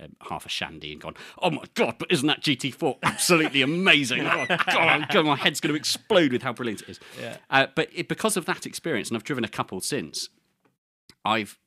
[0.00, 1.14] Um, half a shandy and gone.
[1.42, 1.96] Oh my god!
[1.98, 4.20] But isn't that GT4 absolutely amazing?
[4.24, 7.00] Oh god, God, my head's going to explode with how brilliant it is.
[7.20, 7.36] Yeah.
[7.50, 10.28] Uh, but it, because of that experience, and I've driven a couple since,
[11.24, 11.58] I've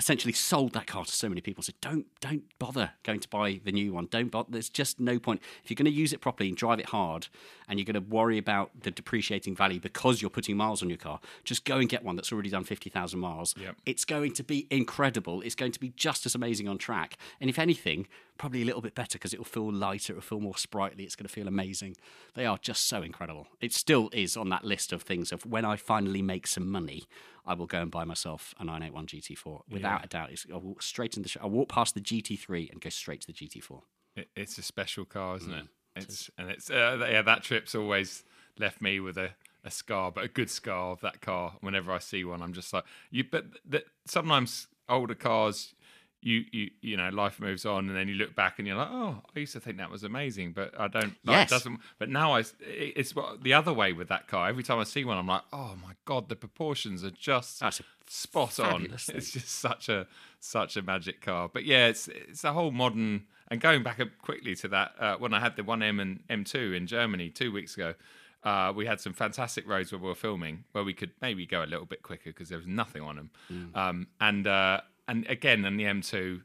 [0.00, 1.62] essentially sold that car to so many people.
[1.62, 4.08] Said, don't don't bother going to buy the new one.
[4.10, 4.48] Don't bother.
[4.50, 7.28] There's just no point if you're going to use it properly and drive it hard,
[7.68, 10.98] and you're going to worry about the depreciating value because you're putting miles on your
[10.98, 11.20] car.
[11.44, 13.54] Just go and get one that's already done fifty thousand miles.
[13.60, 13.76] Yep.
[13.84, 15.42] It's going to be incredible.
[15.42, 18.08] It's going to be just as amazing on track, and if anything,
[18.38, 20.14] probably a little bit better because it will feel lighter.
[20.14, 21.04] It will feel more sprightly.
[21.04, 21.96] It's going to feel amazing.
[22.34, 23.48] They are just so incredible.
[23.60, 27.04] It still is on that list of things of when I finally make some money,
[27.46, 30.30] I will go and buy myself a 981 GT4 without a doubt.
[30.30, 31.36] It's, I'll walk straight in the.
[31.40, 33.82] I'll walk past the GT3 and go straight to the GT4.
[34.16, 35.64] It, it's a special car, isn't it?
[35.64, 35.68] Mm.
[35.96, 37.22] It's and it's uh, yeah.
[37.22, 38.24] That trip's always
[38.58, 39.30] left me with a,
[39.64, 41.54] a scar, but a good scar of that car.
[41.60, 43.24] Whenever I see one, I'm just like you.
[43.24, 45.74] But that sometimes older cars,
[46.22, 48.88] you you you know, life moves on, and then you look back and you're like,
[48.90, 51.14] oh, I used to think that was amazing, but I don't.
[51.24, 51.50] Like, Yes.
[51.50, 51.80] it doesn't.
[51.98, 54.48] But now I, it's what- the other way with that car.
[54.48, 57.80] Every time I see one, I'm like, oh my god, the proportions are just That's
[58.06, 58.86] spot on.
[58.88, 59.16] thing.
[59.16, 60.06] It's just such a
[60.40, 61.48] such a magic car.
[61.52, 65.16] But yeah, it's it's a whole modern and going back up quickly to that uh,
[65.16, 67.94] when I had the one M and M two in Germany two weeks ago.
[68.42, 71.62] Uh, we had some fantastic roads where we were filming, where we could maybe go
[71.62, 73.30] a little bit quicker because there was nothing on them.
[73.74, 74.80] Um, and uh,
[75.10, 76.40] and again, on the M2,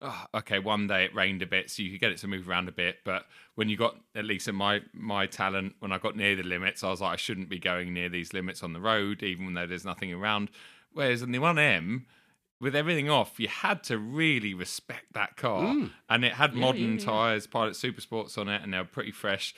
[0.00, 2.48] oh, okay, one day it rained a bit, so you could get it to move
[2.48, 2.96] around a bit.
[3.04, 6.42] But when you got, at least in my my talent, when I got near the
[6.42, 9.52] limits, I was like, I shouldn't be going near these limits on the road, even
[9.54, 10.50] though there's nothing around.
[10.92, 12.04] Whereas in the 1M,
[12.58, 15.74] with everything off, you had to really respect that car,
[16.08, 19.54] and it had modern tires, Pilot Super Sports on it, and they were pretty fresh.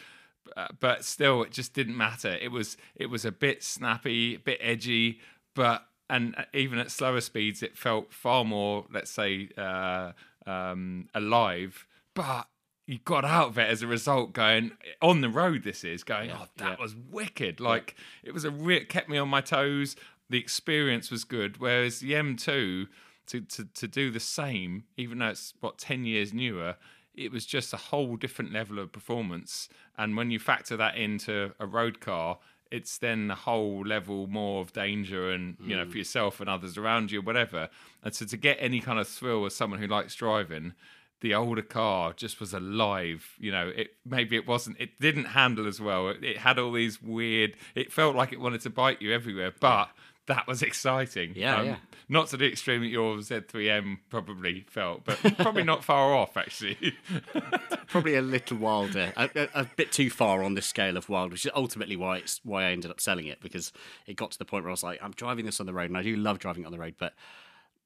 [0.56, 2.36] Uh, but still, it just didn't matter.
[2.40, 5.20] It was it was a bit snappy, a bit edgy,
[5.54, 10.12] but and uh, even at slower speeds, it felt far more, let's say, uh,
[10.46, 11.86] um, alive.
[12.14, 12.48] But
[12.86, 14.72] you got out of it as a result, going
[15.02, 15.62] on the road.
[15.62, 16.30] This is going.
[16.30, 17.60] oh, that was wicked!
[17.60, 19.94] Like it was a re- kept me on my toes.
[20.30, 21.58] The experience was good.
[21.58, 22.88] Whereas the M2
[23.26, 26.76] to to to do the same, even though it's what ten years newer,
[27.14, 29.68] it was just a whole different level of performance.
[29.96, 32.38] And when you factor that into a road car,
[32.70, 35.98] it's then a whole level more of danger and you know for hmm.
[35.98, 37.68] yourself and others around you, whatever.
[38.02, 40.74] And so to get any kind of thrill as someone who likes driving,
[41.20, 43.34] the older car just was alive.
[43.38, 46.08] You know, it maybe it wasn't, it didn't handle as well.
[46.08, 47.54] It, it had all these weird.
[47.74, 49.90] It felt like it wanted to bite you everywhere, but.
[50.28, 51.32] That was exciting.
[51.34, 51.76] Yeah, um, yeah.
[52.08, 56.96] Not to the extreme that your Z3M probably felt, but probably not far off, actually.
[57.88, 61.32] Probably a little wilder, a, a, a bit too far on the scale of wild,
[61.32, 63.72] which is ultimately why it's why I ended up selling it because
[64.06, 65.88] it got to the point where I was like, I'm driving this on the road,
[65.88, 67.14] and I do love driving it on the road, but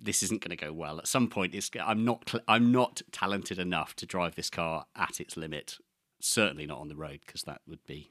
[0.00, 0.98] this isn't going to go well.
[0.98, 5.20] At some point, it's I'm not I'm not talented enough to drive this car at
[5.20, 5.78] its limit.
[6.20, 8.10] Certainly not on the road because that would be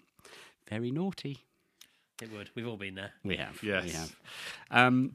[0.69, 1.45] very naughty.
[2.21, 2.49] It would.
[2.55, 3.11] We've all been there.
[3.23, 3.61] We have.
[3.63, 3.83] Yes.
[3.83, 4.15] We have.
[4.69, 5.13] Um,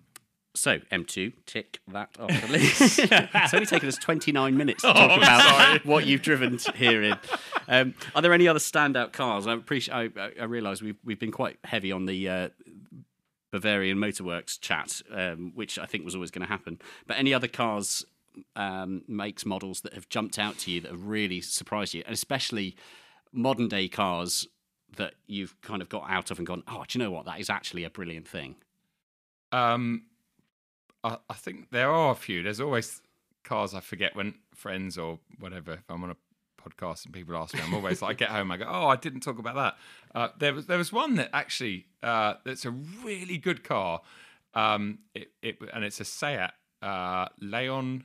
[0.56, 2.98] so, M2, tick that off the list.
[2.98, 7.16] it's only taken us 29 minutes to talk about what you've driven here in.
[7.68, 9.46] Um, are there any other standout cars?
[9.46, 10.16] I appreciate.
[10.16, 12.48] I, I realise we've we've been quite heavy on the uh,
[13.52, 16.80] Bavarian Motorworks chat, um, which I think was always going to happen.
[17.06, 18.04] But any other cars,
[18.56, 22.14] um, makes, models that have jumped out to you that have really surprised you, and
[22.14, 22.76] especially
[23.32, 24.48] modern day cars
[24.96, 27.24] that you've kind of got out of and gone, oh, do you know what?
[27.26, 28.56] That is actually a brilliant thing.
[29.52, 30.04] Um,
[31.02, 32.42] I, I think there are a few.
[32.42, 33.02] There's always
[33.44, 35.74] cars I forget when friends or whatever.
[35.74, 36.16] If I'm on a
[36.68, 38.96] podcast and people ask me, I'm always like, I get home, I go, oh, I
[38.96, 39.76] didn't talk about that.
[40.14, 44.00] Uh, there was there was one that actually uh, that's a really good car.
[44.54, 46.50] Um, it, it and it's a Seat
[46.82, 48.04] uh, Leon.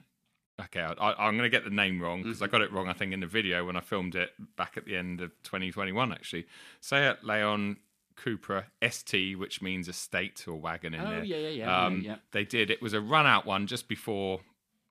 [0.65, 2.87] Okay, I, I'm going to get the name wrong because I got it wrong.
[2.87, 6.11] I think in the video when I filmed it back at the end of 2021,
[6.11, 6.45] actually,
[6.81, 7.77] Seat Leon
[8.15, 11.23] Cupra ST, which means estate or wagon in Oh, there.
[11.23, 12.15] yeah, yeah, yeah, Um, yeah, yeah.
[12.31, 12.69] They did.
[12.69, 14.41] It was a run out one just before.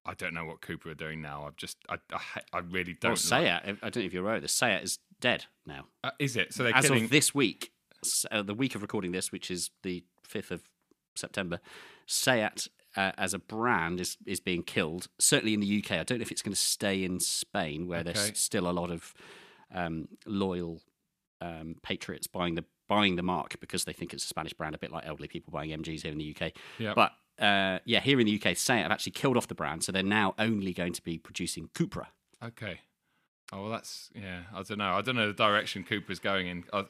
[0.06, 1.44] I don't know what Cupra are doing now.
[1.47, 3.10] I've just, I, I, I really don't.
[3.10, 5.84] Well, Seat, I don't know if you're aware of this, Seat is dead now.
[6.02, 6.55] Uh, is it?
[6.55, 7.05] So they're As killing.
[7.05, 7.70] of this week,
[8.32, 10.62] uh, the week of recording this, which is the 5th of
[11.14, 11.60] September,
[12.06, 12.66] Seat
[12.97, 15.93] uh, as a brand is, is being killed, certainly in the UK.
[15.93, 18.12] I don't know if it's going to stay in Spain, where Okay.
[18.12, 19.15] there's still a lot of
[19.75, 20.81] um, loyal
[21.41, 24.79] um, patriots buying the buying the mark because they think it's a Spanish brand, a
[24.79, 26.53] bit like elderly people buying MGs here in the UK.
[26.79, 26.97] Yep.
[26.97, 27.12] But
[27.43, 30.03] uh, yeah, here in the UK, Seat have actually killed off the brand, so they're
[30.03, 32.07] now only going to be producing Cupra.
[32.45, 32.81] Okay.
[33.53, 34.43] Oh well, that's yeah.
[34.55, 34.93] I don't know.
[34.95, 36.65] I don't know the direction Cupra's going in.
[36.73, 36.85] I,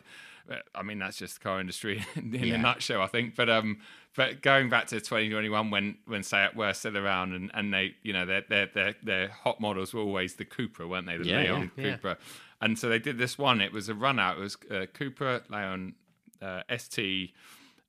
[0.74, 2.54] I mean, that's just the car industry in Yeah.
[2.54, 3.36] a nutshell, I think.
[3.36, 3.78] But um,
[4.16, 8.12] but going back to 2021, when when Seat were still around, and, and they, you
[8.12, 11.16] know, their their their their hot models were always the Cupra, weren't they?
[11.16, 11.96] The Yeah, Leon yeah.
[11.96, 12.16] Cupra.
[12.60, 13.60] And so they did this one.
[13.60, 14.36] It was a run out.
[14.36, 15.94] It was uh, Cupra Leon
[16.42, 17.32] uh, ST.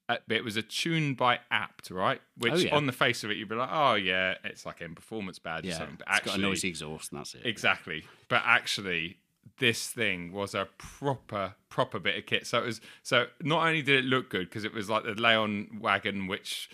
[0.09, 2.19] Uh, it was a tune by ABT, right?
[2.37, 4.93] Which Oh, on the face of it, you'd be like, oh yeah, it's like M
[4.93, 5.97] Performance badge or something.
[5.99, 7.41] But it's got a noisy exhaust, and that's it.
[7.45, 8.03] Exactly.
[8.27, 9.17] But actually,
[9.61, 12.47] this thing was a proper, proper bit of kit.
[12.47, 12.81] So it was.
[13.03, 16.69] So not only did it look good because it was like the Leon wagon, which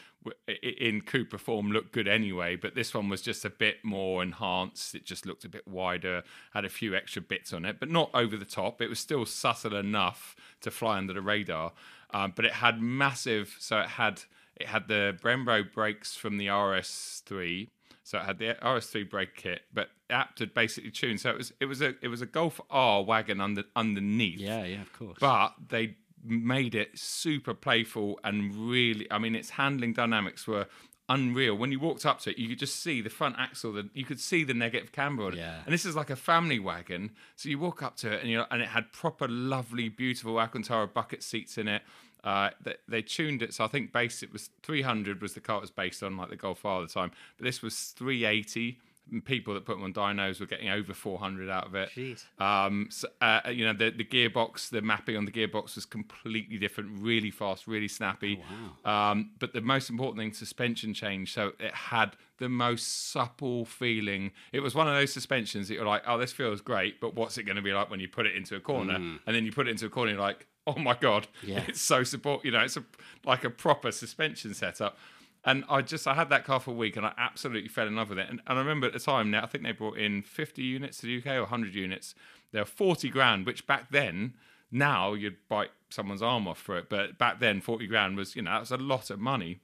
[0.47, 4.95] in Cupra form looked good anyway, but this one was just a bit more enhanced.
[4.95, 6.23] It just looked a bit wider,
[6.53, 8.81] had a few extra bits on it, but not over the top.
[8.81, 11.73] It was still subtle enough to fly under the radar.
[12.11, 13.57] Um, but it had massive.
[13.59, 14.21] So it had
[14.55, 17.67] it had the Brembo brakes from the RS3.
[18.07, 21.19] So it had the RS3 brake kit, but ABT had basically tuned.
[21.19, 24.39] So it was it was a it was a Golf R wagon under underneath.
[24.39, 25.17] Yeah, yeah, of course.
[25.19, 29.11] But they made it super playful and really.
[29.11, 30.67] I mean, its handling dynamics were
[31.09, 31.55] unreal.
[31.55, 33.73] When you walked up to it, you could just see the front axle.
[33.73, 35.39] The, you could see the negative camber on it.
[35.39, 35.59] Yeah.
[35.65, 37.11] And this is like a family wagon.
[37.35, 40.87] So you walk up to it, and you and it had proper, lovely, beautiful Alcantara
[40.87, 41.81] bucket seats in it.
[42.27, 45.59] Uh, they, they tuned it, so I think base it was 300 was the car
[45.59, 47.11] it was based on, like the Golf R at the time.
[47.37, 48.79] But this was 380.
[49.09, 51.89] And people that put them on dynos were getting over 400 out of it.
[51.95, 52.25] Jeez.
[52.41, 56.57] Um, so, uh, you know, the, the gearbox, the mapping on the gearbox was completely
[56.57, 58.43] different, really fast, really snappy.
[58.83, 61.31] Um, but the most important thing, suspension change.
[61.33, 64.33] So it had the most supple feeling.
[64.51, 67.37] It was one of those suspensions that you're like, oh, this feels great, but what's
[67.37, 68.95] it going to be like when you put it into a corner?
[69.25, 70.45] And then you put it into a corner, you're like,
[70.75, 71.63] oh my God, Yeah.
[71.67, 72.43] it's so support.
[72.45, 72.83] You know, it's a,
[73.25, 74.97] like a proper suspension setup.
[75.45, 77.95] And I just I had that car for a week and I absolutely fell in
[77.95, 78.27] love with it.
[78.29, 80.97] And, and I remember at the time now I think they brought in 50 units
[80.99, 82.13] to the UK or 100 units.
[82.51, 84.33] They're 40 grand, which back then
[84.71, 88.41] now you'd bite someone's arm off for it, but back then 40 grand was you
[88.41, 89.61] know that was a lot of money.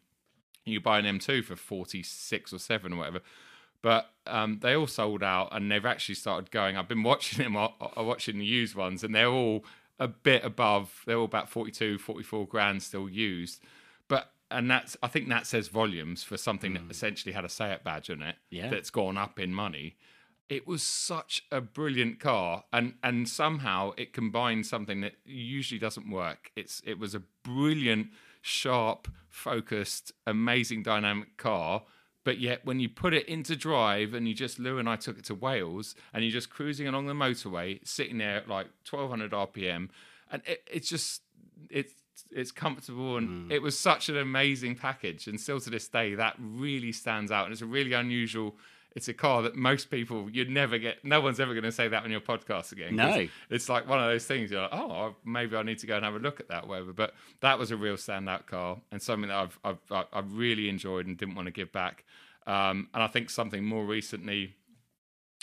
[0.63, 3.19] You buy an M2 for 46 or seven or whatever.
[3.81, 6.77] But um, they all sold out, and they've actually started going.
[6.77, 9.65] I've been watching them, I'm watching the used ones, and they're all
[9.99, 11.03] a bit above.
[11.05, 13.61] They're all about 42, 44 grand still used.
[14.07, 16.91] But and that's I think that says volumes for something that hmm.
[16.91, 18.69] essentially had a SEAT badge on it Yeah.
[18.69, 19.97] that's gone up in money.
[20.49, 26.09] It was such a brilliant car, and and somehow it combined something that usually doesn't
[26.09, 26.51] work.
[26.55, 28.09] It's it was a brilliant,
[28.41, 31.83] sharp, focused, amazing dynamic car.
[32.23, 35.17] But yet, when you put it into drive, and you just Lou and I took
[35.17, 39.31] it to Wales, and you're just cruising along the motorway, sitting there at like 1200
[39.31, 39.89] RPM,
[40.31, 41.21] and it, it's just
[41.69, 41.93] it's
[42.31, 43.51] it's comfortable and hmm.
[43.51, 47.45] it was such an amazing package and still to this day that really stands out
[47.45, 48.55] and it's a really unusual
[48.95, 51.87] it's a car that most people you'd never get no one's ever going to say
[51.87, 52.95] that on your podcast again.
[52.95, 53.27] No.
[53.49, 56.05] it's like one of those things you're like oh maybe i need to go and
[56.05, 59.29] have a look at that whatever but that was a real standout car and something
[59.29, 62.03] that i've i've, I've really enjoyed and didn't want to give back
[62.45, 64.55] um, and i think something more recently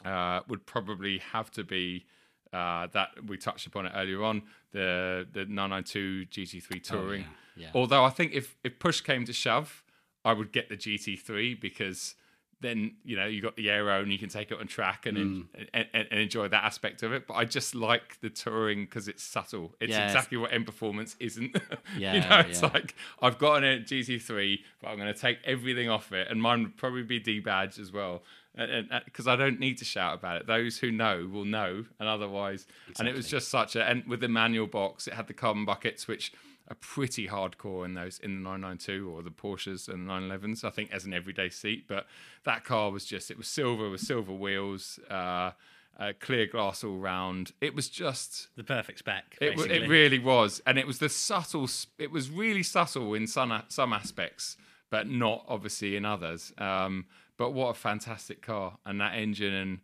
[0.05, 2.07] uh, would probably have to be
[2.53, 7.25] uh, that we touched upon it earlier on the the 992 GT3 Touring.
[7.27, 7.71] Oh, yeah, yeah.
[7.75, 9.85] Although I think if if push came to shove,
[10.25, 12.15] I would get the GT3 because
[12.63, 15.17] then you know you got the aero and you can take it on track and
[15.19, 15.47] Mm.
[15.75, 17.27] and, and, and enjoy that aspect of it.
[17.27, 19.75] But I just like the touring because it's subtle.
[19.81, 20.05] It's Yeah.
[20.07, 21.55] exactly what M Performance isn't.
[21.95, 22.71] you Yeah, know, it's yeah.
[22.75, 26.63] like I've got an GT3, but I'm going to take everything off it, and mine
[26.65, 28.23] would probably be D badge as well.
[28.57, 32.09] And because I don't need to shout about it, those who know will know, and
[32.09, 32.67] otherwise,
[32.99, 33.89] and it was just such a.
[33.89, 36.33] And with the manual box, it had the carbon buckets, which
[36.71, 40.63] are pretty hardcore in those in the 992 or the Porsches and the 911s.
[40.65, 42.07] I think as an everyday seat, but
[42.45, 45.51] that car was just it was silver with silver wheels, uh,
[45.99, 47.53] uh, clear glass all round.
[47.61, 49.37] It was just The perfect spec.
[49.41, 51.69] it, w- it really was, and it was the subtle.
[51.99, 54.57] It was really subtle in some a- some aspects,
[54.91, 56.53] but not obviously in others.
[56.57, 57.07] Um,
[57.37, 59.81] but what a fantastic car, and that engine, and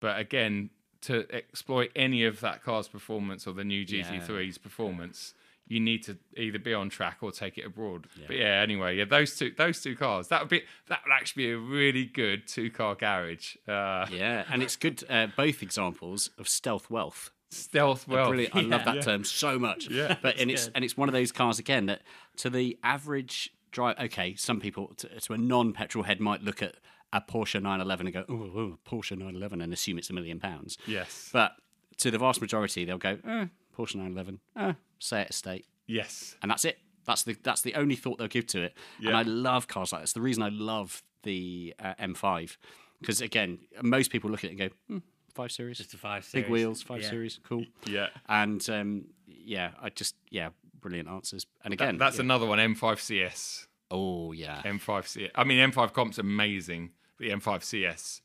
[0.00, 0.70] but again,
[1.02, 5.34] to exploit any of that car's performance or the new GT3's performance,
[5.70, 8.08] you need to either be on track or take it abroad.
[8.26, 11.44] But yeah, anyway, yeah, those two those two cars that would be that would actually
[11.44, 13.54] be a really good two car garage.
[13.68, 15.04] Uh, Yeah, and it's good.
[15.08, 17.30] Uh, both examples of stealth wealth.
[17.52, 18.56] Stealth well, Brilliant.
[18.56, 19.88] I love that term so much.
[19.88, 20.16] Yeah.
[20.20, 22.02] but and it's and it's one of those cars again that
[22.38, 23.96] to the average drive.
[23.98, 26.74] Okay, some people to, to a non-petrol head might look at
[27.12, 30.78] a Porsche 911 and go, "Oh, oh, Porsche 911," and assume it's a million pounds.
[30.86, 31.30] Yes.
[31.32, 31.52] But
[31.98, 33.46] to the vast majority, they'll go, eh,
[33.80, 36.36] "Porsche 911, eh, Seat Estate," Yes.
[36.42, 36.78] and that's it.
[37.06, 38.74] That's the that's the only thought they'll give to it.
[39.04, 40.12] And I love cars like this.
[40.12, 42.56] The reason I love the uh, M5
[43.00, 44.98] because again, most people look at it and go, hmm,
[45.34, 47.08] five series, Just a five series, big wheels, five Yeah.
[47.10, 47.64] series, cool.
[47.86, 48.08] Yeah.
[48.28, 50.50] And um, yeah, I just yeah,
[50.80, 51.46] brilliant answers.
[51.64, 52.22] And That- again, that's yeah.
[52.24, 52.58] another one.
[52.58, 53.66] M5CS.
[53.90, 55.30] Oh yeah, M5CS.
[55.34, 58.20] I mean, M5 Comp's amazing, but the M5CS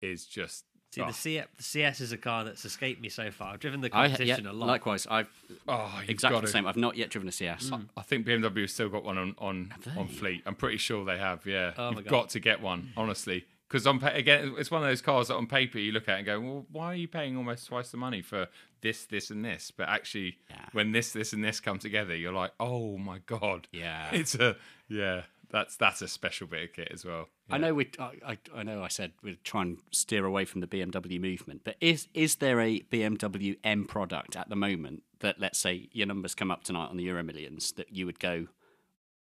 [0.00, 0.64] is just.
[0.92, 3.54] See, oh, the, CS, the CS is a car that's escaped me so far.
[3.54, 4.66] I've driven the I yeah, competition a lot.
[4.66, 5.06] likewise.
[5.10, 5.30] I've
[5.66, 6.66] oh, exactly the same.
[6.66, 7.70] I've not yet driven a CS.
[7.70, 7.88] Mm.
[7.96, 10.42] I think BMW have still got one on on, on fleet.
[10.44, 11.46] I'm pretty sure they have.
[11.46, 12.10] Yeah, oh you've God.
[12.10, 13.46] got to get one, honestly.
[13.68, 16.26] Because on again, it's one of those cars that on paper you look at and
[16.26, 18.48] go, "Well, why are you paying almost twice the money for
[18.82, 20.36] this, this, and this?" But actually,
[20.72, 24.10] when this, this, and this come together, you're like, "Oh my god!" Yeah.
[24.12, 24.56] it's a
[24.90, 25.22] yeah.
[25.52, 27.28] That's that's a special bit of kit as well.
[27.50, 27.90] I know we.
[27.98, 28.82] I, I, know.
[28.82, 32.58] I said we'd try and steer away from the BMW movement, but is is there
[32.58, 36.88] a BMW M product at the moment that, let's say, your numbers come up tonight
[36.88, 38.46] on the Euro Millions that you would go,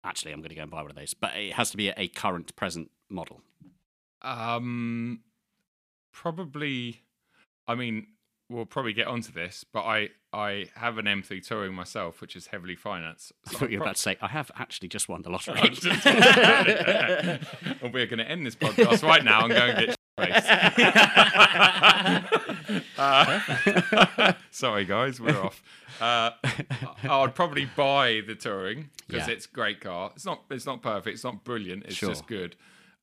[0.04, 1.88] actually, I'm going to go and buy one of those, but it has to be
[1.88, 3.42] a, a current present model.
[4.22, 5.22] Um,
[6.12, 7.04] probably.
[7.70, 8.08] I mean,
[8.50, 12.48] we'll probably get onto this, but I I have an M3 Touring myself, which is
[12.48, 13.32] heavily financed.
[13.48, 15.30] I So thought you were I'm about to say, I have actually just won the
[15.32, 15.60] lottery.
[17.82, 19.98] and we're going to end this podcast right now and go and get
[22.98, 25.62] uh, Sorry, guys, we're off.
[26.02, 26.32] Uh,
[27.04, 29.34] I would probably buy the touring because Yeah.
[29.34, 30.12] it's a great car.
[30.16, 30.44] It's not.
[30.50, 31.14] It's not perfect.
[31.14, 31.84] It's not brilliant.
[31.86, 32.10] It's Sure.
[32.10, 32.56] just good.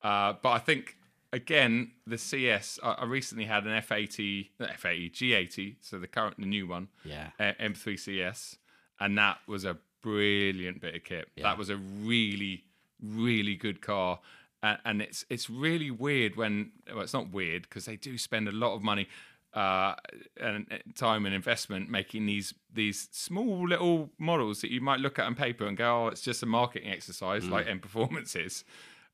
[0.03, 0.97] Uh, but I think
[1.35, 2.78] again the CS.
[2.82, 5.77] I, I recently had an F80, not F80, G80.
[5.81, 6.89] So the current, the new one.
[7.05, 7.31] Yeah.
[7.39, 8.56] uh, M3 CS,
[9.01, 11.28] and that was a brilliant bit of kit.
[11.43, 12.65] That was a really,
[13.02, 14.20] really good car.
[14.62, 18.48] And, and it's it's really weird when well, it's not weird because they do spend
[18.48, 19.09] a lot of money
[19.55, 19.94] uh,
[20.40, 25.19] and uh, time and investment making these these small little models that you might look
[25.19, 28.65] at on paper and go, oh, it's just a marketing exercise like M Performance is.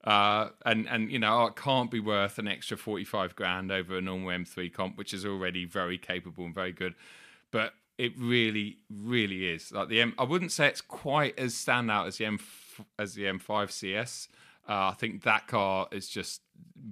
[0.05, 4.01] Uh, and and you know it can't be worth an extra 45 grand over a
[4.01, 6.95] normal M3 comp, which is already very capable and very good.
[7.51, 10.15] But it really, really is like the M.
[10.19, 12.39] I wouldn't say it's quite as standout as the M
[12.99, 14.29] as the M5 CS.
[14.69, 16.41] Uh, I think that car is just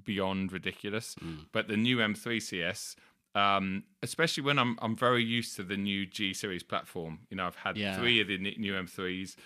[0.05, 1.16] beyond ridiculous.
[1.52, 2.97] But the new M3 CS,
[3.35, 7.20] um, especially when I'm I'm very used to the new G series platform.
[7.30, 7.97] You know, I've had Yeah.
[7.98, 9.36] three of the new M3s.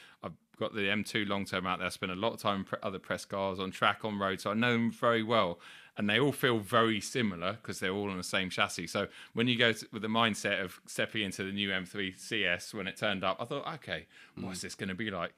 [0.59, 1.87] Got the M2 long term out there.
[1.87, 4.41] I spent a lot of time in pre- other press cars on track on road,
[4.41, 5.59] so I know them very well.
[5.97, 8.87] And they all feel very similar because they're all on the same chassis.
[8.87, 12.73] So when you go to, with the mindset of stepping into the new M3 CS
[12.73, 14.07] when it turned up, I thought, okay,
[14.39, 14.45] mm.
[14.45, 15.33] what's this going to be like?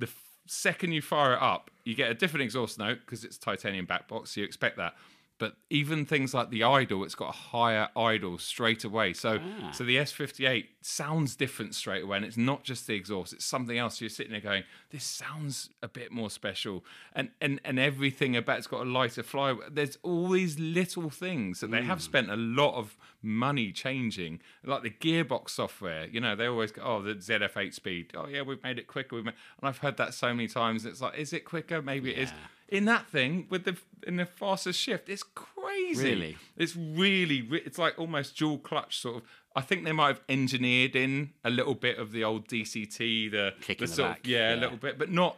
[0.00, 3.38] the f- second you fire it up, you get a different exhaust note because it's
[3.38, 4.32] titanium back box.
[4.32, 4.94] So you expect that.
[5.40, 9.14] But even things like the idle, it's got a higher idle straight away.
[9.14, 9.70] So, ah.
[9.70, 13.78] so the S58 sounds different straight away, and it's not just the exhaust; it's something
[13.78, 14.02] else.
[14.02, 18.58] You're sitting there going, "This sounds a bit more special," and and and everything about
[18.58, 19.56] it's got a lighter fly.
[19.70, 22.02] There's all these little things that they have mm.
[22.02, 26.06] spent a lot of money changing, like the gearbox software.
[26.06, 28.12] You know, they always go, "Oh, the ZF8 speed.
[28.14, 29.34] Oh yeah, we've made it quicker." We've made...
[29.60, 30.84] and I've heard that so many times.
[30.84, 31.82] It's like, is it quicker?
[31.82, 32.32] Maybe it is.
[32.68, 33.76] In that thing with the
[34.06, 35.59] in the fastest shift, it's crazy.
[35.96, 36.36] Really?
[36.56, 39.22] It's really, it's like almost dual clutch sort of.
[39.56, 43.52] I think they might have engineered in a little bit of the old DCT, the,
[43.60, 44.54] Kick the the sort back, of, yeah, yeah.
[44.54, 45.36] a little bit, but not.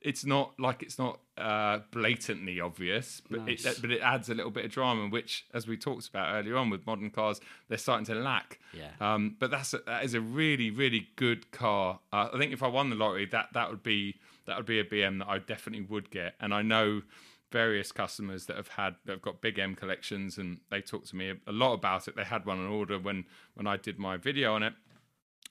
[0.00, 3.64] It's not like it's not uh, blatantly obvious, but Nice.
[3.64, 6.56] it but it adds a little bit of drama, which, as we talked about earlier
[6.56, 8.58] on with modern cars, they're starting to lack.
[8.72, 8.88] Yeah.
[9.00, 12.00] Um, but that's a, that is a really really good car.
[12.12, 14.80] Uh, I think if I won the lottery, that that would be that would be
[14.80, 17.02] a BM that I definitely would get, and I know
[17.52, 21.16] various customers that have had that have got big M collections, and they talk to
[21.16, 22.16] me a, a lot about it.
[22.16, 23.24] They had one on order when
[23.54, 24.72] when I did my video on it,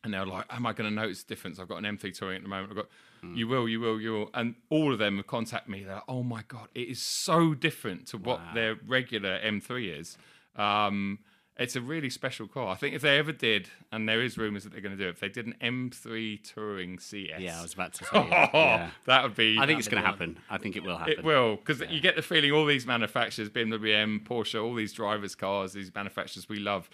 [0.03, 1.59] and they were like, "Am I going to notice the difference?
[1.59, 2.71] I've got an M3 touring at the moment.
[2.71, 2.89] I've got,
[3.35, 5.83] you will, you will, you will." And all of them have contacted me.
[5.83, 10.17] They're like, "Oh my god, it is so different to what their regular M3 is."
[10.55, 11.19] Um,
[11.57, 12.69] it's a really special car.
[12.69, 15.07] I think if they ever did, and there is rumours that they're going to do
[15.07, 18.09] it, if they did an M3 touring CS, Yeah, I was about to say.
[18.13, 18.89] yeah, yeah.
[19.05, 19.57] that would be.
[19.59, 20.39] I think it's going to happen.
[20.49, 21.13] I think it will happen.
[21.19, 24.93] It will, because you get the feeling all these manufacturers, BMW, M, Porsche, all these
[24.93, 26.89] drivers' cars, these manufacturers we love,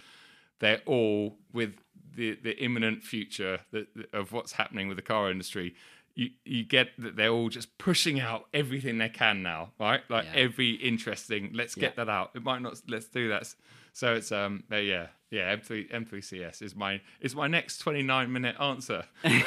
[0.59, 1.75] they're all with
[2.15, 5.75] the, the imminent future that, of what's happening with the car industry.
[6.15, 10.01] You, you get that they're all just pushing out everything they can now, right?
[10.09, 10.41] Like Yeah.
[10.41, 12.05] every interesting, let's get Yeah.
[12.05, 12.31] that out.
[12.33, 13.53] It might not, let's do that.
[13.97, 15.55] So it's um, uh, yeah, yeah.
[15.55, 19.05] M3 M3CS is my is my next twenty nine minute answer.
[19.23, 19.43] and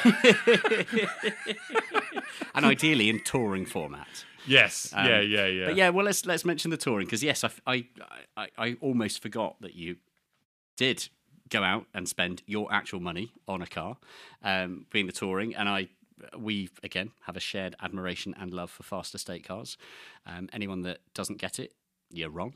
[2.65, 4.25] ideally in touring format.
[4.45, 5.65] Yes, Um, yeah, yeah, yeah.
[5.67, 7.85] But yeah, well, let's let's mention the touring because yes, I, I
[8.35, 9.95] I I almost forgot that you
[10.75, 11.07] did
[11.47, 13.95] go out and spend your actual money on a car,
[14.43, 15.87] um, being the touring, and I
[16.37, 19.77] we again have a shared admiration and love for fast estate cars.
[20.25, 21.71] Um, anyone that doesn't get it,
[22.09, 22.55] you're wrong.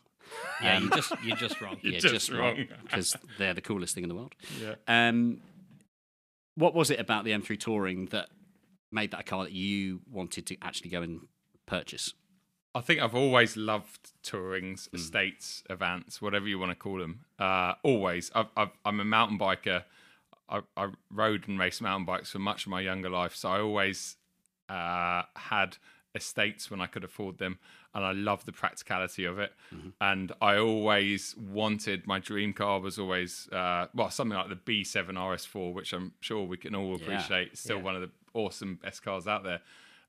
[0.61, 1.77] Yeah, you just you're just wrong.
[1.81, 2.67] You're You're just just wrong.
[2.83, 4.35] because they're the coolest thing in the world.
[4.61, 4.75] Yeah.
[4.87, 5.41] Um,
[6.55, 8.29] what was it about the M3 Touring that
[8.91, 11.27] made that a car that you wanted to actually go and
[11.65, 12.13] purchase?
[12.73, 14.95] I think I've always loved tourings, Hmm.
[14.97, 17.21] estates, events, whatever you want to call them.
[17.39, 18.31] Uh, always.
[18.35, 19.83] I've, I've, I'm a mountain biker.
[20.49, 23.59] I, I rode and raced mountain bikes for much of my younger life, so I
[23.61, 24.17] always
[24.69, 25.77] uh, had
[26.15, 27.59] estates when I could afford them,
[27.93, 29.53] and I love the practicality of it.
[29.73, 29.89] Mm-hmm.
[30.01, 35.11] And I always wanted my dream car was always uh, well something like the B7
[35.11, 37.49] RS4, which I'm sure we can all Yeah, appreciate.
[37.51, 37.83] It's still yeah.
[37.83, 39.61] one of the awesome best cars out there.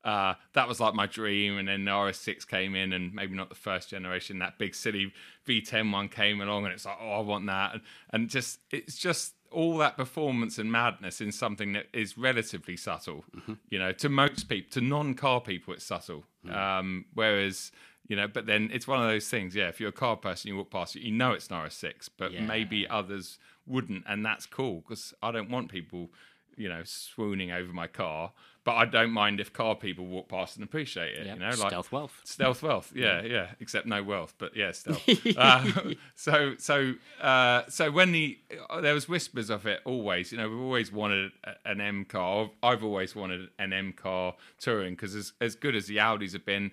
[0.04, 3.48] Uh, that was like my dream, and then the RS6 came in, and maybe not
[3.48, 4.38] the first generation.
[4.38, 5.12] That big silly
[5.48, 8.96] V10 one came along, and it's like, oh, I want that, and, and just it's
[8.96, 13.24] just all that performance and madness in something that is relatively subtle.
[13.70, 16.24] You know, to most people, to non-car people, it's subtle.
[16.48, 17.72] Um, whereas
[18.08, 19.56] you know, but then it's one of those things.
[19.56, 22.10] Yeah, if you're a car person, you walk past it, you know it's an RS6,
[22.18, 22.46] but Yeah.
[22.46, 26.10] maybe others wouldn't, and that's cool because I don't want people
[26.56, 28.32] you know, swooning over my car.
[28.66, 31.24] But I don't mind if car people walk past and appreciate it.
[31.26, 32.20] Yeah, You know, like stealth wealth.
[32.24, 32.92] stealth wealth.
[32.96, 33.52] Yeah, yeah.
[33.60, 35.08] Except no wealth, but yeah, stealth.
[35.36, 35.70] uh,
[36.16, 38.36] so, so, uh, so when the
[38.68, 40.32] uh, there was whispers of it always.
[40.32, 41.30] You know, we've always wanted
[41.64, 42.50] an M car.
[42.60, 46.44] I've always wanted an M car touring because as as good as the Audis have
[46.44, 46.72] been.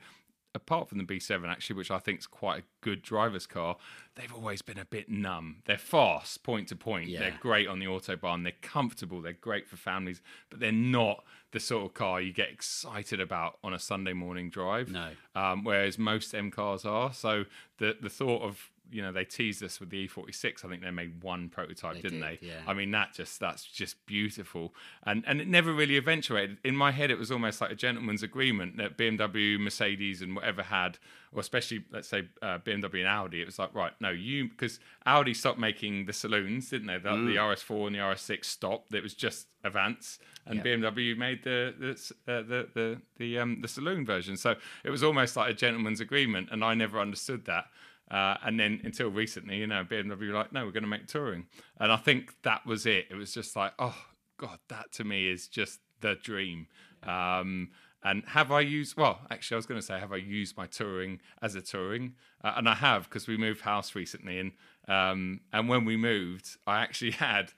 [0.56, 3.76] Apart from the B7, actually, which I think is quite a good driver's car,
[4.14, 5.64] they've always been a bit numb.
[5.66, 7.10] They're fast, point to point.
[7.10, 7.22] Yeah.
[7.22, 8.44] They're great on the autobahn.
[8.44, 9.20] They're comfortable.
[9.20, 10.22] They're great for families,
[10.52, 14.50] but they're not the sort of car you get excited about on a Sunday morning
[14.50, 14.90] drive.
[14.90, 15.12] No.
[15.36, 17.14] Um, whereas most M cars are.
[17.14, 17.46] So
[17.78, 20.64] the the thought of you know they teased us with the E46.
[20.66, 22.48] I think they made one prototype, They didn't did, they?
[22.48, 22.62] yeah.
[22.68, 24.74] I mean that just that's just beautiful,
[25.04, 26.58] and and it never really eventuated.
[26.64, 30.64] In my head, it was almost like a gentleman's agreement that BMW, Mercedes, and whatever
[30.64, 30.98] had,
[31.32, 33.42] or especially let's say uh, BMW and Audi.
[33.42, 36.98] It was like right, no, you because Audi stopped making the saloons, didn't they?
[37.00, 37.28] The, Mm.
[37.28, 38.94] the RS4 and the RS6 stopped.
[38.94, 41.92] It was just Avants, and BMW made the the
[42.32, 44.36] uh, the the the, um, the saloon version.
[44.38, 47.66] So it was almost like a gentleman's agreement, and I never understood that.
[48.14, 51.08] Uh, and then until recently, you know, BMW were like, no, we're going to make
[51.08, 51.48] touring,
[51.80, 53.08] and I think that was it.
[53.10, 53.98] It was just like, oh
[54.38, 56.68] god, that to me is just the dream.
[57.02, 57.70] Um,
[58.04, 58.98] and have I used?
[58.98, 62.14] Well, actually, I was going to say, have I used my touring as a touring?
[62.44, 64.52] Uh, and I have because we moved house recently, and
[64.88, 67.52] um, and when we moved, I actually had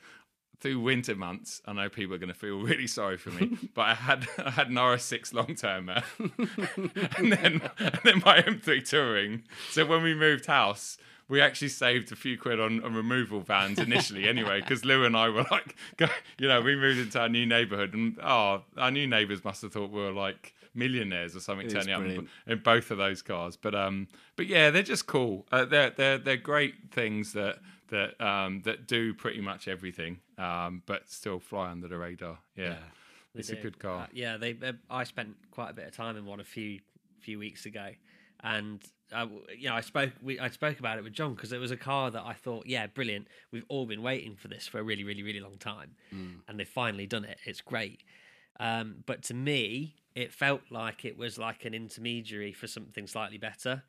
[0.59, 1.61] through winter months.
[1.65, 4.51] I know people are going to feel really sorry for me, but I had I
[4.51, 6.03] had an RS6 long termer,
[7.17, 9.43] and then and then my M3 touring.
[9.71, 10.97] So when we moved house.
[11.27, 15.17] We actually saved a few quid on, on removal vans initially, anyway, because Lou and
[15.17, 16.05] I were like, go,
[16.37, 19.73] you know, we moved into our new neighbourhood, and oh, our new neighbours must have
[19.73, 23.21] thought we were like millionaires or something It turning up in, in both of those
[23.21, 23.57] cars.
[23.57, 25.45] But um, but yeah, they're just cool.
[25.51, 27.59] Uh, they're they're they're great things that
[27.89, 32.39] that um that do pretty much everything, um, but still fly under the radar.
[32.55, 32.77] Yeah,
[33.33, 34.03] They it's a good car.
[34.03, 34.57] Uh, yeah, they.
[34.61, 36.79] Uh, I spent quite a bit of time in one a few
[37.19, 37.89] few weeks ago,
[38.43, 38.83] and
[39.13, 40.11] uh, you know, I spoke.
[40.21, 42.65] We, I spoke about it with John because it was a car that I thought,
[42.67, 43.27] yeah, brilliant.
[43.51, 45.95] We've all been waiting for this for a really, really, really long time,
[46.47, 47.37] and they've finally done it.
[47.45, 48.03] It's great.
[48.59, 53.37] Um, but to me, it felt like it was like an intermediary for something slightly
[53.37, 53.83] better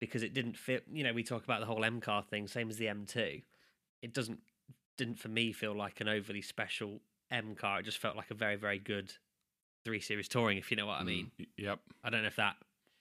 [0.00, 0.84] because it didn't fit.
[0.92, 3.42] You know, we talk about the whole M car thing, same as the M2.
[4.02, 4.40] It doesn't
[5.00, 7.00] didn't for me feel like an overly special
[7.30, 7.80] M car.
[7.80, 9.12] It just felt like a very, very good
[9.84, 11.30] three series touring, if you know what I mean.
[11.38, 11.80] Y- Yep.
[12.04, 12.56] I don't know if that.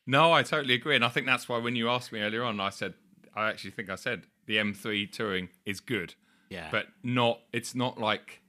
[0.07, 2.59] No, I totally agree, and I think that's why when you asked me earlier on,
[2.59, 2.93] I said
[3.35, 6.15] I actually think I said the M3 touring is good.
[6.49, 6.69] Yeah.
[6.71, 7.41] but not.
[7.53, 8.41] It's not like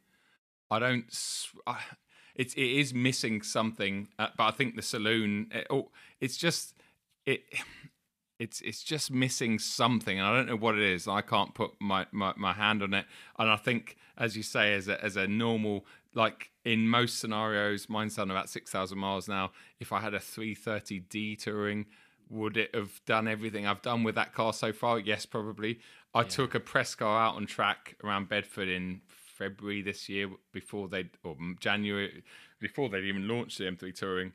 [0.70, 1.04] I don't.
[1.08, 1.78] s- I,
[2.34, 5.48] it's it is missing something, uh, but I think the saloon.
[5.52, 5.90] It, oh,
[6.20, 6.74] it's just
[7.26, 7.42] it.
[8.40, 11.06] It's it's just missing something, and I don't know what it is.
[11.06, 13.04] I can't put my, my, my hand on it.
[13.38, 15.84] And I think, as you say, as a as a normal,
[16.14, 19.52] like in most scenarios, mine's done about six thousand miles now.
[19.78, 21.84] If I had a 330D touring,
[22.30, 24.98] would it have done everything I've done with that car so far?
[24.98, 25.80] Yes, probably.
[26.14, 30.88] I took a press car out on track around Bedford in February this year before
[30.88, 32.22] they or January
[32.58, 34.32] before they'd even launched the M3 Touring,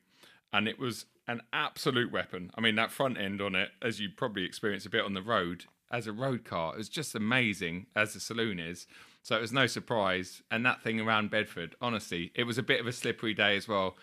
[0.54, 2.52] and it was an absolute weapon.
[2.56, 5.22] I mean, that front end on it, as you probably experienced a bit on the
[5.22, 8.88] road as a road car, is just amazing as the saloon is.
[9.24, 10.44] So it was no surprise.
[10.52, 13.68] And that thing around Bedford, honestly, it was a bit of a slippery day as
[13.68, 13.96] well.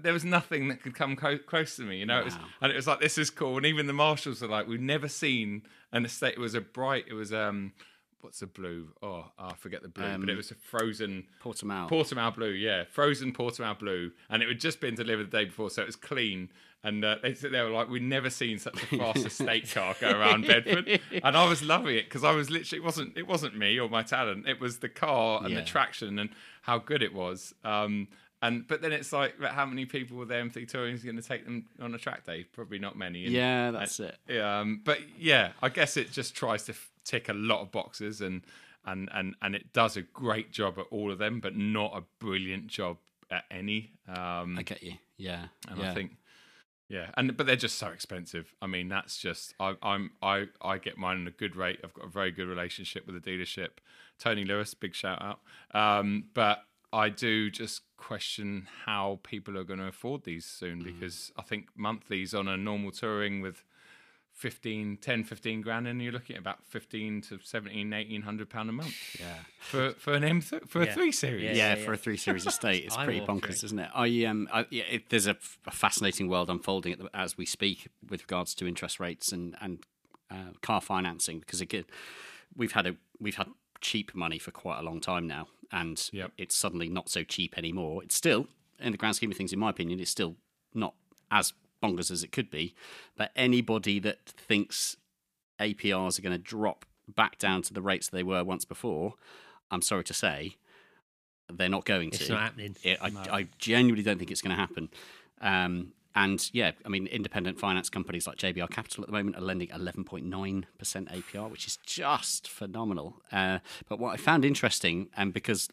[0.00, 2.18] There was nothing that could come co- close to me, you know.
[2.18, 3.56] It was, and it was like this is cool.
[3.56, 5.62] And even the marshals were like, we've never seen
[5.92, 6.34] an estate.
[6.34, 7.04] It was a bright.
[7.08, 7.72] It was um,
[8.22, 8.88] what's the blue?
[9.02, 11.88] Oh, I forget the blue, but it was a frozen Portimao.
[11.90, 15.68] Portimao blue, yeah, frozen Portimao blue, and it had just been delivered the day before,
[15.70, 16.48] so it was clean.
[16.84, 20.10] And uh, they, they were like, "We've never seen such a fast estate car go
[20.10, 23.56] around Bedford," and I was loving it because I was literally it wasn't it wasn't
[23.56, 25.60] me or my talent, it was the car and Yeah.
[25.60, 26.30] the traction and
[26.62, 27.54] how good it was.
[27.64, 28.08] Um,
[28.44, 31.14] and but then it's like, but how many people were there M3 Touring is going
[31.14, 32.42] to take them on a track day?
[32.52, 33.26] Probably not many.
[33.26, 34.18] And- Yeah, that's and- it.
[34.28, 37.70] yeah, um, but yeah, I guess it just tries to f- tick a lot of
[37.72, 38.42] boxes, and
[38.84, 42.02] and and and it does a great job at all of them, but not a
[42.18, 42.98] brilliant job
[43.30, 43.92] at any.
[44.08, 44.94] Um, I get you.
[45.16, 45.46] Yeah.
[45.68, 45.90] and yeah.
[45.90, 46.16] I think,
[46.88, 48.54] yeah, and but they're just so expensive.
[48.60, 51.80] I mean, that's just I, I'm I I get mine at a good rate.
[51.84, 53.78] I've got a very good relationship with the dealership.
[54.18, 55.40] Tony Lewis, big shout out.
[55.74, 60.84] Um, but I do just question how people are going to afford these soon Mm.
[60.84, 63.64] because I think monthlies on a normal touring with
[64.42, 68.72] 15 10 15 grand and you're looking at about 15 to 17 1800 pound a
[68.72, 69.36] month Yeah.
[69.60, 71.94] for for an m th- for a 3 series Yeah, yeah, yeah, for yeah.
[71.94, 73.40] a three series estate, it's pretty watering.
[73.40, 73.90] bonkers, isn't it?
[73.94, 77.38] I um, I, yeah, it, there's a, f- a fascinating world unfolding at the, as
[77.38, 79.84] we speak with regards to interest rates and and
[80.30, 81.84] uh, car financing because again,
[82.56, 83.46] we've had a we've had
[83.80, 86.32] cheap money for quite a long time now, and Yep.
[86.36, 88.02] it's suddenly not so cheap anymore.
[88.02, 88.46] It's still,
[88.80, 90.34] in the grand scheme of things, in my opinion, it's still
[90.74, 90.94] not
[91.30, 91.52] as
[91.82, 92.74] bonkers as it could be.
[93.16, 94.96] But anybody that thinks
[95.60, 99.14] APRs are going to drop back down to the rates they were once before,
[99.70, 100.56] I'm sorry to say,
[101.52, 102.32] they're not going It's to.
[102.32, 102.76] not happening.
[102.82, 104.88] It, I, I genuinely don't think it's going to happen.
[105.40, 109.40] Um, and yeah, I mean, independent finance companies like JBR Capital at the moment are
[109.40, 113.16] lending 11.9% APR, which is just phenomenal.
[113.32, 115.68] Uh, but what I found interesting, and because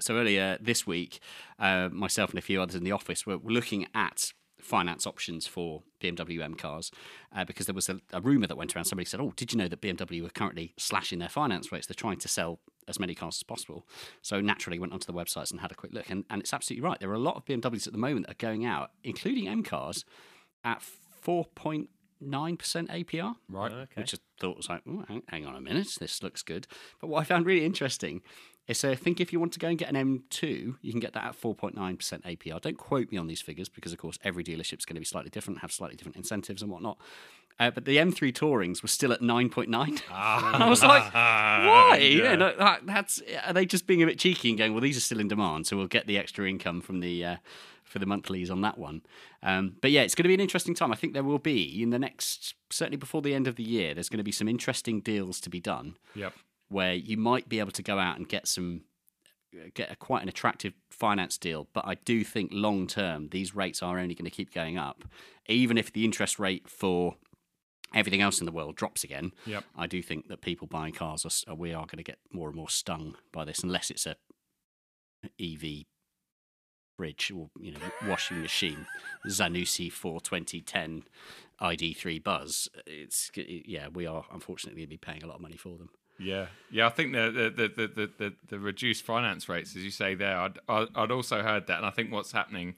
[0.00, 1.20] so earlier this week,
[1.58, 4.32] uh, myself and a few others in the office were looking at
[4.62, 6.90] finance options for BMW M cars
[7.34, 8.84] uh, because there was a, a rumor that went around.
[8.86, 11.86] Somebody said, "Oh, did you know that BMW are currently slashing their finance rates?
[11.86, 13.86] They're trying to sell as many cars as possible."
[14.22, 16.84] So naturally, went onto the websites and had a quick look, and, and it's absolutely
[16.88, 16.98] right.
[17.00, 19.62] There are a lot of BMWs at the moment that are going out, including M
[19.62, 20.04] cars,
[20.64, 21.88] at four point
[22.20, 23.34] nine percent APR.
[23.48, 23.72] Right.
[23.94, 26.66] Which I thought was like, "Oh, hang, hang on a minute, this looks good.
[27.00, 28.22] But what I found really interesting is
[28.72, 31.12] so I think if you want to go and get an M2, you can get
[31.14, 32.60] that at 4.9% APR.
[32.60, 35.04] Don't quote me on these figures because, of course, every dealership is going to be
[35.04, 36.96] slightly different, have slightly different incentives and whatnot.
[37.58, 40.00] Uh, but the M3 Tourings were still at 9.9.
[40.10, 41.98] I was like, why?
[41.98, 42.36] Yeah.
[42.36, 45.00] no, that, that's are they just being a bit cheeky and going, well, these are
[45.00, 47.36] still in demand, so we'll get the extra income from the uh,
[47.84, 49.02] for the monthlies on that one.
[49.42, 50.92] Um, but yeah, it's going to be an interesting time.
[50.92, 53.92] I think there will be in the next, certainly before the end of the year,
[53.92, 56.32] there's going to be some interesting deals to be done Yep.
[56.72, 58.82] Where you might be able to go out and get some
[59.74, 63.82] get a, quite an attractive finance deal but i do think long term these rates
[63.82, 65.04] are only going to keep going up.
[65.46, 67.16] Even if the interest rate for
[67.94, 69.64] everything else in the world drops again Yep.
[69.76, 72.56] i do think that people buying cars are, we are going to get more and
[72.56, 74.16] more stung by this unless it's a
[75.38, 75.84] ev
[76.96, 78.86] bridge or you know washing machine.
[79.26, 81.04] Zanussi for 2010
[81.60, 82.68] id3 buzz.
[82.86, 85.90] It's yeah we are unfortunately going to be paying a lot of money for them
[86.22, 86.86] Yeah, yeah.
[86.86, 90.36] I think the the the the, the, the, reduced finance rates, as you say there,
[90.36, 92.74] I'd, I'd also heard that, and I think what's happening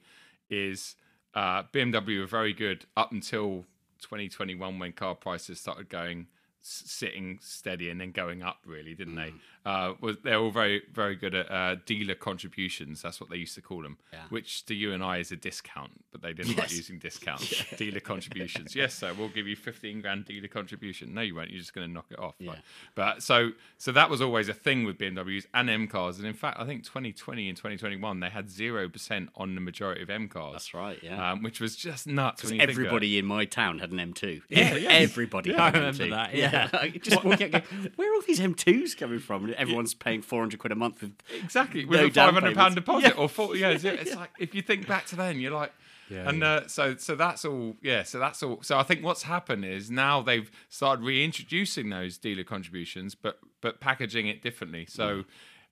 [0.49, 0.95] is
[1.33, 3.65] uh, BMW were very good up until
[4.01, 6.27] 2021 when car prices started going
[6.61, 9.31] sitting steady and then going up really didn't they
[9.65, 13.55] uh was they're all very very good at uh, dealer contributions that's what they used
[13.55, 13.97] to call them
[14.29, 17.99] which to you and i is a discount but they didn't like using discounts dealer
[17.99, 21.73] contributions yes sir we'll give you 15 grand dealer contribution no you won't you're just
[21.73, 22.59] going to knock it off Like,
[22.95, 26.33] but so so that was always a thing with bmws and m cars and in
[26.33, 30.53] fact i think 2020 and 2021 they had 0% on the majority of m cars
[30.53, 31.31] That's right, yeah.
[31.31, 32.85] um, which was just nuts Because when you think about it.
[32.87, 34.41] everybody in my town had an M2.
[34.49, 34.89] Yeah, yeah.
[35.05, 36.09] Everybody Yeah, had I remember M2.
[36.11, 36.87] that, yeah.
[37.01, 39.53] Just walking out going, where are all these M2s coming from?
[39.55, 41.01] And everyone's paying 400 quid a month.
[41.01, 41.13] With
[41.43, 42.75] Exactly, with no a down five hundred pound payments.
[42.75, 43.59] deposit or forty.
[43.59, 45.71] Yeah, it's, it's like if you think back to then, you're like,
[46.09, 47.75] yeah, and Uh, so so that's all.
[47.81, 48.61] Yeah, so that's all.
[48.61, 53.79] So I think what's happened is now they've started reintroducing those dealer contributions, but but
[53.79, 54.85] packaging it differently.
[54.87, 55.23] So.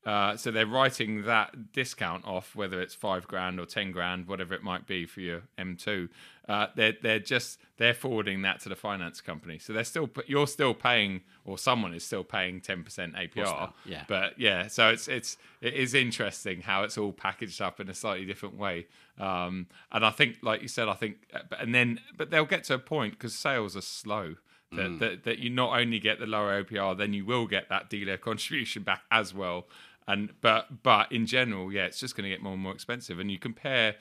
[0.06, 4.54] Uh, so they're writing that discount off, whether it's five grand or ten grand, whatever
[4.54, 6.10] it might be for your M2.
[6.48, 9.58] Uh, they're they're just they're forwarding that to the finance company.
[9.60, 13.72] So they're still you're still paying, or someone is still paying ten percent APR.
[13.86, 14.04] Yeah.
[14.08, 17.94] But yeah, so it's it's it is interesting how it's all packaged up in a
[17.94, 18.88] slightly different way.
[19.18, 22.66] Um, and I think, like you said, I think, uh, and then but they'll get
[22.66, 24.36] to a point because sales are slow.
[24.76, 27.92] That, that that you not only get the lower APR, then you will get that
[27.92, 29.68] dealer contribution back as well.
[30.08, 33.20] And but but in general, yeah, it's just going to get more and more expensive.
[33.20, 33.96] And you compare,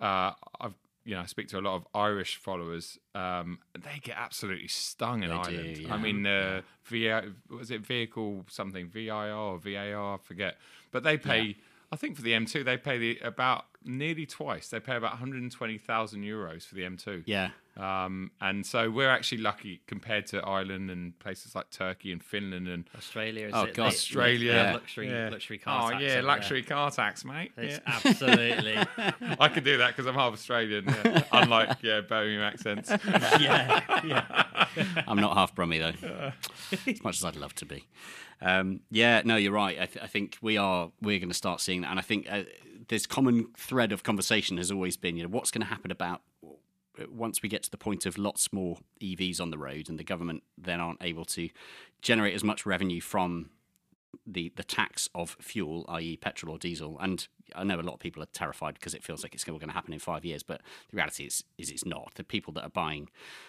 [0.00, 0.74] uh, I've
[1.04, 2.98] you know I speak to a lot of Irish followers.
[3.14, 5.78] Um, they get absolutely stung in They do, Ireland.
[5.78, 5.94] yeah.
[5.94, 10.14] I mean, uh, VI, was it vehicle something VIR or VAR?
[10.14, 10.58] I forget.
[10.92, 11.56] But they pay.
[11.92, 14.68] I think for the M2 they pay the about nearly twice.
[14.68, 17.24] They pay about 120,000 euros for the M2.
[17.26, 17.50] yeah.
[17.80, 22.68] Um, and so we're actually lucky compared to Ireland and places like Turkey and Finland
[22.68, 23.74] and Australia is Oh, it?
[23.74, 23.86] God.
[23.86, 24.52] Australia.
[24.52, 24.72] Yeah.
[24.74, 25.30] luxury Yeah.
[25.30, 27.52] luxury car Oh tax yeah, over luxury car tax, mate.
[27.56, 28.00] It's Yeah.
[28.04, 28.76] absolutely
[29.38, 30.84] I could do that because I'm half Australian.
[30.86, 31.22] Yeah.
[31.32, 32.90] Unlike yeah, Birmingham accents.
[33.40, 34.66] yeah yeah
[35.06, 36.32] I'm not half Brummy, though,
[36.86, 37.86] as much as I'd love to be.
[38.42, 39.76] Um, yeah, no, you're right.
[39.80, 42.26] I, th- I think we are we're going to start seeing that, and I think
[42.30, 42.44] uh,
[42.88, 46.22] this common thread of conversation has always been, you know, what's going to happen about
[47.00, 49.98] Uh, once we get to the point of lots more EVs on the road, and
[49.98, 51.48] the government then aren't able to
[52.02, 53.50] generate as much revenue from
[54.26, 56.98] the the tax of fuel, i.e., petrol or diesel.
[57.00, 59.58] And I know a lot of people are terrified because it feels like it's going
[59.58, 60.60] to happen in five years, but
[60.90, 62.12] the reality is is it's not.
[62.14, 63.08] The people that are buying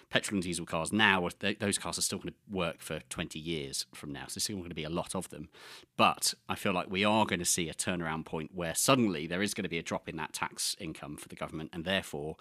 [0.09, 3.39] petrol and diesel cars now, th- those cars are still going to work for 20
[3.39, 4.25] years from now.
[4.27, 5.49] So there's still going to be a lot of them.
[5.97, 9.41] But I feel like we are going to see a turnaround point where suddenly there
[9.41, 12.37] is going to be a drop in that tax income for the government, and therefore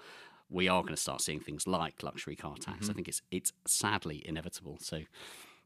[0.50, 2.90] we are going to start seeing things like luxury car tax.
[2.90, 4.78] I think it's it's sadly inevitable.
[4.80, 5.00] So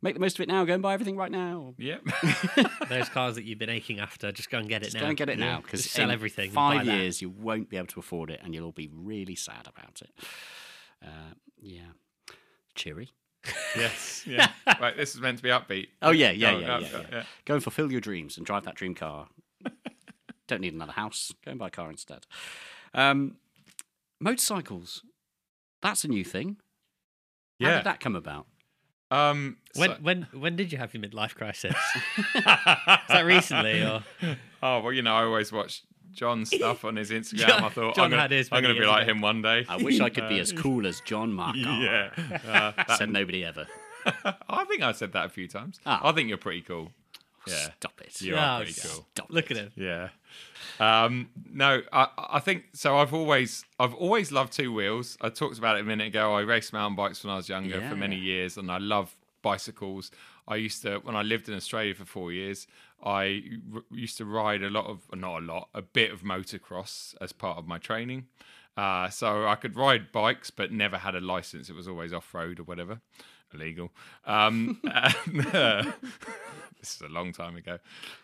[0.03, 0.65] make the most of it now.
[0.65, 1.75] Go and buy everything right now.
[1.79, 2.03] Yep.
[2.89, 5.07] those cars that you've been aching after just go and get it Just now go
[5.09, 6.97] and get it now because sell in everything and buy Five that.
[6.99, 10.03] years, you won't be able to afford it, and you'll all be really sad about
[10.03, 10.11] it.
[11.03, 11.93] Uh, yeah,
[12.75, 13.11] cheery.
[13.77, 14.25] yes.
[14.27, 14.49] Yeah.
[14.81, 14.97] Right.
[14.97, 15.89] This is meant to be upbeat.
[16.03, 17.07] Oh yeah, yeah, Oh, yeah, no, yeah, no, yeah.
[17.13, 17.23] yeah.
[17.45, 19.29] Go and fulfill your dreams and drive that dream car.
[20.47, 21.33] Don't need another house.
[21.45, 22.27] Go and buy a car instead.
[22.93, 23.37] Um,
[24.25, 25.03] motorcycles.
[25.83, 26.57] That's a new thing.
[27.59, 27.69] Yeah.
[27.69, 28.47] How did that come about?
[29.11, 29.59] Um.
[29.77, 31.77] when so- when when did you have your midlife crisis
[32.35, 34.03] is that recently or
[34.63, 37.47] oh well, you know, I always watch John's stuff on his Instagram.
[37.47, 39.13] John- I thought John I'm gonna, had his I'm gonna be like ago.
[39.13, 39.67] him one day.
[39.69, 41.59] I wish I could be as cool as John Marcar.
[41.59, 43.67] yeah, uh, that- Said nobody ever.
[44.49, 45.79] I think I said that a few times.
[45.87, 46.01] Ah.
[46.03, 46.91] I think you're pretty cool.
[47.47, 48.21] Yeah, Stop it.
[48.23, 49.07] you Oh, are pretty cool.
[49.15, 49.57] Stop Look it.
[49.57, 49.73] at him.
[49.77, 50.09] Yeah.
[50.81, 52.97] Um, no, I, I think so.
[52.97, 55.17] I've always, I've always loved two wheels.
[55.21, 56.35] I talked about it a minute ago.
[56.35, 60.11] I raced mountain bikes when I was younger for many years, and I love bicycles.
[60.49, 62.67] I used to, when I lived in Australia for four years,
[63.05, 63.43] I
[63.75, 67.33] r- used to ride a lot of, not a lot, a bit of motocross as
[67.33, 68.27] part of my training.
[68.77, 71.69] Uh, so I could ride bikes, but never had a license.
[71.71, 73.01] It was always off road or whatever,
[73.55, 73.93] illegal.
[74.27, 74.81] Um,
[75.27, 75.93] and, uh,
[76.85, 77.79] this is a long time ago,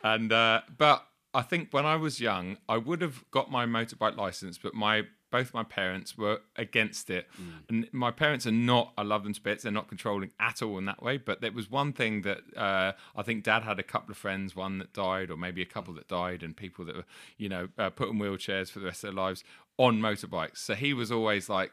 [0.04, 4.16] and uh, but I think when I was young, I would have got my motorbike
[4.16, 7.28] license, but my both my parents were against it.
[7.68, 10.76] And my parents are not, I love them to bits, they're not controlling at all
[10.76, 11.18] in that way.
[11.18, 14.56] But there was one thing that uh, I think dad had a couple of friends,
[14.56, 17.04] one that died, or maybe a couple that died, and people that were,
[17.38, 19.44] you know, uh, put in wheelchairs for the rest of their lives
[19.78, 20.58] on motorbikes.
[20.58, 21.70] So he was always like,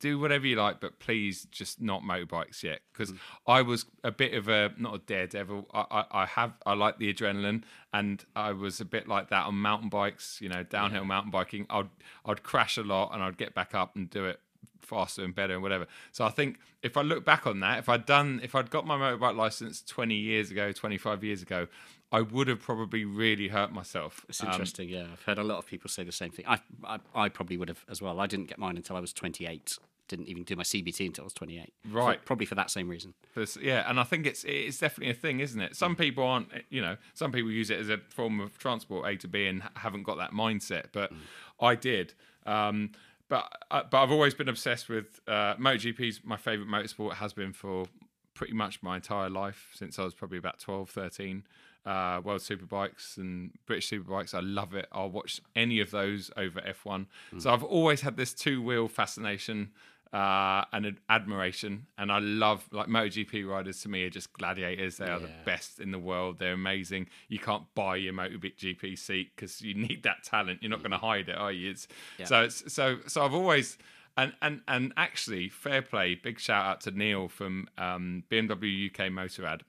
[0.00, 2.80] do whatever you like, but please just not motorbikes yet.
[2.92, 3.18] Because mm.
[3.46, 5.68] I was a bit of a not a daredevil.
[5.72, 9.46] I, I, I have I like the adrenaline, and I was a bit like that
[9.46, 10.38] on mountain bikes.
[10.40, 11.66] You know, downhill mountain biking.
[11.70, 11.88] I'd
[12.24, 14.40] I'd crash a lot, and I'd get back up and do it
[14.80, 15.86] faster and better and whatever.
[16.12, 18.86] So I think if I look back on that, if I'd done, if I'd got
[18.86, 21.68] my motorbike license 20 years ago, 25 years ago,
[22.10, 24.24] I would have probably really hurt myself.
[24.28, 25.06] It's Um, interesting, yeah.
[25.12, 26.46] I've heard a lot of people say the same thing.
[26.48, 28.18] I, I, I probably would have as well.
[28.20, 29.78] I didn't get mine until I was 28.
[30.08, 31.70] Didn't even do my CBT until I was 28.
[31.82, 32.24] For- Right.
[32.24, 33.12] probably for that same reason.
[33.34, 35.76] There's- yeah, and I think it's it's definitely a thing, isn't it?
[35.76, 39.16] Some people aren't, you know, some people use it as a form of transport A
[39.18, 41.12] to B and haven't got that mindset, but
[41.60, 42.14] I did.
[42.46, 42.92] Um,
[43.28, 47.52] but uh, but I've always been obsessed with uh, MotoGP's my favorite motorsport has been
[47.52, 47.84] for
[48.32, 51.42] pretty much my entire life since I was probably about 12, 13.
[51.86, 54.86] Uh, World Superbikes and British Superbikes, I love it.
[54.92, 57.06] I'll watch any of those over F1.
[57.38, 59.70] So I've always had this two wheel fascination
[60.12, 61.86] uh, and ad- admiration.
[61.96, 64.98] And I love like MotoGP riders to me are just gladiators.
[64.98, 66.38] They are the best in the world.
[66.38, 67.08] They're amazing.
[67.28, 70.62] You can't buy your MotoGP seat because you need that talent.
[70.62, 71.70] You're not going to hide it, are you?
[71.70, 71.88] It's,
[72.26, 73.24] So it's so so.
[73.24, 73.78] I've always
[74.16, 76.14] and and and actually fair play.
[76.16, 79.60] Big shout out to Neil from um, BMW UK Motorrad.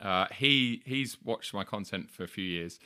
[0.00, 2.78] Uh, he he's watched my content for a few years.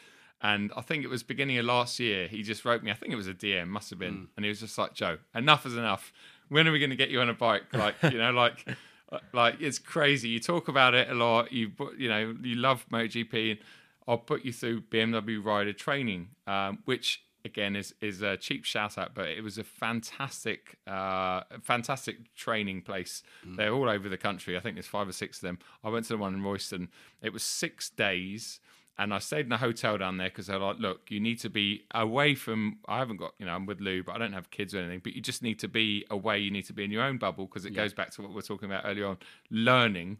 [0.43, 2.29] And I think it was beginning of last year.
[2.29, 2.91] He just wrote me.
[2.91, 5.19] I think it was a DM, must have been, and he was just like, "Joe,
[5.35, 6.13] enough is enough.
[6.49, 7.65] When are we going to get you on a bike?
[7.73, 8.65] Like, you know, like,
[9.33, 10.29] like it's crazy.
[10.29, 11.53] You talk about it a lot.
[11.53, 13.61] You, you know, you love MotoGP, and
[14.07, 18.99] I'll put you through BMW rider training, um, which again is is a cheap shout
[18.99, 23.23] out, but it was a fantastic, uh, fantastic training place.
[23.57, 24.57] They're all over the country.
[24.57, 25.59] I think there's five or six of them.
[25.83, 26.89] I went to the one in Royston.
[27.23, 28.61] It was six days.
[28.99, 31.51] And I stayed in a hotel down there because they're like, look, you need to
[31.51, 32.79] be away from.
[32.89, 35.03] I haven't got, you know, I'm with Lou, but I don't have kids or anything.
[35.05, 36.39] But you just need to be away.
[36.39, 38.37] You need to be in your own bubble because it goes back to what we
[38.37, 39.19] were talking about earlier on,
[39.51, 40.17] learning.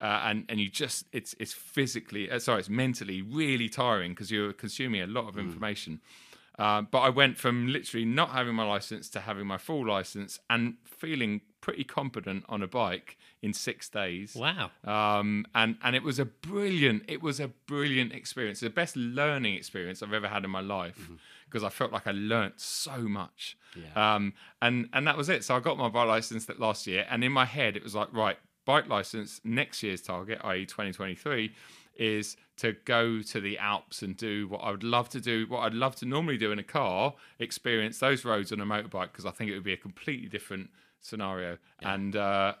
[0.00, 4.30] Uh, and and you just it's it's physically uh, sorry it's mentally really tiring because
[4.30, 6.00] you're consuming a lot of information.
[6.58, 10.38] Uh, but I went from literally not having my license to having my full license
[10.48, 14.34] and feeling pretty competent on a bike in six days.
[14.34, 14.70] Wow.
[14.84, 19.54] Um, and and it was a brilliant, it was a brilliant experience, the best learning
[19.54, 21.10] experience I've ever had in my life
[21.44, 23.56] because I felt like I learnt so much.
[23.94, 25.44] Um, and and that was it.
[25.44, 27.94] So I got my bike license that last year, and in my head it was
[27.94, 31.52] like, right, bike license next year's target, i.e., 2023,
[31.98, 35.60] is to go to the Alps and do what I would love to do, what
[35.60, 39.26] I'd love to normally do in a car, experience those roads on a motorbike because
[39.26, 40.70] I think it would be a completely different
[41.00, 41.58] scenario.
[41.82, 42.54] And uh,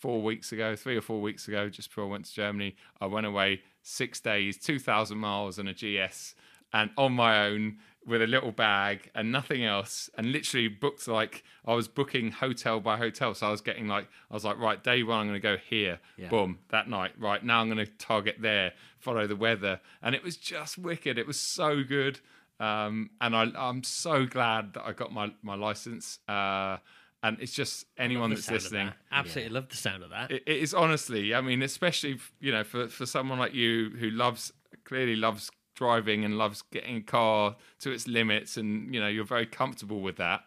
[0.00, 3.06] four weeks ago, three or four weeks ago, just before I went to Germany, I
[3.06, 6.34] went away six days, 2,000 miles on a GS
[6.72, 11.42] and on my own with a little bag and nothing else and literally booked like
[11.64, 13.34] I was booking hotel by hotel.
[13.34, 15.56] So I was getting like I was like right day one I'm going to go
[15.56, 16.00] here.
[16.28, 17.12] Boom that night.
[17.18, 19.80] Right now I'm going to target there follow the weather.
[20.02, 21.18] And it was just wicked.
[21.18, 22.20] It was so good.
[22.60, 26.78] Um, and I, I'm so glad that I got my my license uh,
[27.22, 28.86] and it's just anyone that's listening.
[28.86, 28.96] that.
[29.10, 30.30] Absolutely love the sound of that.
[30.30, 34.10] it, it is honestly i mean especially you know for, for someone like you who
[34.10, 34.52] loves
[34.84, 39.24] clearly loves driving and loves getting a car to its limits and you know you're
[39.24, 40.42] very comfortable with that.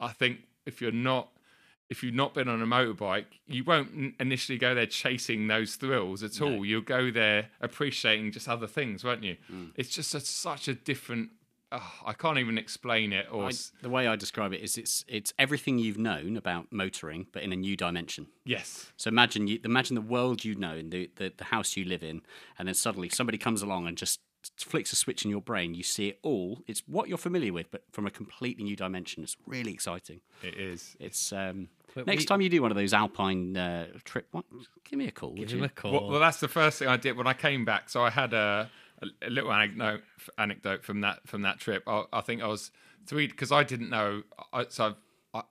[0.00, 1.30] I think if you're not
[1.88, 6.22] if you've not been on a motorbike you won't initially go there chasing those thrills
[6.22, 6.64] at all.
[6.64, 9.36] You'll go there appreciating just other things won't you?
[9.48, 9.66] Hmm.
[9.74, 11.30] It's just a, such a different
[11.72, 13.50] oh, i can't even explain it or I,
[13.82, 17.52] the way I describe it is it's it's everything you've known about motoring, but in
[17.52, 18.28] a new dimension.
[18.44, 18.92] yes.
[18.96, 22.02] So imagine you imagine the world you know and the, the, the house you live
[22.02, 22.22] in,
[22.58, 24.20] and then suddenly somebody comes along and just
[24.56, 26.60] flicks a switch in your brain, you see it all.
[26.66, 29.22] It's what you're familiar with, but from a completely new dimension.
[29.22, 30.20] It's really exciting.
[30.42, 30.96] It is.
[31.00, 34.44] It's um, But next we- time you do one of those alpine uh, trip, what,
[34.84, 35.32] give me a call.
[35.34, 35.64] Give him you?
[35.64, 35.92] a call.
[35.92, 37.88] Well, well, that's the first thing I did when I came back.
[37.90, 38.70] So I had a,
[39.02, 40.02] a, a little anecdote
[40.36, 41.82] anecdote from that from that trip.
[41.86, 42.70] I, I think I was
[43.06, 44.22] three because I didn't know.
[44.52, 44.94] I, so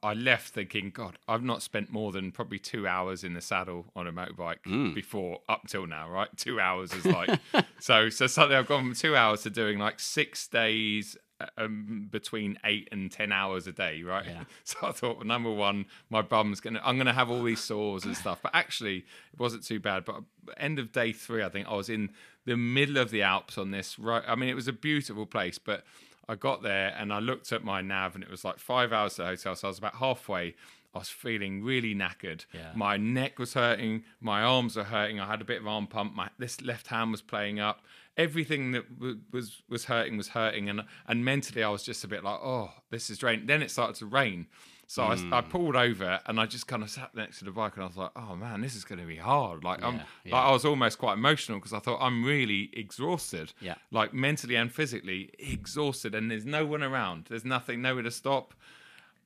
[0.03, 3.41] I, I left thinking, God, I've not spent more than probably two hours in the
[3.41, 4.93] saddle on a motorbike mm.
[4.93, 6.09] before up till now.
[6.09, 7.39] Right, two hours is like
[7.79, 8.09] so.
[8.09, 12.57] So suddenly I've gone from two hours to doing like six days uh, um, between
[12.63, 14.25] eight and ten hours a day, right?
[14.25, 14.43] Yeah.
[14.63, 18.05] So I thought, well, number one, my bum's gonna, I'm gonna have all these sores
[18.05, 18.39] and stuff.
[18.41, 20.05] But actually, it wasn't too bad.
[20.05, 20.21] But uh,
[20.57, 22.09] end of day three, I think I was in
[22.45, 23.97] the middle of the Alps on this.
[23.97, 25.83] Right, I mean, it was a beautiful place, but
[26.29, 29.15] I got there and I looked at my nav, and it was like five hours
[29.15, 29.55] to the hotel.
[29.55, 30.55] So I was about halfway.
[30.93, 32.45] I was feeling really knackered.
[32.53, 32.71] Yeah.
[32.75, 34.03] My neck was hurting.
[34.19, 35.19] My arms were hurting.
[35.19, 36.15] I had a bit of arm pump.
[36.15, 37.83] My this left hand was playing up.
[38.17, 42.07] Everything that w- was was hurting was hurting, and and mentally I was just a
[42.07, 43.45] bit like, oh, this is rain.
[43.45, 44.47] Then it started to rain,
[44.89, 45.49] so I, I Hmm.
[45.49, 47.97] pulled over and I just kind of sat next to the bike, and I was
[47.97, 49.63] like, oh man, this is going to be hard.
[49.63, 50.35] Like I'm, Yeah, yeah.
[50.35, 53.53] like I was almost quite emotional because I thought I'm really exhausted.
[53.61, 53.75] Yeah.
[53.91, 57.25] like mentally and physically exhausted, and there's no one around.
[57.29, 58.53] There's nothing, nowhere to stop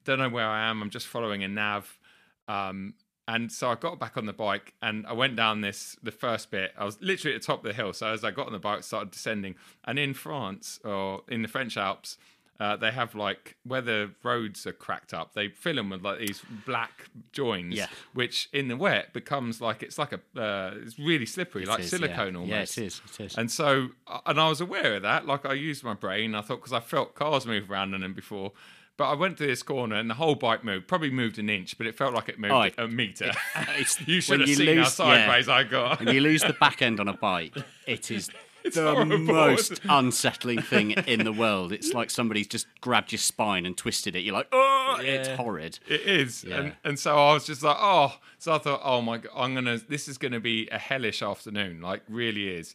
[0.03, 0.81] don't know where I am.
[0.81, 1.99] I'm just following a nav.
[2.47, 2.95] Um,
[3.27, 6.49] and so I got back on the bike and I went down this the first
[6.49, 6.73] bit.
[6.75, 7.93] I was literally at the top of the hill.
[7.93, 9.53] So as I got on the bike, started descending.
[9.85, 12.17] And in France or in the French Alps,
[12.61, 15.33] uh, they have like where the roads are cracked up.
[15.33, 17.87] They fill them with like these black joins, Yeah.
[18.13, 21.79] which in the wet becomes like it's like a uh, it's really slippery, It like
[21.81, 22.77] is, silicone Yeah, almost.
[22.77, 23.37] it is, it is.
[23.37, 23.89] And so,
[24.27, 25.25] and I was aware of that.
[25.25, 26.35] Like I used my brain.
[26.35, 28.51] I thought because I felt cars move around on them before.
[28.97, 30.87] But I went to this corner and the whole bike moved.
[30.87, 33.31] Probably moved an inch, but it felt like it moved Oh, it- a meter.
[33.55, 35.05] it's- you should when have you seen how lose- yeah.
[35.25, 35.99] sideways I got.
[36.05, 37.55] when you lose the back end on a bike,
[37.87, 38.29] it is
[38.73, 39.17] the horrible.
[39.19, 41.71] most unsettling thing in the world.
[41.71, 44.19] It's like somebody's just grabbed your spine and twisted it.
[44.19, 45.79] You're like, oh, it's horrid.
[45.87, 46.57] It is, Yeah.
[46.59, 49.53] and and so I was just like, oh, so I thought, oh my god, I'm
[49.55, 52.73] gonna, this is gonna be a hellish afternoon, like really is.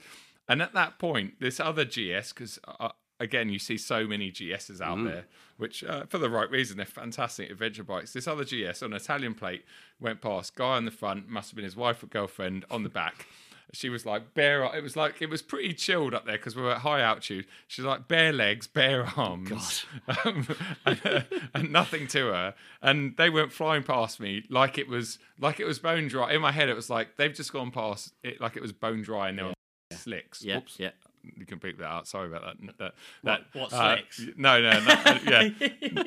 [0.49, 4.81] And at that point, this other GS, because uh, again, you see so many GSs
[4.81, 5.25] out there,
[5.57, 8.13] which uh, for the right reason, they're fantastic adventure bikes.
[8.13, 9.65] This other GS on an Italian plate
[9.99, 12.89] went past, guy on the front, must have been his wife or girlfriend on the
[12.89, 13.27] back.
[13.73, 14.65] She was like bare.
[14.75, 17.47] It was like it was pretty chilled up there because we were at high altitude.
[17.67, 19.85] She's like bare legs, bare arms,
[20.25, 20.47] um,
[20.85, 21.21] and, uh,
[21.55, 22.55] and nothing to her.
[22.81, 26.33] And they went flying past me like it was like it was bone dry.
[26.33, 29.03] In my head, it was like they've just gone past it like it was bone
[29.03, 29.55] dry and they were
[29.93, 30.43] slicks.
[30.43, 30.77] Yeah, Oops.
[30.79, 30.91] yeah.
[31.37, 32.07] You can beep that out.
[32.07, 32.79] Sorry about that.
[32.79, 32.95] that,
[33.25, 34.37] that what uh, slicks?
[34.37, 34.93] no, no, no.
[34.93, 35.49] uh, yeah.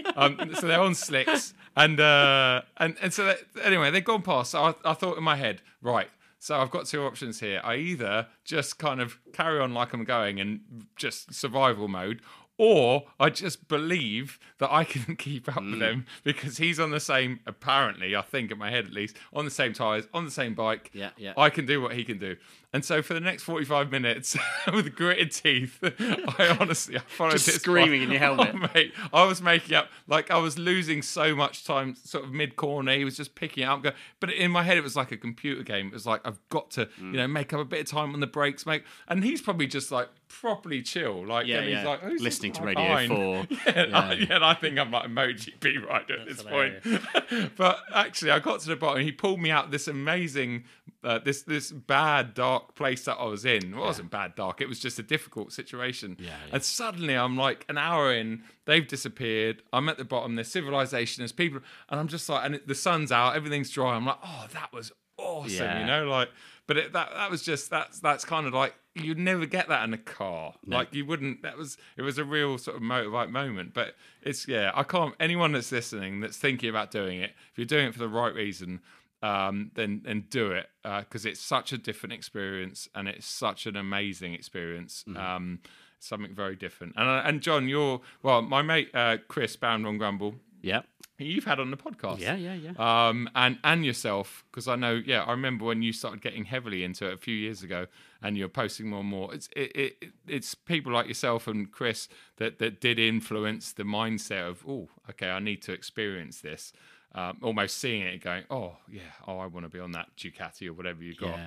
[0.16, 4.52] Um, so they're on slicks, and uh, and and so they, anyway, they've gone past.
[4.52, 6.10] So I, I thought in my head, right.
[6.40, 7.62] So I've got two options here.
[7.64, 10.62] I either just kind of carry on like I'm going and
[10.96, 12.22] just survival mode,
[12.58, 15.72] or I just believe that I can keep up Mm.
[15.72, 17.40] with him because he's on the same.
[17.46, 20.54] Apparently, I think in my head at least, on the same tires, on the same
[20.56, 20.92] bike.
[20.94, 21.34] Yeah, yeah.
[21.38, 22.36] I can do what he can do.
[22.72, 24.38] And so for the next 45 minutes,
[24.74, 28.06] with gritted teeth, I honestly I followed Just this screaming bike.
[28.06, 28.54] in your helmet.
[28.56, 32.32] Oh, mate, I was making up like I was losing so much time, sort of
[32.32, 32.96] mid corner.
[32.96, 35.18] He was just picking it up, go, but in my head it was like a
[35.18, 35.88] computer game.
[35.88, 37.12] It was like I've got to, Mm.
[37.12, 38.84] you know, make up a bit of time on the brakes, make.
[39.08, 41.88] And he's probably just like properly chill, like Yeah, and he's yeah.
[41.88, 43.12] like who's Listening to Radio behind?
[43.12, 43.48] 4.
[43.50, 44.00] Yeah, Yeah.
[44.00, 46.84] I, yeah, and I think I'm like MotoGP rider at this hilarious.
[46.86, 47.52] point.
[47.58, 49.02] but actually, I got to the bottom.
[49.04, 50.66] He pulled me out this amazing,
[51.04, 53.74] uh, this this bad dark place that I was in.
[53.74, 54.62] It wasn't bad dark.
[54.62, 56.18] It was just a difficult situation.
[56.20, 56.54] Yeah, yeah.
[56.54, 58.44] And suddenly, I'm like an hour in.
[58.66, 59.64] They've disappeared.
[59.74, 60.36] I'm at the bottom.
[60.36, 61.22] There's civilization.
[61.22, 63.36] There's people, and I'm just like, and it, the sun's out.
[63.36, 63.96] Everything's dry.
[63.96, 65.66] I'm like, oh, that was awesome.
[65.66, 65.80] Yeah.
[65.82, 66.30] You know, like.
[66.68, 69.84] But it, that that was just that's that's kind of like you'd never get that
[69.86, 70.54] in a car.
[70.68, 71.42] Like you wouldn't.
[71.42, 73.74] That was it was a real sort of motivate moment.
[73.74, 74.72] But it's yeah.
[74.76, 75.16] I can't.
[75.20, 78.36] Anyone that's listening that's thinking about doing it, if you're doing it for the right
[78.36, 78.82] reason,
[79.22, 83.76] um, then then do it because it's such a different experience and it's such an
[83.76, 85.04] amazing experience.
[85.08, 85.18] Mm-hmm.
[85.18, 85.60] Um,
[86.00, 86.94] something very different.
[86.96, 90.36] And uh, and John, you're well, my mate uh, Chris Bound on Grumble.
[90.62, 90.82] Yeah.
[91.22, 92.72] You've had on the podcast, Yeah, yeah, yeah.
[93.10, 96.82] um, and and yourself because I know, yeah, I remember when you started getting heavily
[96.86, 97.88] into it a few years ago,
[98.22, 99.34] and you're posting more and more.
[99.34, 104.48] It's it, it it's people like yourself and Chris that that did influence the mindset
[104.48, 106.72] of, oh, okay, I need to experience this.
[107.16, 110.08] Um, almost seeing it and going, oh yeah, oh I want to be on that
[110.16, 111.40] Ducati or whatever you got.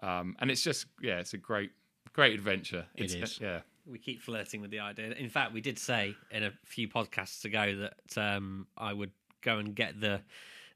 [0.00, 1.72] Um, and it's just yeah, it's a great
[2.12, 2.86] great adventure.
[2.94, 3.40] It It's, is.
[3.40, 3.60] yeah.
[3.86, 5.10] we keep flirting with the idea.
[5.12, 9.10] In fact, we did say in a few podcasts ago that um, I would
[9.42, 10.20] go and get the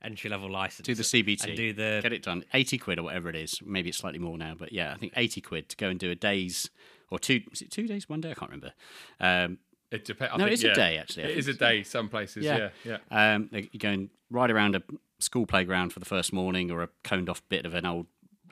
[0.03, 0.87] entry level license.
[0.87, 1.45] Do the CBT.
[1.45, 2.45] And do the Get it done.
[2.53, 3.61] 80 quid or whatever it is.
[3.65, 6.11] Maybe it's slightly more now, but yeah, I think 80 quid to go and do
[6.11, 6.71] a day's
[7.11, 7.43] or two.
[7.53, 8.33] Is it two days, one day?
[8.33, 8.73] I can't remember.
[9.21, 9.59] Um,
[9.93, 10.39] It depends.
[10.39, 11.83] No, it's a day, actually, I It a day.
[11.83, 12.99] Some places, yeah, yeah.
[13.11, 14.83] Um, you're going right around a
[15.19, 18.07] school playground for the first morning, or a coned off bit of an old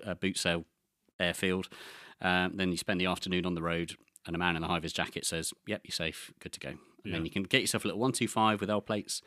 [0.04, 0.64] uh, boot sale
[1.18, 1.68] airfield.
[2.20, 3.94] Um, then you spend the afternoon on the road,
[4.26, 6.74] and a man in a high vis jacket says, "Yep, you're safe, good to go."
[7.02, 9.22] And then you can get yourself a little one two five with L plates.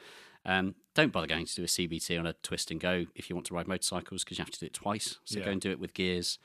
[0.45, 3.35] Um, don't bother going to do a CBT on a twist and go if you
[3.35, 5.17] want to ride motorcycles because you have to do it twice.
[5.25, 5.45] So Yeah.
[5.45, 6.37] go and do it with gears,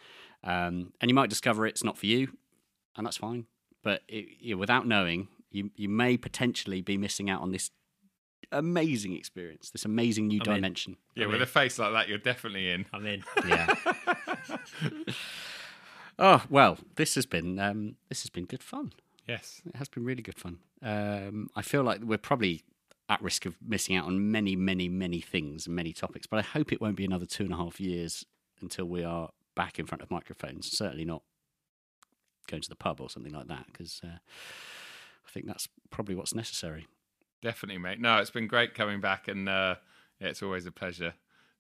[0.45, 2.39] um, and you might discover it's not for you,
[2.97, 3.47] and that's fine.
[3.83, 7.71] But it, you without knowing, you you may potentially be missing out on this
[8.53, 10.55] amazing experience, this amazing new I'm in.
[10.57, 10.97] dimension.
[11.15, 12.87] Yeah, with a face like that, you're definitely in.
[12.93, 13.23] I'm in.
[13.47, 13.75] Yeah.
[16.19, 18.93] oh well, this has been um, this has been good fun.
[19.29, 19.61] Yes.
[19.67, 20.59] It has been really good fun.
[20.83, 22.63] Um, I feel like we're probably
[23.11, 26.43] at risk of missing out on many, many, many things and many topics, but I
[26.43, 28.25] hope it won't be another two and a half years
[28.63, 30.71] until we are back in front of microphones.
[30.71, 31.23] Certainly not
[32.49, 34.19] going to the pub or something like that, because uh,
[35.29, 36.87] I think that's probably what's necessary.
[37.43, 38.01] Definitely, mate.
[38.01, 39.77] No, it's been great coming back, and uh,
[40.21, 41.15] yeah, it's always a pleasure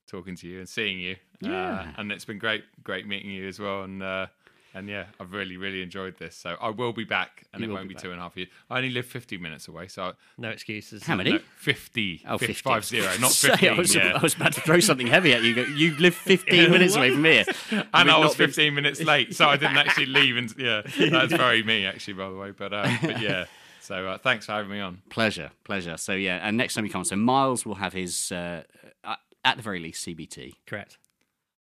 [0.08, 1.16] talking to you and seeing you.
[1.40, 1.72] Yeah.
[1.80, 3.82] Uh, and it's been great, great meeting you as well.
[3.84, 4.26] And uh,
[4.74, 6.34] and yeah, I've really, really enjoyed this.
[6.36, 8.36] So I will be back, and You it won't be be, two and a half
[8.36, 8.48] years.
[8.70, 11.04] I only live 50 minutes away, so No excuses.
[11.04, 11.32] How many?
[11.32, 12.24] no, 50.
[12.28, 12.52] Oh, 50.
[12.54, 12.62] 50.
[12.62, 13.68] Five zero, not 15.
[13.68, 14.12] I, was, yeah.
[14.16, 15.54] I was about to throw something heavy at you.
[15.64, 17.44] You live 15 minutes away from here.
[17.70, 20.36] and We've I was not been- 15 minutes late, so I didn't actually leave.
[20.36, 22.50] And yeah, that's very me, actually, by the way.
[22.50, 23.46] But, uh, but yeah,
[23.88, 25.02] so uh, thanks for having me on.
[25.10, 25.96] Pleasure, pleasure.
[25.96, 28.62] So yeah, and next time you come, so Miles will have his, uh,
[29.02, 30.52] uh, at the very least, CBT.
[30.66, 30.98] Correct.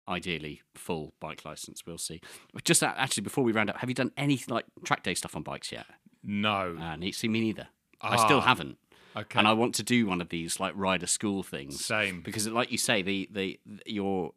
[0.07, 1.83] Ideally, full bike license.
[1.85, 2.21] We'll see.
[2.63, 5.35] Just uh, actually, before we round up, have you done any like track day stuff
[5.35, 5.85] on bikes yet?
[6.23, 6.77] No.
[6.79, 7.67] Uh, see, me neither.
[8.01, 8.77] I still Ah, haven't.
[9.15, 9.37] Okay.
[9.39, 11.83] And I want to do one of these like rider school things.
[11.85, 12.21] Same.
[12.21, 14.31] Because, like you say, the the your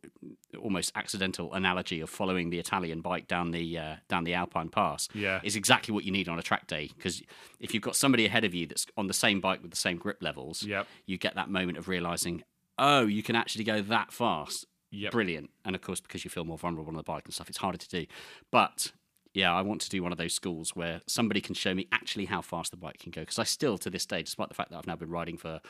[0.61, 5.09] almost accidental analogy of following the Italian bike down the uh, down the Alpine Pass
[5.15, 5.41] Yeah.
[5.43, 6.91] is exactly what you need on a track day.
[6.97, 7.23] Because
[7.61, 9.97] if you've got somebody ahead of you that's on the same bike with the same
[9.97, 10.87] grip levels, Yep.
[11.07, 12.43] you get that moment of realizing,
[12.79, 14.67] oh, you can actually go that fast.
[14.91, 15.11] Yep.
[15.13, 15.51] Brilliant.
[15.65, 17.79] And of course, because you feel more vulnerable on the bike and stuff, it's harder
[17.79, 18.07] to do.
[18.53, 18.93] But
[19.35, 22.27] yeah, I want to do one of those schools where somebody can show me actually
[22.27, 23.23] how fast the bike can go.
[23.23, 25.61] Because I still, to this day, despite the fact that I've now been riding for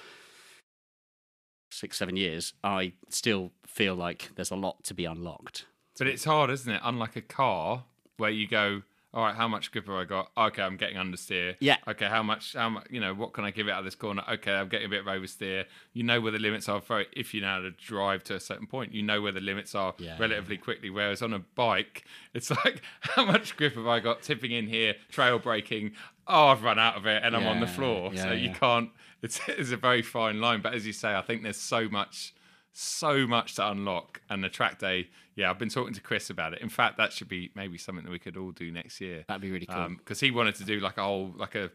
[1.71, 5.65] six, seven years, I still feel like there's a lot to be unlocked.
[5.99, 6.81] But it's hard, isn't it?
[6.85, 7.85] Unlike a car
[8.19, 8.83] where you go,
[9.15, 10.31] all right, how much grip have I got?
[10.37, 11.55] Okay, I'm getting understeer.
[11.61, 11.77] Yeah.
[11.87, 12.55] Okay, how much?
[12.55, 12.89] How much?
[12.91, 14.25] You know, what can I give it out of this corner?
[14.29, 15.67] Okay, I'm getting a bit of oversteer.
[15.93, 17.09] You know where the limits are for it.
[17.13, 18.93] if you know how to drive to a certain point.
[18.93, 20.91] You know where the limits are Yeah, relatively quickly.
[20.91, 22.05] Whereas on a bike,
[22.35, 24.23] it's like, how much grip have I got?
[24.23, 25.93] Tipping in here, trail braking.
[26.27, 28.11] Oh, I've run out of it, and I'm on the floor.
[28.13, 28.91] yeah, so you can't.
[29.23, 30.61] It's it's a very fine line.
[30.61, 32.35] But as you say, I think there's so much
[32.77, 36.53] so much to unlock and the track day yeah i've been talking to chris about
[36.53, 36.61] it.
[36.61, 39.25] In fact that should be maybe something that we could all do next year.
[39.27, 39.89] That'd be really cool.
[39.99, 41.71] because he wanted to do like a whole like a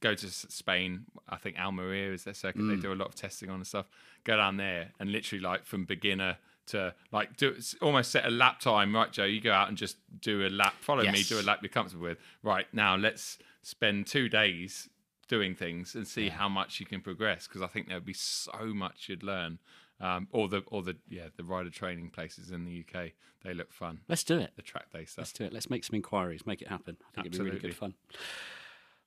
[0.00, 2.62] go to spain i think almeria is their circuit.
[2.62, 2.76] Mm.
[2.76, 3.86] they do a lot of testing on and stuff.
[4.24, 8.60] Go down there and literally like from beginner to like do almost set a lap
[8.60, 8.94] time.
[8.94, 11.58] Right joe you go out and just do a lap follow me do a lap
[11.62, 12.18] you're comfortable with.
[12.42, 14.88] Right now let's spend two days
[15.28, 18.12] doing things and see how much you can progress because I think there would be
[18.12, 19.58] so much you'd learn.
[20.00, 23.12] Um, or the or the yeah the rider training places in the UK
[23.44, 24.00] they look fun.
[24.08, 24.52] Let's do it.
[24.56, 25.22] The track day stuff.
[25.22, 25.52] Let's do it.
[25.52, 26.96] Let's make some inquiries, make it happen.
[27.00, 27.94] I think it'd be really good fun.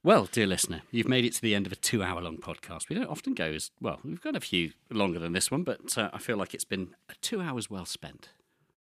[0.05, 2.89] Well, dear listener, you've made it to the end of a two hour long podcast.
[2.89, 3.99] We don't often go as well.
[4.03, 6.89] We've got a few longer than this one, but uh, I feel like it's been
[7.21, 8.29] two hours well spent.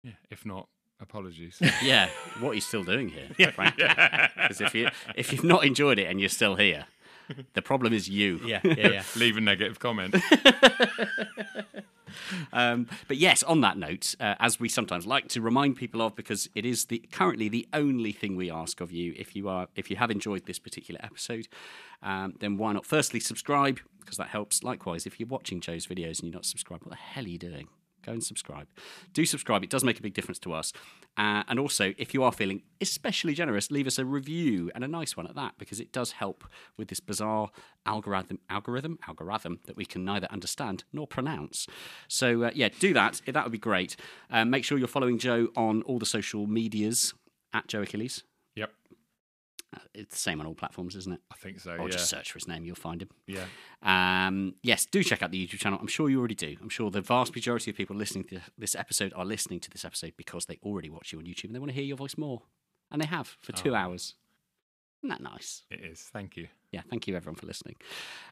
[0.03, 0.69] Yeah, if not,
[1.01, 1.61] apologies.
[1.83, 2.09] Yeah,
[2.41, 3.85] what are you still doing here, frankly?
[4.37, 6.87] Because if you if you've not enjoyed it and you're still here,
[7.55, 8.41] the problem is you.
[8.45, 9.03] Yeah, yeah, yeah.
[9.17, 10.15] Leave a negative comment.
[12.53, 16.15] Um, but yes, on that note, uh, as we sometimes like to remind people of,
[16.15, 19.67] because it is the currently the only thing we ask of you, if you are
[19.75, 21.49] if you have enjoyed this particular episode,
[22.03, 24.63] um, then why not firstly subscribe because that helps.
[24.63, 27.39] Likewise, if you're watching Joe's videos and you're not subscribed, what the hell are you
[27.39, 27.69] doing?
[28.05, 28.69] Go and subscribe.
[29.13, 30.73] Do subscribe; it does make a big difference to us.
[31.17, 34.89] Uh, and also, if you are feeling especially generous, leave us a review and a
[34.89, 36.45] nice one at that, because it does help
[36.77, 37.51] with this bizarre
[37.87, 41.67] algorithm, algorithm, algorithm that we can neither understand nor pronounce.
[42.09, 43.21] So uh, yeah, do that.
[43.27, 43.97] That would be great.
[44.31, 47.15] Um, make sure you're following Joe on all the social medias
[47.53, 48.25] at Joe Achilles.
[49.95, 51.21] It's the same on all platforms, isn't it?
[51.31, 51.73] I think so.
[51.73, 53.09] Or yeah, just search for his name, you'll find him.
[53.27, 53.45] yeah.
[53.83, 55.79] Um, yes, do check out the YouTube channel.
[55.81, 56.57] I'm sure you already do.
[56.63, 59.85] I'm sure the vast majority of people listening to this episode are listening to this
[59.85, 62.17] episode because they already watch you on YouTube and they want to hear your voice
[62.17, 62.43] more.
[62.91, 63.77] And they have for two Oh.
[63.79, 64.15] hours.
[65.01, 65.65] Isn't that nice?
[65.71, 66.01] It is.
[66.01, 66.49] Thank you.
[66.73, 67.77] Yeah, thank you everyone for listening.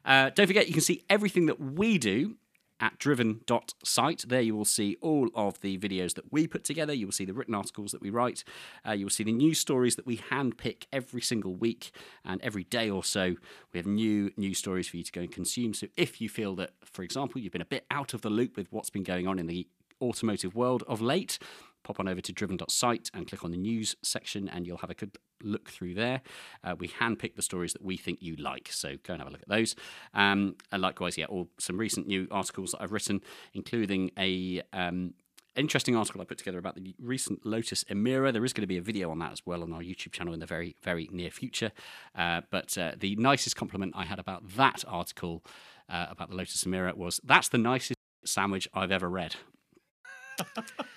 [0.03, 2.35] Uh, don't forget, you can see everything that we do
[2.79, 4.25] at driven.site.
[4.27, 6.93] There you will see all of the videos that we put together.
[6.93, 8.43] You will see the written articles that we write.
[8.87, 11.91] Uh, you will see the news stories that we handpick every single week
[12.25, 13.35] and every day or so.
[13.73, 15.73] We have new news stories for you to go and consume.
[15.73, 18.57] So if you feel that, for example, you've been a bit out of the loop
[18.57, 19.67] with what's been going on in the
[20.01, 21.39] automotive world of late,
[21.83, 24.95] pop on over to driven.site and click on the news section, and you'll have a
[24.95, 26.21] good look through there.
[26.63, 29.31] Uh, we handpick the stories that we think you like, so go and have a
[29.31, 29.75] look at those.
[30.13, 33.21] Um, and likewise, yeah, or some recent new articles that I've written,
[33.53, 34.61] including a.
[34.71, 35.13] Um,
[35.55, 38.33] Interesting article I put together about the recent Lotus Emira.
[38.33, 40.33] There is going to be a video on that as well on our YouTube channel
[40.33, 41.71] in the very, very near future.
[42.15, 45.43] Uh, but uh, the nicest compliment I had about that article
[45.87, 49.35] uh, about the Lotus Emira was that's the nicest sandwich I've ever read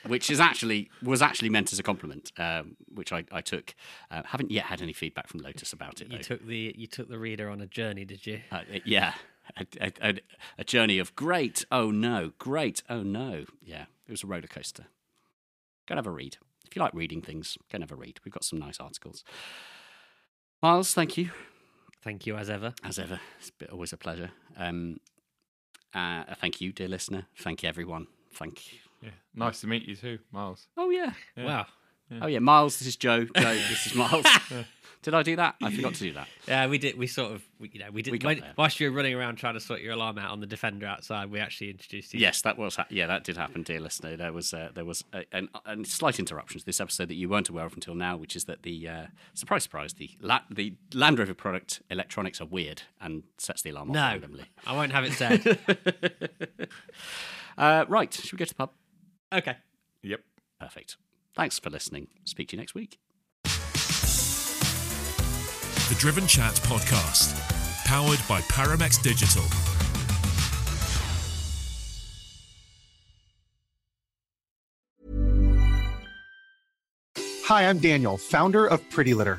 [0.06, 3.74] which is actually was actually meant as a compliment, um, which I, I took.
[4.10, 6.10] Uh, haven't yet had any feedback from Lotus about it.
[6.10, 6.22] You though.
[6.22, 8.40] took the you took the reader on a journey, did you?
[8.50, 9.14] Uh, yeah,
[9.56, 10.14] a, a,
[10.58, 11.64] a, journey of great.
[11.70, 12.82] Oh no, great.
[12.88, 13.44] Oh no.
[13.62, 14.84] Yeah, it was a roller coaster.
[15.86, 17.56] Go and have a read if you like reading things.
[17.70, 18.20] Go and have a read.
[18.24, 19.24] We've got some nice articles.
[20.62, 21.30] Miles, thank you.
[22.02, 22.74] Thank you as ever.
[22.84, 24.30] As ever, it's always a pleasure.
[24.56, 24.98] Um,
[25.94, 27.26] uh, thank you, dear listener.
[27.38, 28.06] Thank you, everyone.
[28.32, 28.78] Thank you.
[29.06, 29.12] Yeah.
[29.34, 30.66] Nice to meet you too, Miles.
[30.76, 31.12] Oh yeah.
[31.36, 31.66] Wow.
[32.20, 32.78] Oh yeah, Miles.
[32.78, 33.24] This is Joe.
[33.24, 33.54] Joe.
[33.54, 34.24] this is Miles.
[35.02, 35.54] Did I do that?
[35.62, 36.26] I forgot to do that.
[36.48, 36.98] Yeah, we did.
[36.98, 38.10] We sort of, we, you know, we did.
[38.10, 40.46] We when- whilst you were running around trying to sort your alarm out on the
[40.48, 42.18] Defender outside, we actually introduced you.
[42.18, 44.16] Yes, that was ha- yeah, that did happen, dear listener.
[44.16, 47.28] There was uh, there was a, an, an slight interruption to this episode that you
[47.28, 50.74] weren't aware of until now, which is that the uh, surprise, surprise, the la- the
[50.92, 54.46] Land Rover product electronics are weird and sets the alarm off No, randomly.
[54.66, 56.68] I won't have it said.
[57.58, 58.70] Uh, right, should we go to the pub?
[59.32, 59.56] Okay.
[60.02, 60.20] Yep.
[60.60, 60.96] Perfect.
[61.34, 62.08] Thanks for listening.
[62.24, 62.98] Speak to you next week.
[65.88, 67.38] The Driven Chat Podcast,
[67.84, 69.44] powered by Paramex Digital.
[77.44, 79.38] Hi, I'm Daniel, founder of Pretty Litter.